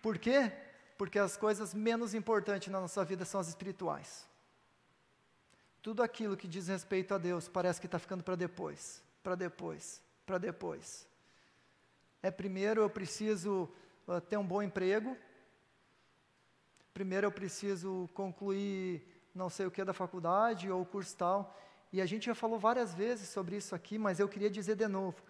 Por 0.00 0.18
quê? 0.18 0.52
Porque 0.98 1.18
as 1.18 1.36
coisas 1.36 1.72
menos 1.74 2.14
importantes 2.14 2.68
na 2.72 2.80
nossa 2.80 3.04
vida 3.04 3.24
são 3.24 3.40
as 3.40 3.48
espirituais. 3.48 4.28
Tudo 5.82 6.02
aquilo 6.02 6.36
que 6.36 6.46
diz 6.46 6.68
respeito 6.68 7.12
a 7.12 7.18
Deus 7.18 7.48
parece 7.48 7.80
que 7.80 7.86
está 7.86 7.98
ficando 7.98 8.22
para 8.22 8.36
depois, 8.36 9.02
para 9.22 9.34
depois, 9.34 10.00
para 10.24 10.38
depois. 10.38 11.08
É 12.22 12.30
primeiro 12.30 12.82
eu 12.82 12.88
preciso 12.88 13.68
uh, 14.06 14.20
ter 14.20 14.36
um 14.36 14.46
bom 14.46 14.62
emprego, 14.62 15.16
primeiro 16.94 17.26
eu 17.26 17.32
preciso 17.32 18.08
concluir 18.14 19.04
não 19.34 19.50
sei 19.50 19.66
o 19.66 19.70
que 19.70 19.84
da 19.84 19.92
faculdade 19.92 20.70
ou 20.70 20.84
curso 20.84 21.16
tal. 21.16 21.58
E 21.92 22.00
a 22.00 22.06
gente 22.06 22.26
já 22.26 22.34
falou 22.34 22.58
várias 22.58 22.94
vezes 22.94 23.28
sobre 23.28 23.56
isso 23.56 23.74
aqui, 23.74 23.98
mas 23.98 24.20
eu 24.20 24.28
queria 24.28 24.48
dizer 24.48 24.76
de 24.76 24.86
novo: 24.86 25.20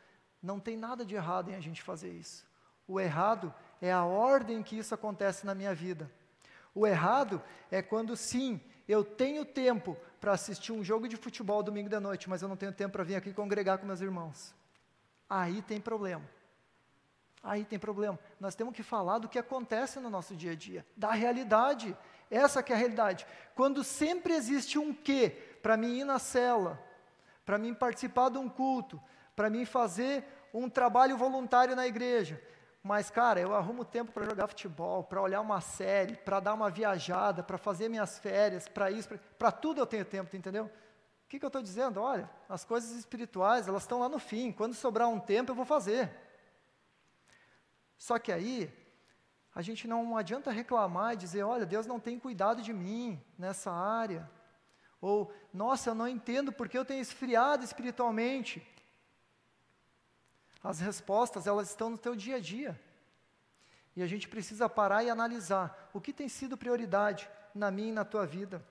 não 0.43 0.61
tem 0.61 0.77
nada 0.77 1.05
de 1.05 1.15
errado 1.15 1.51
em 1.51 1.55
a 1.55 1.61
gente 1.61 1.83
fazer 1.83 2.11
isso. 2.11 2.47
O 2.87 3.01
errado 3.01 3.55
é 3.81 3.91
a 3.91 4.05
ordem 4.05 4.63
que 4.63 4.77
isso 4.77 4.95
acontece 4.95 5.47
na 5.47 5.55
minha 5.55 5.75
vida. 5.75 6.11
O 6.75 6.87
errado 6.87 7.43
é 7.71 7.81
quando 7.81 8.17
sim, 8.17 8.61
eu 8.89 9.05
tenho 9.05 9.45
tempo 9.45 9.97
para 10.21 10.33
assistir 10.33 10.73
um 10.73 10.83
jogo 10.83 11.09
de 11.09 11.17
futebol 11.17 11.63
domingo 11.63 11.89
da 11.89 12.01
noite, 12.01 12.29
mas 12.29 12.43
eu 12.43 12.49
não 12.49 12.57
tenho 12.57 12.73
tempo 12.73 12.93
para 12.93 13.05
vir 13.05 13.17
aqui 13.17 13.33
congregar 13.33 13.79
com 13.79 13.87
meus 13.87 14.01
irmãos. 14.01 14.55
Aí 15.29 15.63
tem 15.63 15.81
problema. 15.81 16.23
Aí 17.43 17.65
tem 17.65 17.79
problema. 17.79 18.19
Nós 18.39 18.55
temos 18.55 18.75
que 18.75 18.83
falar 18.83 19.19
do 19.19 19.29
que 19.29 19.39
acontece 19.39 19.99
no 19.99 20.09
nosso 20.09 20.37
dia 20.37 20.53
a 20.53 20.55
dia, 20.55 20.87
da 20.97 21.11
realidade. 21.11 21.97
Essa 22.31 22.63
que 22.63 22.73
é 22.73 22.77
a 22.77 22.79
realidade. 22.79 23.27
Quando 23.55 23.83
sempre 23.83 24.33
existe 24.35 24.79
um 24.79 24.95
quê 24.95 25.31
para 25.63 25.77
mim 25.77 25.99
ir 25.99 26.05
na 26.05 26.19
cela, 26.19 26.81
para 27.45 27.59
mim 27.59 27.75
participar 27.75 28.31
de 28.31 28.39
um 28.39 28.49
culto, 28.49 29.01
para 29.35 29.51
mim 29.51 29.65
fazer 29.65 30.25
um 30.55 30.69
trabalho 30.69 31.17
voluntário 31.17 31.75
na 31.75 31.87
igreja, 31.87 32.41
mas, 32.83 33.11
cara, 33.11 33.39
eu 33.41 33.55
arrumo 33.55 33.85
tempo 33.85 34.11
para 34.11 34.25
jogar 34.25 34.49
futebol, 34.49 35.05
para 35.05 35.23
olhar 35.23 35.41
uma 35.41 35.61
série, 35.61 36.17
para 36.17 36.41
dar 36.41 36.55
uma 36.55 36.69
viajada, 36.69 37.43
para 37.43 37.57
fazer 37.57 37.89
minhas 37.89 38.19
férias, 38.19 38.67
para 38.67 38.91
isso, 38.91 39.09
para 39.39 39.53
tudo 39.53 39.81
eu 39.81 39.87
tenho 39.87 40.05
tempo, 40.05 40.35
entendeu? 40.37 40.65
O 40.65 41.29
que, 41.29 41.39
que 41.39 41.45
eu 41.45 41.49
estou 41.49 41.63
dizendo? 41.63 42.01
Olha, 42.01 42.29
as 42.49 42.65
coisas 42.65 42.91
espirituais, 42.91 43.69
elas 43.69 43.85
estão 43.85 44.01
lá 44.01 44.09
no 44.09 44.19
fim. 44.19 44.51
Quando 44.51 44.75
sobrar 44.75 45.09
um 45.09 45.21
tempo, 45.21 45.53
eu 45.53 45.55
vou 45.55 45.65
fazer. 45.65 46.11
Só 47.97 48.19
que 48.19 48.33
aí, 48.33 48.71
a 49.55 49.63
gente 49.63 49.87
não 49.87 50.17
adianta 50.17 50.51
reclamar 50.51 51.15
e 51.15 51.19
dizer, 51.19 51.45
olha, 51.45 51.65
Deus 51.65 51.87
não 51.87 52.01
tem 52.01 52.19
cuidado 52.19 52.63
de 52.63 52.73
mim 52.73 53.23
nessa 53.39 53.71
área. 53.71 54.29
Ou, 55.01 55.33
nossa, 55.55 55.91
eu 55.91 55.95
não 55.95 56.09
entendo 56.09 56.53
porque 56.53 56.77
eu 56.77 56.85
tenho 56.85 57.01
esfriado 57.01 57.65
espiritualmente. 57.65 58.67
As 60.63 60.81
respostas, 60.81 61.47
elas 61.47 61.71
estão 61.71 61.91
no 61.91 61.99
teu 61.99 62.15
dia 62.15 62.37
a 62.37 62.41
dia. 62.41 62.81
E 63.97 64.03
a 64.03 64.07
gente 64.07 64.29
precisa 64.29 64.69
parar 64.69 65.03
e 65.05 65.11
analisar 65.11 65.91
o 65.93 66.01
que 66.01 66.13
tem 66.13 66.29
sido 66.29 66.57
prioridade 66.57 67.29
na 67.55 67.71
minha 67.71 67.89
e 67.89 67.93
na 67.93 68.05
tua 68.05 68.27
vida. 68.27 68.65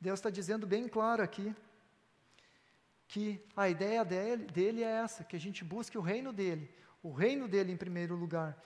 Deus 0.00 0.18
está 0.18 0.30
dizendo 0.30 0.66
bem 0.66 0.88
claro 0.88 1.22
aqui 1.22 1.54
que 3.08 3.42
a 3.56 3.68
ideia 3.68 4.04
dele, 4.04 4.44
dele, 4.46 4.84
é 4.84 4.86
essa, 4.86 5.24
que 5.24 5.34
a 5.34 5.40
gente 5.40 5.64
busque 5.64 5.98
o 5.98 6.00
reino 6.00 6.32
dele, 6.32 6.70
o 7.02 7.10
reino 7.10 7.48
dele 7.48 7.72
em 7.72 7.76
primeiro 7.76 8.14
lugar. 8.14 8.56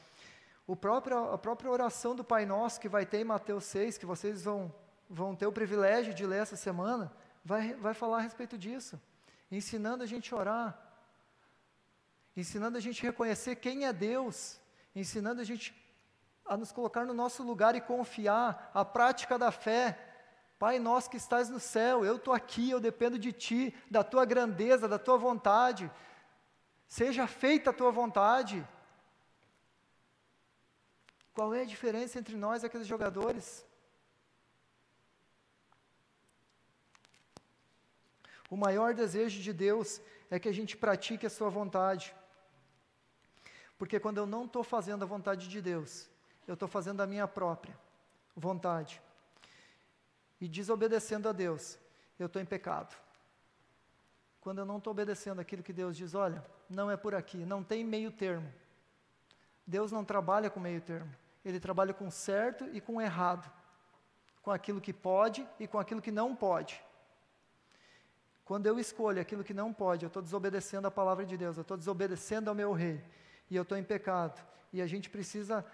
O 0.66 0.76
próprio, 0.76 1.32
a 1.32 1.38
própria 1.38 1.70
oração 1.70 2.14
do 2.14 2.22
Pai 2.22 2.44
Nosso 2.44 2.80
que 2.80 2.88
vai 2.88 3.06
ter 3.06 3.18
em 3.18 3.24
Mateus 3.24 3.64
6, 3.64 3.98
que 3.98 4.06
vocês 4.06 4.44
vão, 4.44 4.72
vão 5.08 5.34
ter 5.34 5.46
o 5.46 5.52
privilégio 5.52 6.12
de 6.12 6.26
ler 6.26 6.42
essa 6.42 6.56
semana, 6.56 7.12
vai, 7.44 7.74
vai 7.74 7.94
falar 7.94 8.18
a 8.18 8.20
respeito 8.20 8.58
disso, 8.58 9.00
ensinando 9.50 10.02
a 10.02 10.06
gente 10.06 10.32
a 10.34 10.36
orar, 10.36 10.91
ensinando 12.36 12.78
a 12.78 12.80
gente 12.80 13.00
a 13.00 13.10
reconhecer 13.10 13.56
quem 13.56 13.86
é 13.86 13.92
Deus, 13.92 14.60
ensinando 14.94 15.40
a 15.40 15.44
gente 15.44 15.74
a 16.44 16.56
nos 16.56 16.72
colocar 16.72 17.04
no 17.04 17.14
nosso 17.14 17.42
lugar 17.42 17.74
e 17.74 17.80
confiar, 17.80 18.70
a 18.74 18.84
prática 18.84 19.38
da 19.38 19.50
fé. 19.50 19.98
Pai 20.58 20.78
nosso 20.78 21.10
que 21.10 21.16
estás 21.16 21.48
no 21.48 21.58
céu, 21.58 22.04
eu 22.04 22.16
estou 22.16 22.32
aqui, 22.32 22.70
eu 22.70 22.80
dependo 22.80 23.18
de 23.18 23.32
Ti, 23.32 23.74
da 23.90 24.04
Tua 24.04 24.24
grandeza, 24.24 24.88
da 24.88 24.98
Tua 24.98 25.16
vontade. 25.16 25.90
Seja 26.86 27.26
feita 27.26 27.70
a 27.70 27.72
Tua 27.72 27.90
vontade. 27.90 28.66
Qual 31.34 31.54
é 31.54 31.62
a 31.62 31.66
diferença 31.66 32.18
entre 32.18 32.36
nós 32.36 32.62
e 32.62 32.66
aqueles 32.66 32.86
jogadores? 32.86 33.66
O 38.50 38.56
maior 38.56 38.92
desejo 38.94 39.40
de 39.40 39.52
Deus 39.52 40.00
é 40.30 40.38
que 40.38 40.48
a 40.48 40.52
gente 40.52 40.76
pratique 40.76 41.26
a 41.26 41.30
Sua 41.30 41.48
vontade. 41.48 42.14
Porque 43.82 43.98
quando 43.98 44.18
eu 44.18 44.26
não 44.26 44.44
estou 44.44 44.62
fazendo 44.62 45.02
a 45.02 45.06
vontade 45.06 45.48
de 45.48 45.60
Deus, 45.60 46.08
eu 46.46 46.54
estou 46.54 46.68
fazendo 46.68 47.00
a 47.00 47.06
minha 47.12 47.26
própria 47.26 47.76
vontade. 48.36 49.02
E 50.40 50.46
desobedecendo 50.46 51.28
a 51.28 51.32
Deus, 51.32 51.80
eu 52.16 52.26
estou 52.26 52.40
em 52.40 52.44
pecado. 52.44 52.96
Quando 54.40 54.60
eu 54.60 54.64
não 54.64 54.78
estou 54.78 54.92
obedecendo 54.92 55.40
aquilo 55.40 55.64
que 55.64 55.72
Deus 55.72 55.96
diz, 55.96 56.14
olha, 56.14 56.46
não 56.70 56.92
é 56.92 56.96
por 56.96 57.12
aqui, 57.12 57.38
não 57.38 57.64
tem 57.64 57.82
meio 57.82 58.12
termo. 58.12 58.48
Deus 59.66 59.90
não 59.90 60.04
trabalha 60.04 60.48
com 60.48 60.60
meio 60.60 60.80
termo. 60.80 61.12
Ele 61.44 61.58
trabalha 61.58 61.92
com 61.92 62.08
certo 62.08 62.64
e 62.72 62.80
com 62.80 63.02
errado. 63.02 63.50
Com 64.42 64.52
aquilo 64.52 64.80
que 64.80 64.92
pode 64.92 65.44
e 65.58 65.66
com 65.66 65.80
aquilo 65.80 66.00
que 66.00 66.12
não 66.12 66.36
pode. 66.36 66.80
Quando 68.44 68.68
eu 68.68 68.78
escolho 68.78 69.20
aquilo 69.20 69.42
que 69.42 69.52
não 69.52 69.72
pode, 69.72 70.04
eu 70.04 70.06
estou 70.06 70.22
desobedecendo 70.22 70.86
a 70.86 70.90
palavra 70.92 71.26
de 71.26 71.36
Deus, 71.36 71.56
eu 71.56 71.62
estou 71.62 71.76
desobedecendo 71.76 72.48
ao 72.48 72.54
meu 72.54 72.72
rei 72.72 73.02
e 73.53 73.57
eu 73.57 73.62
estou 73.62 73.78
em 73.78 73.84
pecado. 73.84 74.44
E 74.72 74.82
a 74.82 74.86
gente 74.86 75.09
precisa 75.09 75.64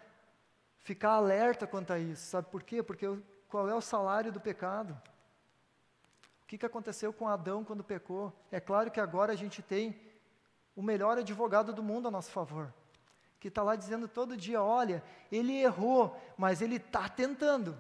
ficar 0.81 1.13
alerta 1.13 1.67
quanto 1.67 1.93
a 1.93 1.99
isso. 1.99 2.27
Sabe 2.27 2.49
por 2.51 2.63
quê? 2.63 2.83
Porque 2.83 3.07
qual 3.49 3.69
é 3.69 3.75
o 3.75 3.81
salário 3.81 4.31
do 4.31 4.41
pecado? 4.41 4.95
que, 6.49 6.57
que 6.57 6.65
aconteceu 6.65 7.13
com 7.13 7.29
Adão 7.29 7.63
quando 7.63 7.85
pecou? 7.85 8.33
É 8.51 8.59
claro 8.59 8.91
que 8.91 8.99
agora 8.99 9.35
a 9.35 9.37
gente 9.37 9.63
tem 9.63 10.01
o 10.75 10.83
melhor 10.83 11.19
advogado 11.19 11.75
do 11.75 11.83
mundo 11.83 12.09
a 12.09 12.11
nosso 12.11 12.31
favor, 12.31 12.73
que 13.39 13.49
está 13.49 13.63
lá 13.63 13.77
dizendo 13.77 14.09
todo 14.09 14.35
dia: 14.35 14.63
olha, 14.63 15.05
ele 15.31 15.61
errou, 15.61 16.19
mas 16.39 16.63
ele 16.63 16.77
está 16.77 17.07
tentando. 17.07 17.79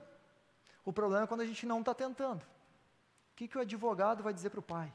O 0.84 0.92
problema 0.92 1.24
é 1.24 1.26
quando 1.26 1.40
a 1.40 1.46
gente 1.46 1.64
não 1.64 1.80
está 1.80 1.94
tentando. 1.94 2.42
O 2.42 3.36
que, 3.36 3.48
que 3.48 3.56
o 3.56 3.60
advogado 3.62 4.22
vai 4.22 4.34
dizer 4.34 4.50
para 4.50 4.60
o 4.60 4.62
pai? 4.62 4.92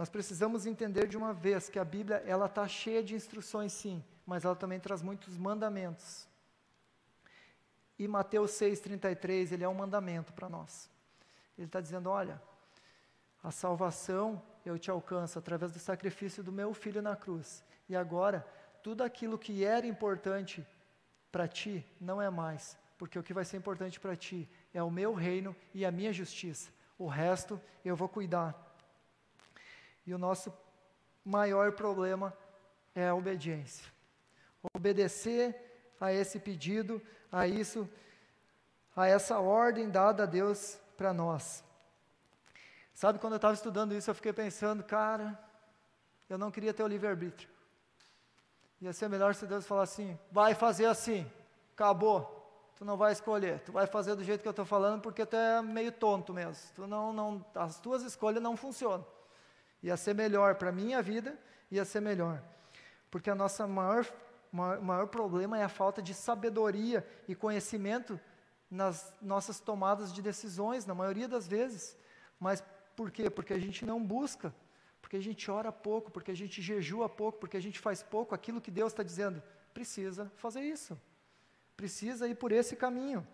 Nós 0.00 0.08
precisamos 0.08 0.64
entender 0.64 1.06
de 1.06 1.14
uma 1.14 1.34
vez 1.34 1.68
que 1.68 1.78
a 1.78 1.84
Bíblia 1.84 2.22
ela 2.26 2.46
está 2.46 2.66
cheia 2.66 3.02
de 3.02 3.14
instruções, 3.14 3.70
sim, 3.70 4.02
mas 4.24 4.46
ela 4.46 4.56
também 4.56 4.80
traz 4.80 5.02
muitos 5.02 5.36
mandamentos. 5.36 6.26
E 7.98 8.08
Mateus 8.08 8.52
6,33, 8.52 9.52
ele 9.52 9.62
é 9.62 9.68
um 9.68 9.74
mandamento 9.74 10.32
para 10.32 10.48
nós. 10.48 10.88
Ele 11.58 11.66
está 11.66 11.82
dizendo: 11.82 12.08
olha, 12.08 12.40
a 13.44 13.50
salvação 13.50 14.42
eu 14.64 14.78
te 14.78 14.90
alcanço 14.90 15.38
através 15.38 15.70
do 15.70 15.78
sacrifício 15.78 16.42
do 16.42 16.50
meu 16.50 16.72
filho 16.72 17.02
na 17.02 17.14
cruz. 17.14 17.62
E 17.86 17.94
agora, 17.94 18.40
tudo 18.82 19.04
aquilo 19.04 19.38
que 19.38 19.66
era 19.66 19.86
importante 19.86 20.66
para 21.30 21.46
ti 21.46 21.86
não 22.00 22.22
é 22.22 22.30
mais, 22.30 22.74
porque 22.96 23.18
o 23.18 23.22
que 23.22 23.34
vai 23.34 23.44
ser 23.44 23.58
importante 23.58 24.00
para 24.00 24.16
ti 24.16 24.48
é 24.72 24.82
o 24.82 24.90
meu 24.90 25.12
reino 25.12 25.54
e 25.74 25.84
a 25.84 25.90
minha 25.90 26.10
justiça. 26.10 26.70
O 26.98 27.06
resto 27.06 27.60
eu 27.84 27.94
vou 27.94 28.08
cuidar. 28.08 28.69
E 30.06 30.14
o 30.14 30.18
nosso 30.18 30.52
maior 31.24 31.72
problema 31.72 32.36
é 32.94 33.08
a 33.08 33.14
obediência. 33.14 33.84
Obedecer 34.74 35.54
a 36.00 36.12
esse 36.12 36.38
pedido, 36.38 37.00
a 37.30 37.46
isso, 37.46 37.88
a 38.96 39.06
essa 39.06 39.38
ordem 39.38 39.90
dada 39.90 40.24
a 40.24 40.26
Deus 40.26 40.78
para 40.96 41.12
nós. 41.12 41.64
Sabe, 42.92 43.18
quando 43.18 43.34
eu 43.34 43.36
estava 43.36 43.54
estudando 43.54 43.94
isso, 43.94 44.10
eu 44.10 44.14
fiquei 44.14 44.32
pensando, 44.32 44.82
cara, 44.82 45.38
eu 46.28 46.36
não 46.36 46.50
queria 46.50 46.74
ter 46.74 46.82
o 46.82 46.86
livre-arbítrio. 46.86 47.48
Ia 48.80 48.92
ser 48.92 49.08
melhor 49.08 49.34
se 49.34 49.46
Deus 49.46 49.66
falasse 49.66 50.02
assim: 50.02 50.18
vai 50.30 50.54
fazer 50.54 50.86
assim, 50.86 51.30
acabou, 51.72 52.72
tu 52.76 52.84
não 52.84 52.96
vai 52.96 53.12
escolher, 53.12 53.60
tu 53.60 53.72
vai 53.72 53.86
fazer 53.86 54.14
do 54.14 54.24
jeito 54.24 54.42
que 54.42 54.48
eu 54.48 54.52
estou 54.52 54.64
falando 54.64 55.02
porque 55.02 55.24
tu 55.26 55.36
é 55.36 55.60
meio 55.62 55.92
tonto 55.92 56.32
mesmo. 56.32 56.72
Tu 56.74 56.86
não, 56.86 57.12
não, 57.12 57.44
as 57.54 57.78
tuas 57.78 58.02
escolhas 58.02 58.42
não 58.42 58.56
funcionam. 58.56 59.06
Ia 59.82 59.96
ser 59.96 60.14
melhor 60.14 60.56
para 60.56 60.68
a 60.68 60.72
minha 60.72 61.02
vida, 61.02 61.38
ia 61.70 61.84
ser 61.84 62.00
melhor. 62.00 62.42
Porque 63.10 63.30
a 63.30 63.34
nossa 63.34 63.66
maior, 63.66 64.06
maior, 64.52 64.80
maior 64.80 65.06
problema 65.06 65.58
é 65.58 65.62
a 65.62 65.68
falta 65.68 66.02
de 66.02 66.14
sabedoria 66.14 67.06
e 67.26 67.34
conhecimento 67.34 68.20
nas 68.70 69.12
nossas 69.20 69.58
tomadas 69.58 70.12
de 70.12 70.22
decisões, 70.22 70.86
na 70.86 70.94
maioria 70.94 71.26
das 71.26 71.48
vezes. 71.48 71.96
Mas 72.38 72.62
por 72.94 73.10
quê? 73.10 73.28
Porque 73.28 73.52
a 73.52 73.58
gente 73.58 73.84
não 73.84 74.02
busca, 74.04 74.54
porque 75.00 75.16
a 75.16 75.20
gente 75.20 75.50
ora 75.50 75.72
pouco, 75.72 76.10
porque 76.10 76.30
a 76.30 76.36
gente 76.36 76.62
jejua 76.62 77.08
pouco, 77.08 77.38
porque 77.38 77.56
a 77.56 77.62
gente 77.62 77.80
faz 77.80 78.02
pouco 78.02 78.34
aquilo 78.34 78.60
que 78.60 78.70
Deus 78.70 78.92
está 78.92 79.02
dizendo. 79.02 79.42
Precisa 79.74 80.30
fazer 80.36 80.60
isso. 80.60 81.00
Precisa 81.76 82.28
ir 82.28 82.36
por 82.36 82.52
esse 82.52 82.76
caminho. 82.76 83.26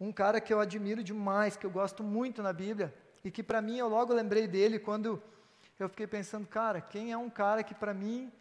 Um 0.00 0.12
cara 0.12 0.40
que 0.40 0.52
eu 0.52 0.60
admiro 0.60 1.02
demais, 1.02 1.56
que 1.56 1.64
eu 1.64 1.70
gosto 1.70 2.02
muito 2.02 2.42
na 2.42 2.52
Bíblia, 2.52 2.94
e 3.26 3.30
que 3.32 3.42
para 3.42 3.60
mim 3.60 3.76
eu 3.76 3.88
logo 3.88 4.12
lembrei 4.12 4.46
dele 4.46 4.78
quando 4.78 5.20
eu 5.80 5.88
fiquei 5.88 6.06
pensando, 6.06 6.46
cara, 6.46 6.80
quem 6.80 7.10
é 7.10 7.18
um 7.18 7.28
cara 7.28 7.64
que 7.64 7.74
para 7.74 7.92
mim 7.92 8.32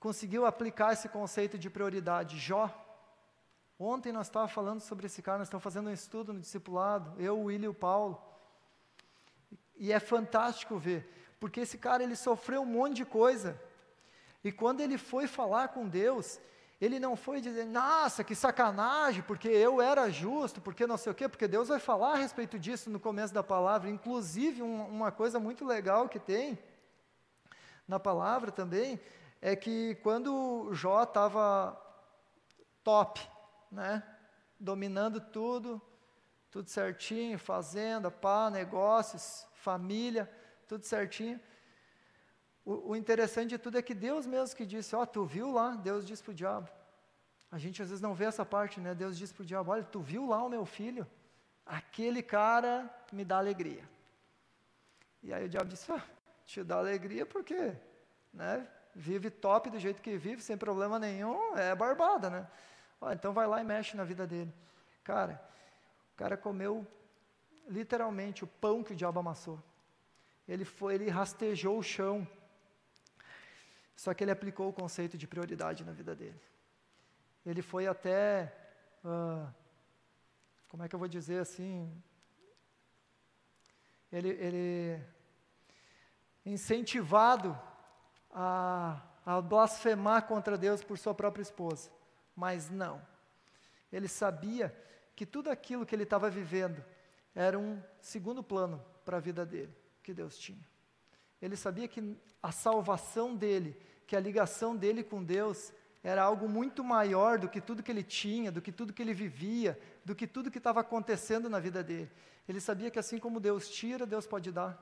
conseguiu 0.00 0.44
aplicar 0.44 0.92
esse 0.92 1.08
conceito 1.08 1.56
de 1.56 1.70
prioridade? 1.70 2.36
Jó. 2.36 2.68
Ontem 3.78 4.10
nós 4.10 4.26
estávamos 4.26 4.52
falando 4.52 4.80
sobre 4.80 5.06
esse 5.06 5.22
cara, 5.22 5.38
nós 5.38 5.46
estamos 5.46 5.62
fazendo 5.62 5.90
um 5.90 5.92
estudo 5.92 6.32
no 6.32 6.40
discipulado, 6.40 7.14
eu, 7.22 7.38
o 7.38 7.44
William 7.44 7.66
e 7.66 7.68
o 7.68 7.74
Paulo. 7.74 8.20
E 9.76 9.92
é 9.92 10.00
fantástico 10.00 10.76
ver, 10.76 11.08
porque 11.38 11.60
esse 11.60 11.78
cara 11.78 12.02
ele 12.02 12.16
sofreu 12.16 12.62
um 12.62 12.66
monte 12.66 12.96
de 12.96 13.04
coisa. 13.04 13.56
E 14.42 14.50
quando 14.50 14.80
ele 14.80 14.98
foi 14.98 15.28
falar 15.28 15.68
com 15.68 15.86
Deus, 15.86 16.40
ele 16.80 17.00
não 17.00 17.16
foi 17.16 17.40
dizer, 17.40 17.64
nossa, 17.64 18.22
que 18.22 18.34
sacanagem, 18.34 19.22
porque 19.22 19.48
eu 19.48 19.80
era 19.80 20.10
justo, 20.10 20.60
porque 20.60 20.86
não 20.86 20.98
sei 20.98 21.12
o 21.12 21.14
quê, 21.14 21.28
porque 21.28 21.48
Deus 21.48 21.68
vai 21.68 21.78
falar 21.78 22.12
a 22.12 22.16
respeito 22.16 22.58
disso 22.58 22.90
no 22.90 23.00
começo 23.00 23.32
da 23.32 23.42
palavra. 23.42 23.88
Inclusive, 23.88 24.62
um, 24.62 24.86
uma 24.86 25.10
coisa 25.10 25.40
muito 25.40 25.64
legal 25.64 26.08
que 26.08 26.18
tem 26.18 26.58
na 27.88 27.98
palavra 27.98 28.50
também, 28.50 29.00
é 29.40 29.54
que 29.54 29.94
quando 30.02 30.68
Jó 30.72 31.04
estava 31.04 31.80
top, 32.82 33.20
né? 33.70 34.02
Dominando 34.58 35.20
tudo, 35.20 35.80
tudo 36.50 36.68
certinho, 36.68 37.38
fazenda, 37.38 38.10
pá, 38.10 38.50
negócios, 38.50 39.46
família, 39.54 40.30
tudo 40.66 40.84
certinho. 40.84 41.40
O, 42.66 42.90
o 42.90 42.96
interessante 42.96 43.50
de 43.50 43.58
tudo 43.58 43.78
é 43.78 43.82
que 43.82 43.94
Deus 43.94 44.26
mesmo 44.26 44.56
que 44.56 44.66
disse, 44.66 44.94
ó, 44.96 45.02
oh, 45.02 45.06
tu 45.06 45.24
viu 45.24 45.52
lá? 45.52 45.70
Deus 45.76 46.04
disse 46.04 46.22
para 46.22 46.32
o 46.32 46.34
diabo. 46.34 46.68
A 47.50 47.58
gente 47.58 47.80
às 47.80 47.88
vezes 47.88 48.02
não 48.02 48.12
vê 48.12 48.24
essa 48.24 48.44
parte, 48.44 48.80
né? 48.80 48.92
Deus 48.92 49.16
disse 49.16 49.32
para 49.32 49.44
o 49.44 49.46
diabo, 49.46 49.70
olha, 49.70 49.84
tu 49.84 50.00
viu 50.00 50.26
lá 50.26 50.42
o 50.42 50.48
meu 50.48 50.66
filho? 50.66 51.06
Aquele 51.64 52.24
cara 52.24 52.90
me 53.12 53.24
dá 53.24 53.38
alegria. 53.38 53.88
E 55.22 55.32
aí 55.32 55.46
o 55.46 55.48
diabo 55.48 55.68
disse, 55.68 55.90
ah, 55.92 56.04
te 56.44 56.64
dá 56.64 56.76
alegria 56.78 57.24
porque, 57.24 57.72
né? 58.34 58.66
Vive 58.94 59.30
top 59.30 59.70
do 59.70 59.78
jeito 59.78 60.02
que 60.02 60.16
vive, 60.16 60.42
sem 60.42 60.56
problema 60.56 60.98
nenhum, 60.98 61.56
é 61.56 61.74
barbada, 61.74 62.28
né? 62.28 62.48
Então 63.12 63.32
vai 63.32 63.46
lá 63.46 63.60
e 63.60 63.64
mexe 63.64 63.96
na 63.96 64.02
vida 64.04 64.26
dele. 64.26 64.52
Cara, 65.04 65.40
o 66.14 66.16
cara 66.16 66.36
comeu 66.36 66.84
literalmente 67.68 68.42
o 68.42 68.46
pão 68.46 68.82
que 68.82 68.92
o 68.92 68.96
diabo 68.96 69.20
amassou. 69.20 69.62
Ele 70.48 70.64
foi, 70.64 70.94
ele 70.94 71.08
rastejou 71.08 71.78
o 71.78 71.82
chão. 71.82 72.26
Só 73.96 74.12
que 74.12 74.22
ele 74.22 74.30
aplicou 74.30 74.68
o 74.68 74.72
conceito 74.72 75.16
de 75.16 75.26
prioridade 75.26 75.84
na 75.84 75.92
vida 75.92 76.14
dele. 76.14 76.40
Ele 77.44 77.62
foi 77.62 77.86
até, 77.86 78.54
uh, 79.02 79.52
como 80.68 80.84
é 80.84 80.88
que 80.88 80.94
eu 80.94 80.98
vou 80.98 81.08
dizer 81.08 81.40
assim? 81.40 81.90
Ele, 84.12 84.28
ele 84.28 85.02
incentivado 86.44 87.58
a, 88.30 89.00
a 89.24 89.40
blasfemar 89.40 90.26
contra 90.26 90.58
Deus 90.58 90.84
por 90.84 90.98
sua 90.98 91.14
própria 91.14 91.42
esposa. 91.42 91.90
Mas 92.34 92.68
não. 92.68 93.00
Ele 93.90 94.08
sabia 94.08 94.76
que 95.14 95.24
tudo 95.24 95.50
aquilo 95.50 95.86
que 95.86 95.94
ele 95.94 96.02
estava 96.02 96.28
vivendo 96.28 96.84
era 97.34 97.58
um 97.58 97.82
segundo 98.00 98.42
plano 98.42 98.84
para 99.04 99.16
a 99.16 99.20
vida 99.20 99.46
dele, 99.46 99.74
que 100.02 100.12
Deus 100.12 100.36
tinha. 100.36 100.66
Ele 101.40 101.56
sabia 101.56 101.88
que 101.88 102.16
a 102.42 102.52
salvação 102.52 103.34
dele, 103.34 103.76
que 104.06 104.16
a 104.16 104.20
ligação 104.20 104.76
dele 104.76 105.02
com 105.02 105.22
Deus 105.22 105.72
era 106.02 106.22
algo 106.22 106.48
muito 106.48 106.84
maior 106.84 107.38
do 107.38 107.48
que 107.48 107.60
tudo 107.60 107.82
que 107.82 107.90
ele 107.90 108.02
tinha, 108.02 108.52
do 108.52 108.62
que 108.62 108.70
tudo 108.70 108.92
que 108.92 109.02
ele 109.02 109.12
vivia, 109.12 109.78
do 110.04 110.14
que 110.14 110.26
tudo 110.26 110.50
que 110.50 110.58
estava 110.58 110.80
acontecendo 110.80 111.50
na 111.50 111.58
vida 111.58 111.82
dele. 111.82 112.10
Ele 112.48 112.60
sabia 112.60 112.90
que 112.90 112.98
assim 112.98 113.18
como 113.18 113.40
Deus 113.40 113.68
tira, 113.68 114.06
Deus 114.06 114.26
pode 114.26 114.52
dar. 114.52 114.80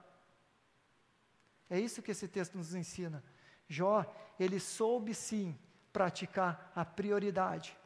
É 1.71 1.81
isso 1.81 2.03
que 2.03 2.11
esse 2.11 2.29
texto 2.29 2.59
nos 2.59 2.75
ensina. 2.75 3.25
Jó, 3.67 4.05
ele 4.39 4.61
soube 4.61 5.15
sim 5.15 5.59
praticar 5.93 6.71
a 6.77 6.85
prioridade. 6.85 7.77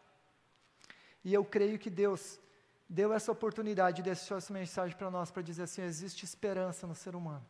E 1.24 1.32
eu 1.32 1.44
creio 1.44 1.78
que 1.78 1.90
Deus 1.90 2.40
deu 2.88 3.12
essa 3.12 3.30
oportunidade, 3.30 4.02
deixou 4.02 4.36
essa 4.36 4.52
mensagem 4.52 4.96
para 4.96 5.10
nós, 5.10 5.30
para 5.30 5.42
dizer 5.42 5.64
assim: 5.64 5.82
existe 5.82 6.24
esperança 6.24 6.86
no 6.86 6.94
ser 6.94 7.14
humano. 7.14 7.46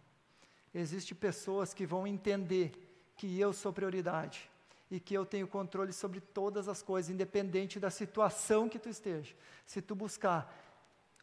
Existem 0.75 1.17
pessoas 1.17 1.73
que 1.73 1.87
vão 1.87 2.07
entender 2.07 2.88
que 3.19 3.39
eu 3.39 3.53
sou 3.53 3.73
prioridade 3.73 4.49
e 4.91 4.99
que 4.99 5.13
eu 5.13 5.27
tenho 5.27 5.47
controle 5.47 5.93
sobre 5.93 6.21
todas 6.21 6.69
as 6.69 6.83
coisas, 6.83 7.11
independente 7.11 7.79
da 7.79 7.91
situação 7.91 8.69
que 8.69 8.79
tu 8.79 8.89
esteja. 8.89 9.35
Se 9.67 9.83
tu 9.83 9.95
buscar 9.95 10.57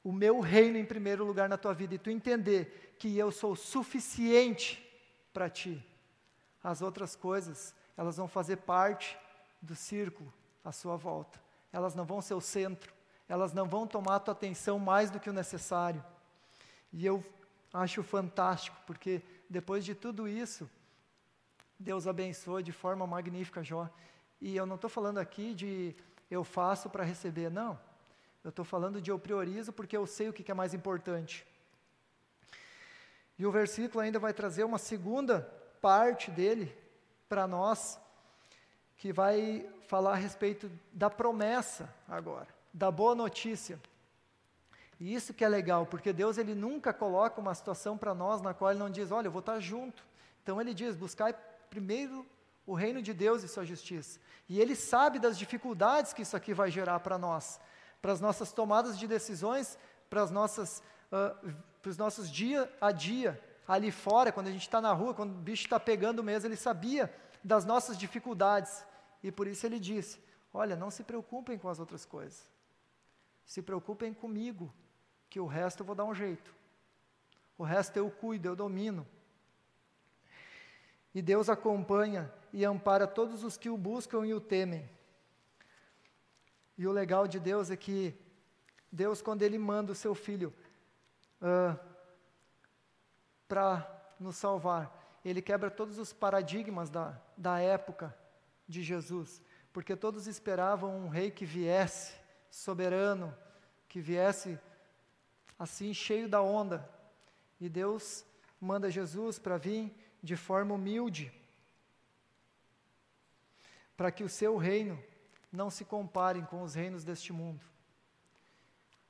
o 0.03 0.11
meu 0.11 0.39
reino 0.39 0.77
em 0.77 0.85
primeiro 0.85 1.25
lugar 1.25 1.49
na 1.49 1.57
tua 1.57 1.73
vida 1.73 1.95
e 1.95 1.97
tu 1.97 2.11
entender 2.11 2.95
que 2.99 3.17
eu 3.17 3.31
sou 3.31 3.55
suficiente 3.55 4.85
para 5.33 5.49
ti, 5.49 5.83
as 6.63 6.81
outras 6.81 7.15
coisas, 7.15 7.73
elas 7.97 8.17
vão 8.17 8.27
fazer 8.27 8.57
parte 8.57 9.17
do 9.61 9.75
círculo 9.75 10.31
à 10.63 10.71
sua 10.71 10.97
volta. 10.97 11.41
Elas 11.71 11.95
não 11.95 12.05
vão 12.05 12.21
ser 12.21 12.33
o 12.33 12.41
centro, 12.41 12.93
elas 13.27 13.53
não 13.53 13.67
vão 13.67 13.87
tomar 13.87 14.17
a 14.17 14.19
tua 14.19 14.33
atenção 14.33 14.77
mais 14.77 15.09
do 15.09 15.19
que 15.19 15.29
o 15.29 15.33
necessário. 15.33 16.03
E 16.91 17.05
eu 17.05 17.25
acho 17.73 18.03
fantástico, 18.03 18.77
porque 18.85 19.21
depois 19.49 19.83
de 19.83 19.95
tudo 19.95 20.27
isso, 20.27 20.69
Deus 21.79 22.07
abençoa 22.07 22.63
de 22.63 22.71
forma 22.71 23.05
magnífica 23.05 23.63
Jó. 23.63 23.89
E 24.41 24.55
eu 24.55 24.65
não 24.65 24.75
estou 24.75 24.89
falando 24.89 25.17
aqui 25.17 25.53
de 25.53 25.95
eu 26.29 26.43
faço 26.43 26.89
para 26.89 27.03
receber, 27.03 27.49
não. 27.49 27.79
Eu 28.43 28.49
estou 28.49 28.63
falando 28.63 29.01
de 29.01 29.11
eu 29.11 29.17
priorizo 29.17 29.73
porque 29.73 29.97
eu 29.97 30.05
sei 30.05 30.29
o 30.29 30.33
que 30.33 30.51
é 30.51 30.53
mais 30.53 30.73
importante. 30.73 31.45
E 33.37 33.45
o 33.45 33.51
versículo 33.51 34.01
ainda 34.01 34.19
vai 34.19 34.33
trazer 34.33 34.63
uma 34.63 34.77
segunda 34.77 35.41
parte 35.81 36.31
dele 36.31 36.75
para 37.27 37.47
nós, 37.47 37.99
que 38.97 39.11
vai 39.11 39.69
falar 39.87 40.11
a 40.11 40.15
respeito 40.15 40.71
da 40.93 41.09
promessa 41.09 41.93
agora, 42.07 42.47
da 42.73 42.89
boa 42.89 43.13
notícia. 43.13 43.79
E 44.99 45.13
isso 45.13 45.33
que 45.33 45.43
é 45.43 45.49
legal, 45.49 45.85
porque 45.85 46.13
Deus 46.13 46.37
ele 46.37 46.55
nunca 46.55 46.93
coloca 46.93 47.41
uma 47.41 47.53
situação 47.53 47.97
para 47.97 48.15
nós 48.15 48.41
na 48.41 48.53
qual 48.53 48.71
ele 48.71 48.79
não 48.79 48.89
diz, 48.89 49.11
olha, 49.11 49.27
eu 49.27 49.31
vou 49.31 49.41
estar 49.41 49.59
junto. 49.59 50.05
Então 50.41 50.61
ele 50.61 50.73
diz, 50.73 50.95
buscai 50.95 51.35
primeiro 51.69 52.25
o 52.65 52.73
reino 52.73 53.01
de 53.01 53.13
Deus 53.13 53.43
e 53.43 53.47
sua 53.47 53.65
justiça. 53.65 54.19
E 54.49 54.59
ele 54.59 54.75
sabe 54.75 55.19
das 55.19 55.37
dificuldades 55.37 56.13
que 56.13 56.21
isso 56.21 56.35
aqui 56.35 56.53
vai 56.53 56.71
gerar 56.71 56.99
para 56.99 57.17
nós, 57.17 57.59
para 58.01 58.11
as 58.11 58.21
nossas 58.21 58.51
tomadas 58.51 58.97
de 58.97 59.07
decisões, 59.07 59.77
para 60.09 60.21
as 60.21 60.31
nossas, 60.31 60.83
uh, 61.11 61.53
para 61.81 61.89
os 61.89 61.97
nossos 61.97 62.29
dia 62.31 62.71
a 62.79 62.91
dia 62.91 63.41
ali 63.67 63.91
fora, 63.91 64.31
quando 64.31 64.47
a 64.47 64.51
gente 64.51 64.61
está 64.61 64.79
na 64.79 64.93
rua, 64.93 65.13
quando 65.13 65.31
o 65.31 65.41
bicho 65.41 65.63
está 65.63 65.79
pegando 65.79 66.23
mesmo, 66.23 66.47
ele 66.47 66.55
sabia 66.55 67.13
das 67.43 67.65
nossas 67.65 67.97
dificuldades. 67.97 68.85
E 69.23 69.31
por 69.31 69.47
isso 69.47 69.65
ele 69.65 69.79
disse: 69.79 70.19
Olha, 70.53 70.75
não 70.75 70.91
se 70.91 71.03
preocupem 71.03 71.57
com 71.57 71.69
as 71.69 71.79
outras 71.79 72.05
coisas. 72.05 72.49
Se 73.45 73.61
preocupem 73.61 74.13
comigo, 74.13 74.73
que 75.29 75.39
o 75.39 75.45
resto 75.45 75.81
eu 75.81 75.85
vou 75.85 75.95
dar 75.95 76.05
um 76.05 76.15
jeito. 76.15 76.53
O 77.57 77.63
resto 77.63 77.97
eu 77.97 78.09
cuido, 78.09 78.47
eu 78.47 78.55
domino. 78.55 79.05
E 81.15 81.21
Deus 81.21 81.47
acompanha 81.47 82.29
e 82.51 82.65
ampara 82.65 83.07
todos 83.07 83.41
os 83.41 83.55
que 83.55 83.69
o 83.69 83.77
buscam 83.77 84.27
e 84.27 84.33
o 84.33 84.41
temem. 84.41 84.89
E 86.77 86.85
o 86.85 86.91
legal 86.91 87.25
de 87.25 87.39
Deus 87.39 87.71
é 87.71 87.77
que 87.77 88.13
Deus, 88.91 89.21
quando 89.21 89.41
Ele 89.41 89.57
manda 89.57 89.93
o 89.93 89.95
seu 89.95 90.13
filho 90.13 90.53
uh, 91.41 91.79
para 93.47 94.13
nos 94.19 94.35
salvar, 94.35 95.19
Ele 95.23 95.41
quebra 95.41 95.71
todos 95.71 95.97
os 95.97 96.11
paradigmas 96.11 96.89
da, 96.89 97.17
da 97.37 97.59
época 97.59 98.13
de 98.67 98.83
Jesus, 98.83 99.41
porque 99.71 99.95
todos 99.95 100.27
esperavam 100.27 100.97
um 100.97 101.07
rei 101.07 101.31
que 101.31 101.45
viesse 101.45 102.13
soberano, 102.51 103.33
que 103.87 104.01
viesse 104.01 104.59
assim 105.57 105.93
cheio 105.93 106.27
da 106.27 106.41
onda. 106.41 106.89
E 107.57 107.69
Deus 107.69 108.25
manda 108.59 108.91
Jesus 108.91 109.39
para 109.39 109.57
vir 109.57 109.95
de 110.25 110.35
forma 110.35 110.73
humilde, 110.73 111.31
para 113.95 114.11
que 114.11 114.23
o 114.23 114.29
seu 114.29 114.57
reino 114.57 115.01
não 115.51 115.69
se 115.69 115.85
compare 115.85 116.41
com 116.41 116.63
os 116.63 116.73
reinos 116.73 117.03
deste 117.03 117.31
mundo. 117.31 117.63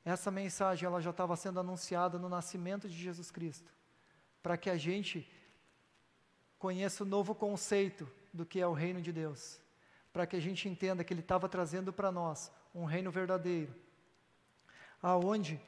Essa 0.04 0.30
mensagem 0.30 0.86
ela 0.86 1.02
já 1.02 1.12
estava 1.12 1.38
sendo 1.38 1.62
anunciada 1.62 2.20
no 2.20 2.28
nascimento 2.28 2.90
de 2.90 2.98
Jesus 2.98 3.32
Cristo, 3.32 3.72
para 4.44 4.58
que 4.58 4.70
a 4.70 4.76
gente 4.76 5.26
conheça 6.60 7.06
o 7.06 7.08
novo 7.08 7.34
conceito 7.34 8.06
do 8.34 8.46
que 8.46 8.60
é 8.60 8.68
o 8.68 8.74
reino 8.74 9.02
de 9.02 9.14
Deus, 9.14 9.58
para 10.12 10.28
que 10.28 10.36
a 10.36 10.42
gente 10.42 10.68
entenda 10.68 11.02
que 11.02 11.14
ele 11.14 11.22
estava 11.22 11.48
trazendo 11.48 11.94
para 11.94 12.12
nós 12.12 12.52
um 12.74 12.84
reino 12.84 13.10
verdadeiro, 13.10 13.74
aonde 15.02 15.62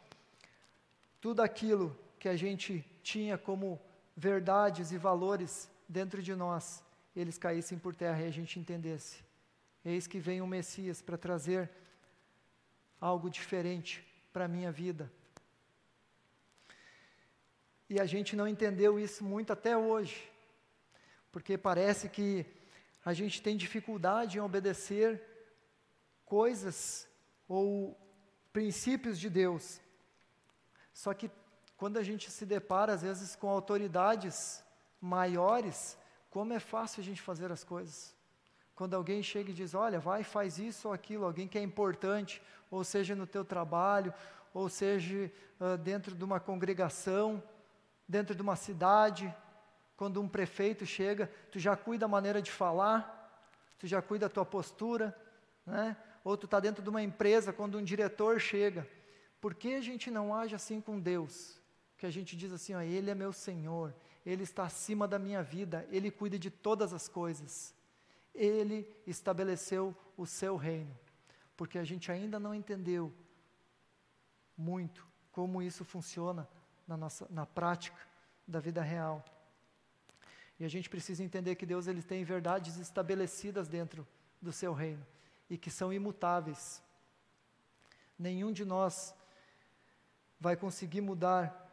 tudo 1.21 1.41
aquilo 1.41 1.97
que 2.19 2.27
a 2.27 2.35
gente 2.35 2.85
tinha 3.01 3.37
como 3.37 3.81
verdades 4.17 4.91
e 4.91 4.97
valores 4.97 5.69
dentro 5.87 6.23
de 6.23 6.33
nós, 6.33 6.83
eles 7.15 7.37
caíssem 7.37 7.77
por 7.77 7.93
terra 7.93 8.23
e 8.23 8.25
a 8.27 8.31
gente 8.31 8.59
entendesse. 8.59 9.23
Eis 9.85 10.07
que 10.07 10.19
vem 10.19 10.41
o 10.41 10.47
Messias 10.47 11.03
para 11.03 11.17
trazer 11.17 11.69
algo 12.99 13.29
diferente 13.29 14.03
para 14.33 14.45
a 14.45 14.47
minha 14.47 14.71
vida. 14.71 15.11
E 17.87 17.99
a 17.99 18.05
gente 18.05 18.35
não 18.35 18.47
entendeu 18.47 18.99
isso 18.99 19.23
muito 19.23 19.53
até 19.53 19.77
hoje, 19.77 20.29
porque 21.31 21.57
parece 21.57 22.09
que 22.09 22.43
a 23.05 23.13
gente 23.13 23.41
tem 23.41 23.55
dificuldade 23.55 24.37
em 24.37 24.41
obedecer 24.41 25.21
coisas 26.25 27.07
ou 27.47 27.95
princípios 28.51 29.17
de 29.19 29.29
Deus. 29.29 29.79
Só 30.91 31.13
que 31.13 31.31
quando 31.77 31.97
a 31.97 32.03
gente 32.03 32.31
se 32.31 32.45
depara, 32.45 32.93
às 32.93 33.03
vezes, 33.03 33.35
com 33.35 33.47
autoridades 33.47 34.63
maiores, 34.99 35.97
como 36.29 36.51
é 36.51 36.59
fácil 36.59 37.01
a 37.01 37.03
gente 37.03 37.21
fazer 37.21 37.51
as 37.51 37.63
coisas. 37.63 38.15
Quando 38.75 38.95
alguém 38.95 39.21
chega 39.21 39.51
e 39.51 39.53
diz, 39.53 39.73
olha, 39.73 39.99
vai, 39.99 40.23
faz 40.23 40.57
isso 40.57 40.87
ou 40.87 40.93
aquilo, 40.93 41.25
alguém 41.25 41.47
que 41.47 41.57
é 41.57 41.61
importante, 41.61 42.41
ou 42.69 42.83
seja 42.83 43.15
no 43.15 43.27
teu 43.27 43.45
trabalho, 43.45 44.13
ou 44.53 44.67
seja 44.67 45.31
uh, 45.59 45.77
dentro 45.77 46.15
de 46.15 46.23
uma 46.23 46.39
congregação, 46.39 47.41
dentro 48.07 48.35
de 48.35 48.41
uma 48.41 48.55
cidade, 48.55 49.33
quando 49.95 50.21
um 50.21 50.27
prefeito 50.27 50.85
chega, 50.85 51.31
tu 51.51 51.59
já 51.59 51.75
cuida 51.75 52.01
da 52.01 52.07
maneira 52.07 52.41
de 52.41 52.51
falar, 52.51 53.15
tu 53.77 53.85
já 53.85 54.01
cuida 54.01 54.27
da 54.27 54.33
tua 54.33 54.45
postura, 54.45 55.15
né? 55.65 55.95
ou 56.23 56.35
tu 56.35 56.45
está 56.45 56.59
dentro 56.59 56.83
de 56.83 56.89
uma 56.89 57.01
empresa, 57.01 57.53
quando 57.53 57.77
um 57.77 57.83
diretor 57.83 58.39
chega, 58.39 58.87
por 59.39 59.53
que 59.53 59.75
a 59.75 59.81
gente 59.81 60.09
não 60.09 60.33
age 60.33 60.55
assim 60.55 60.81
com 60.81 60.99
Deus? 60.99 61.59
Que 61.97 62.05
a 62.05 62.11
gente 62.11 62.37
diz 62.37 62.51
assim: 62.51 62.73
ó, 62.73 62.81
Ele 62.81 63.09
é 63.09 63.15
meu 63.15 63.33
Senhor, 63.33 63.93
Ele 64.25 64.43
está 64.43 64.63
acima 64.65 65.07
da 65.07 65.17
minha 65.17 65.41
vida, 65.41 65.87
Ele 65.89 66.11
cuida 66.11 66.37
de 66.37 66.49
todas 66.49 66.93
as 66.93 67.07
coisas. 67.07 67.73
Ele 68.33 68.87
estabeleceu 69.05 69.95
o 70.15 70.25
seu 70.25 70.55
reino, 70.55 70.95
porque 71.55 71.79
a 71.79 71.83
gente 71.83 72.11
ainda 72.11 72.39
não 72.39 72.53
entendeu 72.53 73.11
muito 74.55 75.05
como 75.31 75.61
isso 75.61 75.83
funciona 75.83 76.47
na, 76.87 76.95
nossa, 76.95 77.27
na 77.29 77.45
prática 77.45 77.99
da 78.47 78.59
vida 78.59 78.81
real. 78.81 79.23
E 80.59 80.65
a 80.65 80.67
gente 80.67 80.89
precisa 80.89 81.23
entender 81.23 81.55
que 81.55 81.65
Deus 81.65 81.87
ele 81.87 82.01
tem 82.01 82.23
verdades 82.23 82.77
estabelecidas 82.77 83.67
dentro 83.67 84.07
do 84.41 84.51
seu 84.51 84.73
reino 84.73 85.05
e 85.49 85.57
que 85.57 85.69
são 85.69 85.93
imutáveis. 85.93 86.81
Nenhum 88.17 88.51
de 88.51 88.65
nós 88.65 89.13
vai 90.39 90.55
conseguir 90.55 91.01
mudar 91.01 91.66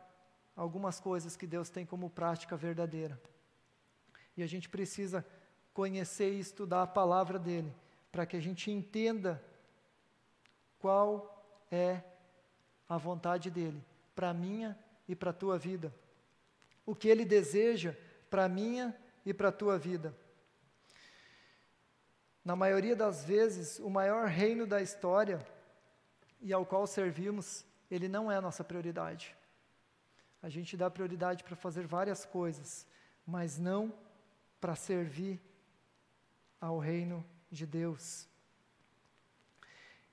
algumas 0.57 1.01
coisas 1.01 1.37
que 1.37 1.47
Deus 1.47 1.69
tem 1.69 1.85
como 1.85 2.11
prática 2.11 2.57
verdadeira. 2.57 3.21
E 4.37 4.43
a 4.43 4.47
gente 4.47 4.69
precisa 4.69 5.25
conhecer 5.73 6.33
e 6.33 6.41
estudar 6.41 6.83
a 6.83 6.87
palavra 6.87 7.39
dele, 7.39 7.73
para 8.13 8.25
que 8.25 8.37
a 8.37 8.41
gente 8.41 8.71
entenda 8.71 9.43
qual 10.79 11.65
é 11.71 12.03
a 12.89 12.97
vontade 12.97 13.51
dele 13.51 13.83
para 14.15 14.31
a 14.31 14.35
minha 14.35 14.79
e 15.09 15.17
para 15.17 15.31
a 15.31 15.35
tua 15.35 15.59
vida. 15.59 15.93
O 16.87 16.95
que 16.95 17.09
ele 17.09 17.25
deseja 17.25 17.97
para 18.31 18.45
a 18.45 18.49
minha 18.49 18.95
e 19.27 19.35
para 19.35 19.49
a 19.49 19.53
tua 19.53 19.79
vida. 19.79 20.15
Na 22.45 22.55
maioria 22.55 22.95
das 22.95 23.25
vezes, 23.25 23.79
o 23.79 23.89
maior 23.89 24.29
reino 24.29 24.67
da 24.67 24.83
história 24.83 25.45
e 26.41 26.53
ao 26.53 26.67
qual 26.67 26.87
servimos, 26.87 27.65
ele 27.91 28.07
não 28.07 28.31
é 28.31 28.37
a 28.37 28.41
nossa 28.41 28.63
prioridade 28.63 29.35
a 30.45 30.51
gente 30.51 30.77
dá 30.77 30.91
prioridade 30.91 31.43
para 31.43 31.57
fazer 31.57 31.87
várias 31.87 32.27
coisas, 32.27 32.87
mas 33.27 33.59
não 33.59 33.91
para 34.61 34.75
servir 34.77 35.41
ao 36.61 36.79
reino 36.79 37.25
de 37.51 37.65
Deus. 37.65 38.29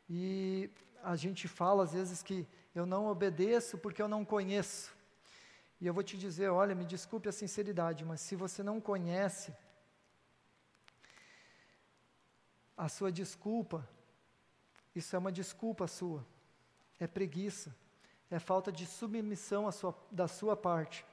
E 0.09 0.69
a 1.03 1.17
gente 1.17 1.49
fala 1.49 1.83
às 1.83 1.91
vezes 1.91 2.23
que 2.23 2.47
eu 2.73 2.85
não 2.85 3.07
obedeço 3.07 3.77
porque 3.77 4.01
eu 4.01 4.07
não 4.07 4.23
conheço. 4.23 4.95
E 5.81 5.85
eu 5.85 5.93
vou 5.93 6.01
te 6.01 6.17
dizer, 6.17 6.47
olha, 6.47 6.73
me 6.73 6.85
desculpe 6.85 7.27
a 7.27 7.33
sinceridade, 7.33 8.05
mas 8.05 8.21
se 8.21 8.33
você 8.37 8.63
não 8.63 8.79
conhece, 8.79 9.53
a 12.77 12.87
sua 12.87 13.11
desculpa, 13.11 13.85
isso 14.95 15.13
é 15.13 15.19
uma 15.19 15.31
desculpa 15.31 15.87
sua, 15.87 16.25
é 17.01 17.05
preguiça 17.05 17.75
é 18.31 18.39
falta 18.39 18.71
de 18.71 18.85
submissão 18.85 19.69
sua, 19.71 19.93
da 20.09 20.27
sua 20.27 20.55
parte. 20.55 21.05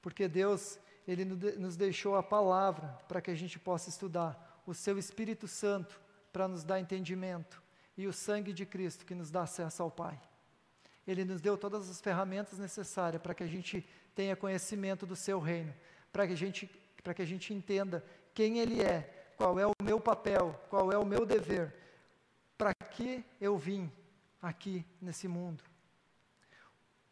Porque 0.00 0.28
Deus, 0.28 0.78
Ele 1.06 1.24
nos 1.24 1.76
deixou 1.76 2.16
a 2.16 2.22
palavra 2.22 2.88
para 3.08 3.20
que 3.20 3.30
a 3.30 3.34
gente 3.34 3.58
possa 3.58 3.88
estudar, 3.88 4.62
o 4.64 4.72
Seu 4.72 4.96
Espírito 4.98 5.48
Santo 5.48 6.00
para 6.32 6.46
nos 6.46 6.62
dar 6.62 6.80
entendimento. 6.80 7.62
E 7.96 8.06
o 8.06 8.12
sangue 8.12 8.52
de 8.52 8.64
Cristo 8.64 9.04
que 9.04 9.14
nos 9.14 9.30
dá 9.30 9.42
acesso 9.42 9.82
ao 9.82 9.90
Pai. 9.90 10.20
Ele 11.06 11.24
nos 11.24 11.40
deu 11.40 11.58
todas 11.58 11.90
as 11.90 12.00
ferramentas 12.00 12.58
necessárias 12.58 13.20
para 13.20 13.34
que 13.34 13.42
a 13.42 13.46
gente 13.46 13.86
tenha 14.14 14.36
conhecimento 14.36 15.04
do 15.04 15.16
Seu 15.16 15.38
reino, 15.40 15.74
para 16.12 16.26
que 16.26 16.32
a 16.32 16.36
gente, 16.36 16.66
para 17.02 17.12
que 17.12 17.22
a 17.22 17.26
gente 17.26 17.52
entenda 17.52 18.04
quem 18.32 18.58
Ele 18.58 18.80
é, 18.80 19.32
qual 19.36 19.58
é 19.58 19.66
o 19.66 19.72
meu 19.82 20.00
papel, 20.00 20.58
qual 20.70 20.90
é 20.92 20.98
o 20.98 21.04
meu 21.04 21.26
dever, 21.26 21.74
para 22.56 22.72
que 22.74 23.24
eu 23.40 23.56
vim, 23.58 23.90
aqui 24.44 24.84
nesse 25.00 25.26
mundo. 25.26 25.64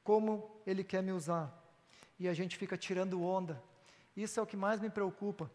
Como 0.05 0.61
Ele 0.67 0.85
quer 0.85 1.03
me 1.03 1.13
usar. 1.13 1.51
E 2.19 2.29
a 2.29 2.35
gente 2.35 2.59
fica 2.59 2.77
tirando 2.77 3.23
onda. 3.23 3.61
Isso 4.15 4.39
é 4.39 4.43
o 4.43 4.47
que 4.47 4.57
mais 4.57 4.81
me 4.81 4.91
preocupa. 4.91 5.51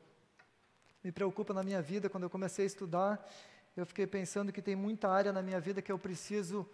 Me 1.03 1.11
preocupa 1.11 1.53
na 1.53 1.61
minha 1.61 1.81
vida. 1.81 2.09
Quando 2.09 2.23
eu 2.23 2.29
comecei 2.31 2.65
a 2.65 2.67
estudar, 2.67 3.29
eu 3.75 3.85
fiquei 3.85 4.07
pensando 4.07 4.51
que 4.51 4.61
tem 4.61 4.75
muita 4.75 5.07
área 5.07 5.31
na 5.31 5.43
minha 5.43 5.59
vida 5.59 5.81
que 5.81 5.91
eu 5.91 5.99
preciso 5.99 6.67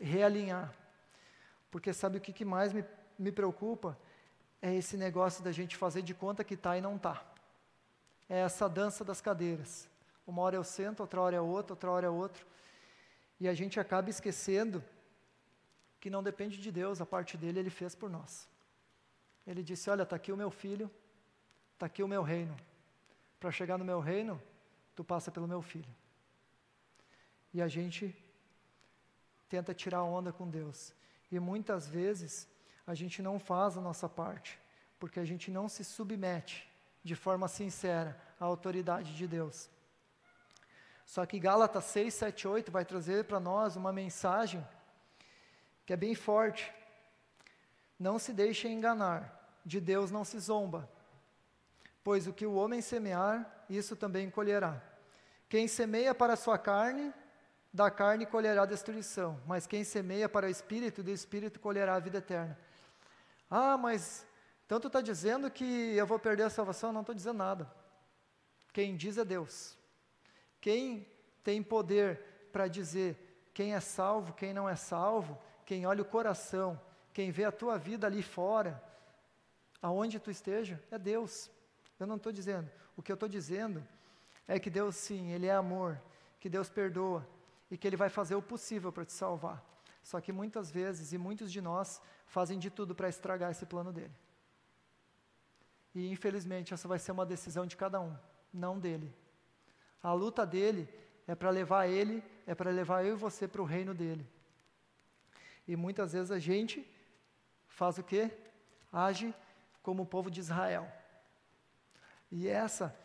realinhar. 0.00 0.74
Porque 1.70 1.92
sabe 1.92 2.16
o 2.16 2.20
que, 2.20 2.32
que 2.32 2.44
mais 2.44 2.72
me, 2.72 2.82
me 3.18 3.30
preocupa? 3.30 3.98
É 4.62 4.74
esse 4.74 4.96
negócio 4.96 5.44
da 5.44 5.52
gente 5.52 5.76
fazer 5.76 6.00
de 6.00 6.14
conta 6.14 6.42
que 6.42 6.54
está 6.54 6.78
e 6.78 6.80
não 6.80 6.96
está. 6.96 7.22
É 8.26 8.38
essa 8.38 8.68
dança 8.68 9.04
das 9.04 9.20
cadeiras. 9.20 9.86
Uma 10.26 10.40
hora 10.42 10.56
eu 10.56 10.64
sento, 10.64 11.00
outra 11.00 11.20
hora 11.20 11.36
é 11.36 11.40
outra, 11.40 11.74
outra 11.74 11.90
hora 11.90 12.06
é 12.06 12.10
outra. 12.10 12.42
E 13.38 13.48
a 13.48 13.54
gente 13.54 13.78
acaba 13.78 14.08
esquecendo 14.08 14.82
que 16.00 16.08
não 16.08 16.22
depende 16.22 16.58
de 16.58 16.70
Deus, 16.70 17.00
a 17.00 17.06
parte 17.06 17.36
dele 17.36 17.58
ele 17.58 17.70
fez 17.70 17.94
por 17.94 18.08
nós. 18.08 18.48
Ele 19.46 19.62
disse: 19.62 19.90
Olha, 19.90 20.02
está 20.02 20.16
aqui 20.16 20.32
o 20.32 20.36
meu 20.36 20.50
filho, 20.50 20.90
está 21.74 21.86
aqui 21.86 22.02
o 22.02 22.08
meu 22.08 22.22
reino. 22.22 22.56
Para 23.38 23.50
chegar 23.50 23.78
no 23.78 23.84
meu 23.84 24.00
reino, 24.00 24.40
tu 24.94 25.04
passa 25.04 25.30
pelo 25.30 25.46
meu 25.46 25.62
filho. 25.62 25.94
E 27.52 27.62
a 27.62 27.68
gente 27.68 28.14
tenta 29.48 29.72
tirar 29.74 30.02
onda 30.02 30.32
com 30.32 30.48
Deus. 30.48 30.94
E 31.30 31.38
muitas 31.38 31.88
vezes 31.88 32.48
a 32.86 32.94
gente 32.94 33.20
não 33.20 33.38
faz 33.38 33.76
a 33.76 33.80
nossa 33.80 34.08
parte, 34.08 34.58
porque 34.98 35.20
a 35.20 35.24
gente 35.24 35.50
não 35.50 35.68
se 35.68 35.84
submete 35.84 36.68
de 37.02 37.14
forma 37.14 37.48
sincera 37.48 38.20
à 38.38 38.44
autoridade 38.44 39.16
de 39.16 39.26
Deus. 39.26 39.68
Só 41.06 41.24
que 41.24 41.38
Gálatas 41.38 41.84
6, 41.84 42.12
7, 42.12 42.48
8 42.48 42.72
vai 42.72 42.84
trazer 42.84 43.24
para 43.24 43.38
nós 43.38 43.76
uma 43.76 43.92
mensagem 43.92 44.66
que 45.86 45.92
é 45.92 45.96
bem 45.96 46.16
forte. 46.16 46.74
Não 47.98 48.18
se 48.18 48.32
deixe 48.32 48.68
enganar, 48.68 49.60
de 49.64 49.80
Deus 49.80 50.10
não 50.10 50.24
se 50.24 50.38
zomba, 50.40 50.90
pois 52.02 52.26
o 52.26 52.32
que 52.32 52.44
o 52.44 52.54
homem 52.54 52.82
semear, 52.82 53.64
isso 53.70 53.94
também 53.94 54.28
colherá. 54.28 54.82
Quem 55.48 55.68
semeia 55.68 56.12
para 56.12 56.32
a 56.32 56.36
sua 56.36 56.58
carne, 56.58 57.14
da 57.72 57.90
carne 57.90 58.26
colherá 58.26 58.66
destruição, 58.66 59.40
mas 59.46 59.66
quem 59.66 59.84
semeia 59.84 60.28
para 60.28 60.46
o 60.46 60.50
espírito, 60.50 61.02
do 61.02 61.10
espírito 61.10 61.60
colherá 61.60 61.94
a 61.94 62.00
vida 62.00 62.18
eterna. 62.18 62.58
Ah, 63.48 63.78
mas 63.78 64.26
tu 64.68 64.88
está 64.88 65.00
dizendo 65.00 65.50
que 65.50 65.64
eu 65.94 66.06
vou 66.06 66.18
perder 66.18 66.42
a 66.42 66.50
salvação? 66.50 66.92
Não 66.92 67.02
estou 67.02 67.14
dizendo 67.14 67.38
nada. 67.38 67.70
Quem 68.72 68.96
diz 68.96 69.16
é 69.16 69.24
Deus. 69.24 69.76
Quem 70.66 71.06
tem 71.44 71.62
poder 71.62 72.48
para 72.50 72.66
dizer 72.66 73.48
quem 73.54 73.72
é 73.72 73.78
salvo, 73.78 74.32
quem 74.32 74.52
não 74.52 74.68
é 74.68 74.74
salvo, 74.74 75.40
quem 75.64 75.86
olha 75.86 76.02
o 76.02 76.04
coração, 76.04 76.76
quem 77.12 77.30
vê 77.30 77.44
a 77.44 77.52
tua 77.52 77.78
vida 77.78 78.04
ali 78.04 78.20
fora, 78.20 78.82
aonde 79.80 80.18
tu 80.18 80.28
esteja, 80.28 80.82
é 80.90 80.98
Deus. 80.98 81.48
Eu 82.00 82.06
não 82.08 82.16
estou 82.16 82.32
dizendo. 82.32 82.68
O 82.96 83.00
que 83.00 83.12
eu 83.12 83.14
estou 83.14 83.28
dizendo 83.28 83.80
é 84.48 84.58
que 84.58 84.68
Deus, 84.68 84.96
sim, 84.96 85.30
Ele 85.30 85.46
é 85.46 85.54
amor, 85.54 86.02
que 86.40 86.48
Deus 86.48 86.68
perdoa, 86.68 87.24
e 87.70 87.78
que 87.78 87.86
Ele 87.86 87.96
vai 87.96 88.08
fazer 88.08 88.34
o 88.34 88.42
possível 88.42 88.90
para 88.90 89.04
te 89.04 89.12
salvar. 89.12 89.64
Só 90.02 90.20
que 90.20 90.32
muitas 90.32 90.68
vezes, 90.68 91.12
e 91.12 91.16
muitos 91.16 91.52
de 91.52 91.60
nós, 91.60 92.02
fazem 92.26 92.58
de 92.58 92.70
tudo 92.70 92.92
para 92.92 93.08
estragar 93.08 93.52
esse 93.52 93.66
plano 93.66 93.92
dele. 93.92 94.16
E 95.94 96.10
infelizmente, 96.10 96.74
essa 96.74 96.88
vai 96.88 96.98
ser 96.98 97.12
uma 97.12 97.24
decisão 97.24 97.64
de 97.64 97.76
cada 97.76 98.00
um, 98.00 98.18
não 98.52 98.80
dele. 98.80 99.14
A 100.02 100.12
luta 100.12 100.46
dele 100.46 100.88
é 101.26 101.34
para 101.34 101.50
levar 101.50 101.86
ele, 101.86 102.22
é 102.46 102.54
para 102.54 102.70
levar 102.70 103.04
eu 103.04 103.14
e 103.14 103.18
você 103.18 103.48
para 103.48 103.62
o 103.62 103.64
reino 103.64 103.94
dele. 103.94 104.26
E 105.66 105.74
muitas 105.74 106.12
vezes 106.12 106.30
a 106.30 106.38
gente 106.38 106.88
faz 107.68 107.98
o 107.98 108.02
quê? 108.02 108.30
Age 108.92 109.34
como 109.82 110.04
o 110.04 110.06
povo 110.06 110.30
de 110.30 110.40
Israel. 110.40 110.90
E 112.30 112.48
essa 112.48 112.96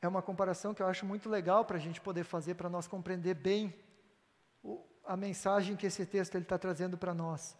é 0.00 0.08
uma 0.08 0.22
comparação 0.22 0.72
que 0.72 0.82
eu 0.82 0.86
acho 0.86 1.04
muito 1.04 1.28
legal 1.28 1.64
para 1.64 1.76
a 1.76 1.80
gente 1.80 2.00
poder 2.00 2.24
fazer, 2.24 2.54
para 2.54 2.68
nós 2.68 2.86
compreender 2.86 3.34
bem 3.34 3.74
o, 4.62 4.84
a 5.04 5.16
mensagem 5.16 5.76
que 5.76 5.86
esse 5.86 6.06
texto 6.06 6.36
está 6.38 6.58
trazendo 6.58 6.96
para 6.96 7.12
nós. 7.12 7.56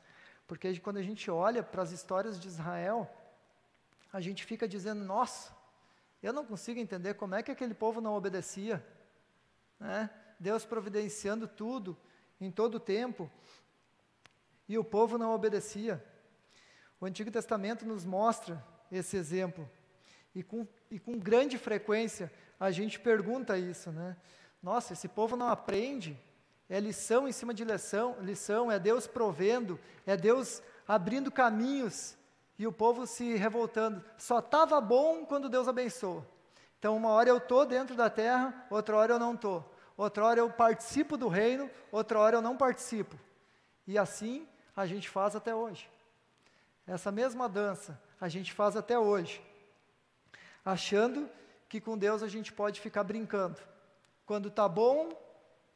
Porque 0.46 0.78
quando 0.80 0.96
a 0.96 1.02
gente 1.02 1.30
olha 1.30 1.62
para 1.62 1.82
as 1.82 1.92
histórias 1.92 2.40
de 2.40 2.48
Israel, 2.48 3.08
a 4.12 4.20
gente 4.20 4.44
fica 4.44 4.66
dizendo, 4.66 5.04
nossa, 5.04 5.52
eu 6.22 6.32
não 6.32 6.44
consigo 6.44 6.78
entender 6.78 7.14
como 7.14 7.34
é 7.34 7.42
que 7.42 7.50
aquele 7.50 7.74
povo 7.74 8.00
não 8.00 8.14
obedecia. 8.14 8.84
Né? 9.78 10.10
Deus 10.38 10.64
providenciando 10.64 11.48
tudo, 11.48 11.96
em 12.40 12.50
todo 12.50 12.76
o 12.76 12.80
tempo, 12.80 13.30
e 14.68 14.78
o 14.78 14.84
povo 14.84 15.18
não 15.18 15.34
obedecia. 15.34 16.02
O 17.00 17.06
Antigo 17.06 17.30
Testamento 17.30 17.86
nos 17.86 18.04
mostra 18.04 18.64
esse 18.92 19.16
exemplo. 19.16 19.68
E 20.34 20.42
com, 20.42 20.66
e 20.90 20.98
com 20.98 21.18
grande 21.18 21.58
frequência 21.58 22.32
a 22.58 22.70
gente 22.70 23.00
pergunta 23.00 23.58
isso, 23.58 23.90
né? 23.90 24.16
Nossa, 24.62 24.92
esse 24.92 25.08
povo 25.08 25.36
não 25.36 25.48
aprende. 25.48 26.18
É 26.68 26.78
lição 26.78 27.26
em 27.26 27.32
cima 27.32 27.52
de 27.52 27.64
lição, 27.64 28.16
lição, 28.20 28.70
é 28.70 28.78
Deus 28.78 29.06
provendo, 29.06 29.80
é 30.06 30.16
Deus 30.16 30.62
abrindo 30.86 31.30
caminhos 31.30 32.16
e 32.60 32.66
o 32.66 32.72
povo 32.72 33.06
se 33.06 33.36
revoltando. 33.36 34.04
Só 34.18 34.38
estava 34.38 34.78
bom 34.82 35.24
quando 35.24 35.48
Deus 35.48 35.66
abençoou. 35.66 36.22
Então, 36.78 36.94
uma 36.94 37.08
hora 37.08 37.30
eu 37.30 37.38
estou 37.38 37.64
dentro 37.64 37.96
da 37.96 38.10
terra, 38.10 38.66
outra 38.68 38.98
hora 38.98 39.14
eu 39.14 39.18
não 39.18 39.32
estou. 39.32 39.74
Outra 39.96 40.26
hora 40.26 40.40
eu 40.40 40.50
participo 40.50 41.16
do 41.16 41.26
reino, 41.26 41.70
outra 41.90 42.18
hora 42.18 42.36
eu 42.36 42.42
não 42.42 42.58
participo. 42.58 43.18
E 43.86 43.96
assim 43.96 44.46
a 44.76 44.84
gente 44.84 45.08
faz 45.08 45.34
até 45.34 45.54
hoje. 45.54 45.90
Essa 46.86 47.10
mesma 47.10 47.48
dança 47.48 47.98
a 48.20 48.28
gente 48.28 48.52
faz 48.52 48.76
até 48.76 48.98
hoje 48.98 49.42
achando 50.62 51.30
que 51.66 51.80
com 51.80 51.96
Deus 51.96 52.22
a 52.22 52.28
gente 52.28 52.52
pode 52.52 52.78
ficar 52.78 53.04
brincando. 53.04 53.58
Quando 54.26 54.48
está 54.48 54.68
bom, 54.68 55.18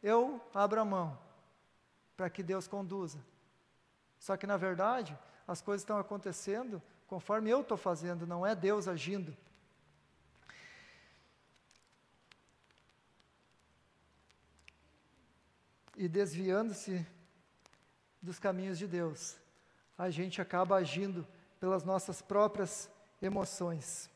eu 0.03 0.39
abro 0.53 0.83
a 0.83 0.85
mão 0.85 1.19
para 2.15 2.29
que 2.29 2.43
Deus 2.43 2.69
conduza. 2.69 3.25
Só 4.19 4.37
que 4.37 4.47
na 4.47 4.59
verdade, 4.59 5.19
as 5.47 5.61
coisas 5.61 5.83
estão 5.83 5.99
acontecendo 5.99 6.83
conforme 7.07 7.51
eu 7.51 7.61
estou 7.61 7.77
fazendo, 7.77 8.27
não 8.27 8.47
é 8.47 8.55
Deus 8.55 8.89
agindo. 8.89 9.37
E 15.97 16.09
desviando-se 16.09 17.07
dos 18.21 18.39
caminhos 18.39 18.79
de 18.79 18.87
Deus, 18.87 19.37
a 19.97 20.11
gente 20.11 20.41
acaba 20.41 20.77
agindo 20.77 21.27
pelas 21.61 21.85
nossas 21.85 22.21
próprias 22.21 22.91
emoções. 23.23 24.11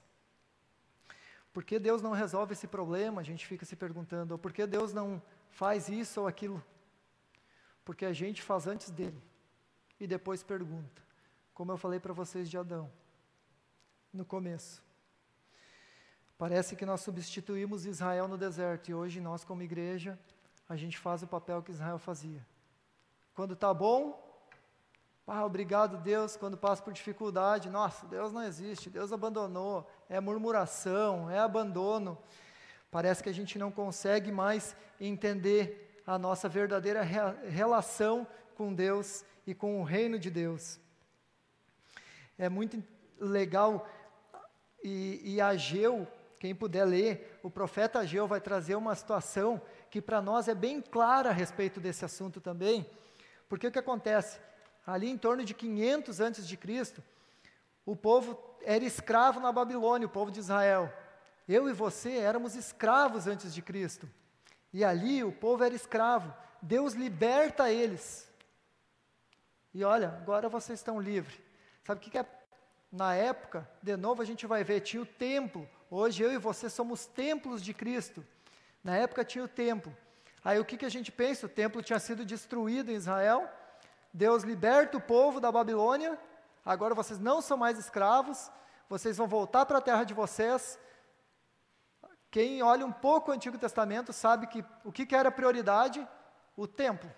Por 1.53 1.65
que 1.65 1.79
Deus 1.79 2.03
não 2.03 2.13
resolve 2.13 2.53
esse 2.53 2.67
problema? 2.67 3.21
A 3.21 3.25
gente 3.25 3.47
fica 3.47 3.65
se 3.65 3.77
perguntando. 3.77 4.33
Ou 4.33 4.39
por 4.39 4.53
que 4.53 4.67
Deus 4.67 4.93
não 4.93 5.23
faz 5.51 5.89
isso 5.89 6.21
ou 6.21 6.27
aquilo? 6.27 6.65
Porque 7.85 8.05
a 8.05 8.13
gente 8.13 8.43
faz 8.43 8.67
antes 8.67 8.91
dele 8.91 9.23
e 10.01 10.07
depois 10.07 10.43
pergunta. 10.43 11.08
Como 11.59 11.73
eu 11.73 11.77
falei 11.77 11.99
para 11.99 12.13
vocês 12.13 12.49
de 12.49 12.57
Adão 12.57 12.89
no 14.13 14.25
começo. 14.25 14.81
Parece 16.39 16.77
que 16.77 16.87
nós 16.87 17.01
substituímos 17.01 17.85
Israel 17.85 18.29
no 18.29 18.39
deserto 18.39 18.93
e 18.93 18.95
hoje 18.95 19.21
nós, 19.21 19.43
como 19.43 19.61
igreja, 19.61 20.17
a 20.69 20.77
gente 20.77 20.97
faz 20.97 21.21
o 21.25 21.27
papel 21.27 21.61
que 21.61 21.73
Israel 21.73 21.99
fazia. 21.99 22.47
Quando 23.35 23.55
está 23.55 23.75
bom, 23.75 24.25
ah, 25.27 25.45
obrigado, 25.45 25.97
Deus, 25.97 26.37
quando 26.37 26.57
passa 26.57 26.81
por 26.81 26.93
dificuldade. 26.93 27.69
Nossa, 27.69 28.07
Deus 28.07 28.33
não 28.33 28.45
existe, 28.45 28.89
Deus 28.89 29.13
abandonou. 29.13 29.85
É 30.09 30.21
murmuração, 30.21 31.29
é 31.29 31.41
abandono. 31.41 32.17
Parece 32.89 33.21
que 33.21 33.31
a 33.31 33.35
gente 33.35 33.59
não 33.59 33.73
consegue 33.73 34.31
mais 34.31 34.77
entender 35.01 36.01
a 36.07 36.17
nossa 36.17 36.49
verdadeira 36.49 37.03
relação 37.03 38.25
com 38.55 38.73
Deus 38.73 39.25
e 39.45 39.57
com 39.57 39.81
o 39.81 39.83
reino 39.83 40.21
de 40.21 40.31
Deus. 40.31 40.79
É 42.39 42.49
muito 42.49 42.83
legal, 43.19 43.87
e, 44.83 45.35
e 45.35 45.41
Ageu, 45.41 46.07
quem 46.39 46.55
puder 46.55 46.85
ler, 46.85 47.41
o 47.43 47.51
profeta 47.51 47.99
Ageu 47.99 48.29
vai 48.29 48.41
trazer 48.41 48.77
uma 48.77 48.95
situação 48.95 49.61
que 49.91 50.01
para 50.01 50.23
nós 50.23 50.47
é 50.47 50.55
bem 50.55 50.81
clara 50.81 51.31
a 51.31 51.33
respeito 51.33 51.81
desse 51.81 52.05
assunto 52.05 52.41
também. 52.41 52.89
Porque 53.49 53.67
o 53.67 53.73
que 53.73 53.79
acontece? 53.79 54.39
ali 54.89 55.11
em 55.11 55.19
torno 55.19 55.45
de 55.45 55.53
500 55.53 56.19
antes 56.19 56.49
de 56.49 56.57
Cristo, 56.57 57.03
o 57.85 57.95
povo 57.95 58.39
era 58.63 58.83
escravo 58.85 59.39
na 59.39 59.53
Babilônia, 59.53 60.07
o 60.07 60.11
povo 60.11 60.31
de 60.31 60.41
Israel. 60.41 60.91
Eu 61.47 61.69
e 61.69 61.75
você 61.75 62.17
éramos 62.17 62.55
escravos 62.55 63.27
antes 63.27 63.53
de 63.53 63.61
Cristo. 63.61 64.09
E 64.73 64.83
ali 64.83 65.23
o 65.23 65.31
povo 65.31 65.63
era 65.63 65.75
escravo. 65.75 66.35
Deus 66.63 66.95
liberta 66.95 67.71
eles. 67.71 68.31
E 69.75 69.85
olha, 69.85 70.09
agora 70.09 70.49
vocês 70.49 70.79
estão 70.79 70.99
livres. 70.99 71.39
Sabe 71.89 72.01
o 72.01 72.05
que, 72.05 72.11
que 72.11 72.19
é? 72.19 72.27
Na 72.93 73.15
época, 73.15 73.67
de 73.83 73.97
novo 73.97 74.21
a 74.21 74.25
gente 74.27 74.47
vai 74.47 74.63
ver, 74.63 74.81
tinha 74.83 75.03
o 75.03 75.07
templo. 75.07 75.67
Hoje 75.91 76.23
eu 76.23 76.31
e 76.31 76.37
você 76.37 76.69
somos 76.69 77.07
templos 77.07 77.63
de 77.63 77.73
Cristo. 77.73 78.23
Na 78.85 78.95
época 78.95 79.25
tinha 79.25 79.43
o 79.43 79.49
templo. 79.49 79.97
Aí 80.45 80.59
o 80.59 80.67
que, 80.67 80.77
que 80.77 80.85
a 80.85 80.91
gente 80.91 81.11
pensa? 81.11 81.47
O 81.47 81.49
templo 81.49 81.83
tinha 81.83 81.99
sido 81.99 82.27
destruído 82.27 82.91
em 82.91 82.95
Israel. 82.95 83.49
Deus 84.13 84.43
liberta 84.43 84.99
o 84.99 85.01
povo 85.01 85.41
da 85.41 85.51
Babilônia, 85.51 86.19
agora 86.63 86.95
vocês 86.95 87.19
não 87.19 87.41
são 87.41 87.57
mais 87.57 87.79
escravos, 87.79 88.51
vocês 88.87 89.17
vão 89.17 89.27
voltar 89.27 89.65
para 89.65 89.79
a 89.79 89.81
terra 89.81 90.05
de 90.05 90.13
vocês. 90.13 90.79
Quem 92.31 92.63
olha 92.63 92.85
um 92.85 92.93
pouco 92.93 93.31
o 93.31 93.35
Antigo 93.35 93.57
Testamento 93.57 94.13
sabe 94.13 94.47
que 94.47 94.63
o 94.85 94.93
que, 94.93 95.07
que 95.07 95.17
era 95.17 95.31
prioridade? 95.31 96.07
O 96.55 96.67
templo. 96.67 97.09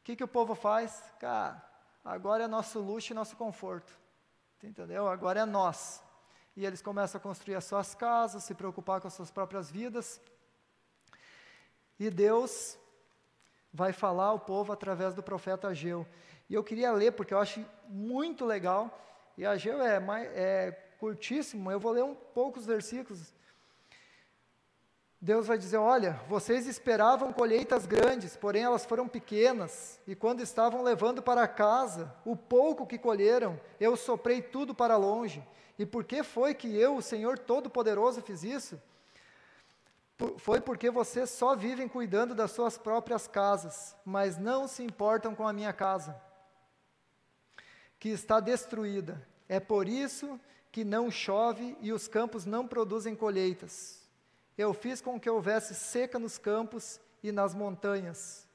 O 0.00 0.02
que, 0.02 0.16
que 0.16 0.24
o 0.24 0.28
povo 0.28 0.56
faz? 0.56 1.00
Cara, 1.20 1.67
agora 2.08 2.44
é 2.44 2.46
nosso 2.46 2.80
luxo 2.80 3.12
e 3.12 3.14
nosso 3.14 3.36
conforto. 3.36 3.92
Entendeu? 4.62 5.06
Agora 5.08 5.40
é 5.40 5.44
nós. 5.44 6.02
E 6.56 6.66
eles 6.66 6.82
começam 6.82 7.18
a 7.18 7.22
construir 7.22 7.54
as 7.54 7.64
suas 7.64 7.94
casas, 7.94 8.42
se 8.44 8.54
preocupar 8.54 9.00
com 9.00 9.06
as 9.06 9.14
suas 9.14 9.30
próprias 9.30 9.70
vidas. 9.70 10.20
E 11.98 12.10
Deus 12.10 12.76
vai 13.72 13.92
falar 13.92 14.26
ao 14.26 14.40
povo 14.40 14.72
através 14.72 15.14
do 15.14 15.22
profeta 15.22 15.68
Ageu. 15.68 16.06
E 16.48 16.54
eu 16.54 16.64
queria 16.64 16.90
ler 16.92 17.12
porque 17.12 17.34
eu 17.34 17.38
acho 17.38 17.64
muito 17.88 18.44
legal. 18.44 18.98
E 19.36 19.46
Ageu 19.46 19.80
é, 19.80 20.02
é 20.34 20.72
curtíssimo, 20.98 21.70
eu 21.70 21.78
vou 21.78 21.92
ler 21.92 22.02
um 22.02 22.14
poucos 22.14 22.66
versículos. 22.66 23.32
Deus 25.20 25.48
vai 25.48 25.58
dizer: 25.58 25.78
Olha, 25.78 26.20
vocês 26.28 26.66
esperavam 26.66 27.32
colheitas 27.32 27.86
grandes, 27.86 28.36
porém 28.36 28.62
elas 28.62 28.84
foram 28.84 29.08
pequenas, 29.08 30.00
e 30.06 30.14
quando 30.14 30.40
estavam 30.40 30.82
levando 30.82 31.20
para 31.20 31.48
casa 31.48 32.14
o 32.24 32.36
pouco 32.36 32.86
que 32.86 32.98
colheram, 32.98 33.60
eu 33.80 33.96
soprei 33.96 34.40
tudo 34.40 34.74
para 34.74 34.96
longe. 34.96 35.44
E 35.78 35.84
por 35.84 36.04
que 36.04 36.22
foi 36.22 36.54
que 36.54 36.74
eu, 36.76 36.96
o 36.96 37.02
Senhor 37.02 37.38
Todo-Poderoso, 37.38 38.22
fiz 38.22 38.42
isso? 38.42 38.80
Foi 40.38 40.60
porque 40.60 40.90
vocês 40.90 41.30
só 41.30 41.54
vivem 41.54 41.86
cuidando 41.86 42.34
das 42.34 42.50
suas 42.50 42.76
próprias 42.76 43.28
casas, 43.28 43.96
mas 44.04 44.36
não 44.36 44.66
se 44.66 44.82
importam 44.82 45.34
com 45.34 45.46
a 45.46 45.52
minha 45.52 45.72
casa, 45.72 46.20
que 48.00 48.08
está 48.08 48.40
destruída. 48.40 49.24
É 49.48 49.60
por 49.60 49.88
isso 49.88 50.40
que 50.72 50.84
não 50.84 51.08
chove 51.10 51.76
e 51.80 51.92
os 51.92 52.08
campos 52.08 52.44
não 52.44 52.66
produzem 52.66 53.14
colheitas. 53.14 54.07
Eu 54.58 54.74
fiz 54.74 55.00
com 55.00 55.20
que 55.20 55.30
houvesse 55.30 55.72
seca 55.72 56.18
nos 56.18 56.36
campos 56.36 57.00
e 57.22 57.30
nas 57.30 57.54
montanhas. 57.54 58.48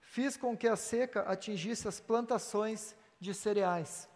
Fiz 0.00 0.34
com 0.34 0.56
que 0.56 0.66
a 0.66 0.76
seca 0.76 1.20
atingisse 1.22 1.86
as 1.86 2.00
plantações 2.00 2.96
de 3.20 3.34
cereais. 3.34 4.08